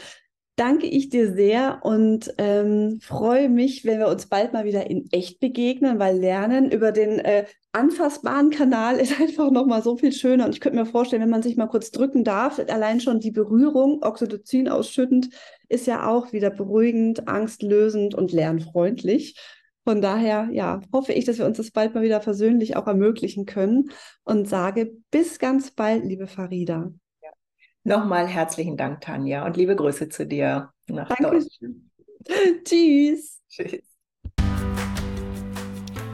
danke 0.55 0.87
ich 0.87 1.09
dir 1.09 1.31
sehr 1.31 1.79
und 1.83 2.33
ähm, 2.39 2.99
freue 3.01 3.49
mich, 3.49 3.85
wenn 3.85 3.99
wir 3.99 4.07
uns 4.07 4.25
bald 4.25 4.51
mal 4.51 4.65
wieder 4.65 4.89
in 4.89 5.05
echt 5.11 5.39
begegnen, 5.39 5.99
weil 5.99 6.17
Lernen 6.17 6.71
über 6.71 6.91
den 6.91 7.19
äh, 7.19 7.45
anfassbaren 7.71 8.49
Kanal 8.49 8.97
ist 8.97 9.21
einfach 9.21 9.51
nochmal 9.51 9.83
so 9.83 9.95
viel 9.95 10.11
schöner. 10.11 10.45
Und 10.45 10.55
ich 10.55 10.59
könnte 10.59 10.79
mir 10.79 10.87
vorstellen, 10.87 11.21
wenn 11.21 11.29
man 11.29 11.43
sich 11.43 11.55
mal 11.55 11.67
kurz 11.67 11.91
drücken 11.91 12.23
darf, 12.23 12.59
allein 12.67 12.99
schon 12.99 13.19
die 13.19 13.31
Berührung, 13.31 14.01
Oxytocin 14.01 14.69
ausschüttend, 14.69 15.29
ist 15.69 15.85
ja 15.85 16.07
auch 16.09 16.33
wieder 16.33 16.49
beruhigend, 16.49 17.27
angstlösend 17.27 18.15
und 18.15 18.31
lernfreundlich. 18.31 19.39
Von 19.85 20.01
daher, 20.01 20.49
ja, 20.51 20.81
hoffe 20.91 21.13
ich, 21.13 21.25
dass 21.25 21.37
wir 21.37 21.45
uns 21.45 21.57
das 21.57 21.69
bald 21.69 21.93
mal 21.93 22.03
wieder 22.03 22.19
persönlich 22.19 22.75
auch 22.75 22.87
ermöglichen 22.87 23.45
können 23.45 23.91
und 24.23 24.49
sage 24.49 24.91
bis 25.11 25.37
ganz 25.37 25.69
bald, 25.71 26.03
liebe 26.05 26.25
Farida. 26.25 26.91
Nochmal 27.83 28.27
herzlichen 28.27 28.77
Dank, 28.77 29.01
Tanja, 29.01 29.45
und 29.45 29.57
liebe 29.57 29.75
Grüße 29.75 30.09
zu 30.09 30.25
dir 30.25 30.71
nach 30.87 31.09
Dankeschön. 31.09 31.89
Tschüss. 32.65 33.41
Tschüss. 33.49 33.81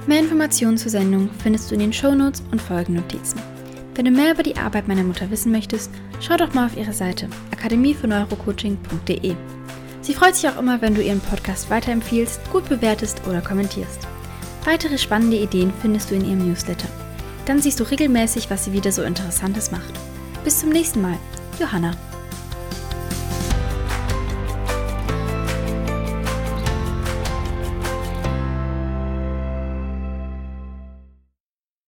Mehr 0.07 0.19
Informationen 0.19 0.77
zur 0.77 0.91
Sendung 0.91 1.29
findest 1.39 1.71
du 1.71 1.73
in 1.73 1.79
den 1.79 1.93
Shownotes 1.93 2.43
und 2.51 2.61
Folgennotizen. 2.61 3.41
Wenn 3.95 4.05
du 4.05 4.11
mehr 4.11 4.33
über 4.33 4.43
die 4.43 4.57
Arbeit 4.57 4.87
meiner 4.87 5.03
Mutter 5.03 5.31
wissen 5.31 5.51
möchtest, 5.51 5.89
schau 6.19 6.37
doch 6.37 6.53
mal 6.53 6.67
auf 6.67 6.77
ihre 6.77 6.93
Seite 6.93 7.27
akademiefürs 7.51 8.27
Sie 10.01 10.13
freut 10.13 10.35
sich 10.35 10.47
auch 10.47 10.59
immer, 10.59 10.81
wenn 10.81 10.93
du 10.93 11.01
ihren 11.01 11.21
Podcast 11.21 11.71
weiterempfiehlst, 11.71 12.39
gut 12.51 12.69
bewertest 12.69 13.25
oder 13.27 13.41
kommentierst. 13.41 14.07
Weitere 14.65 14.99
spannende 14.99 15.37
Ideen 15.37 15.73
findest 15.81 16.11
du 16.11 16.15
in 16.15 16.25
ihrem 16.25 16.47
Newsletter. 16.47 16.87
Dann 17.45 17.61
siehst 17.61 17.79
du 17.79 17.83
regelmäßig, 17.83 18.49
was 18.51 18.65
sie 18.65 18.73
wieder 18.73 18.91
so 18.91 19.01
Interessantes 19.01 19.71
macht. 19.71 19.93
Bis 20.43 20.59
zum 20.59 20.69
nächsten 20.69 21.01
Mal. 21.01 21.17
Johanna. 21.55 22.14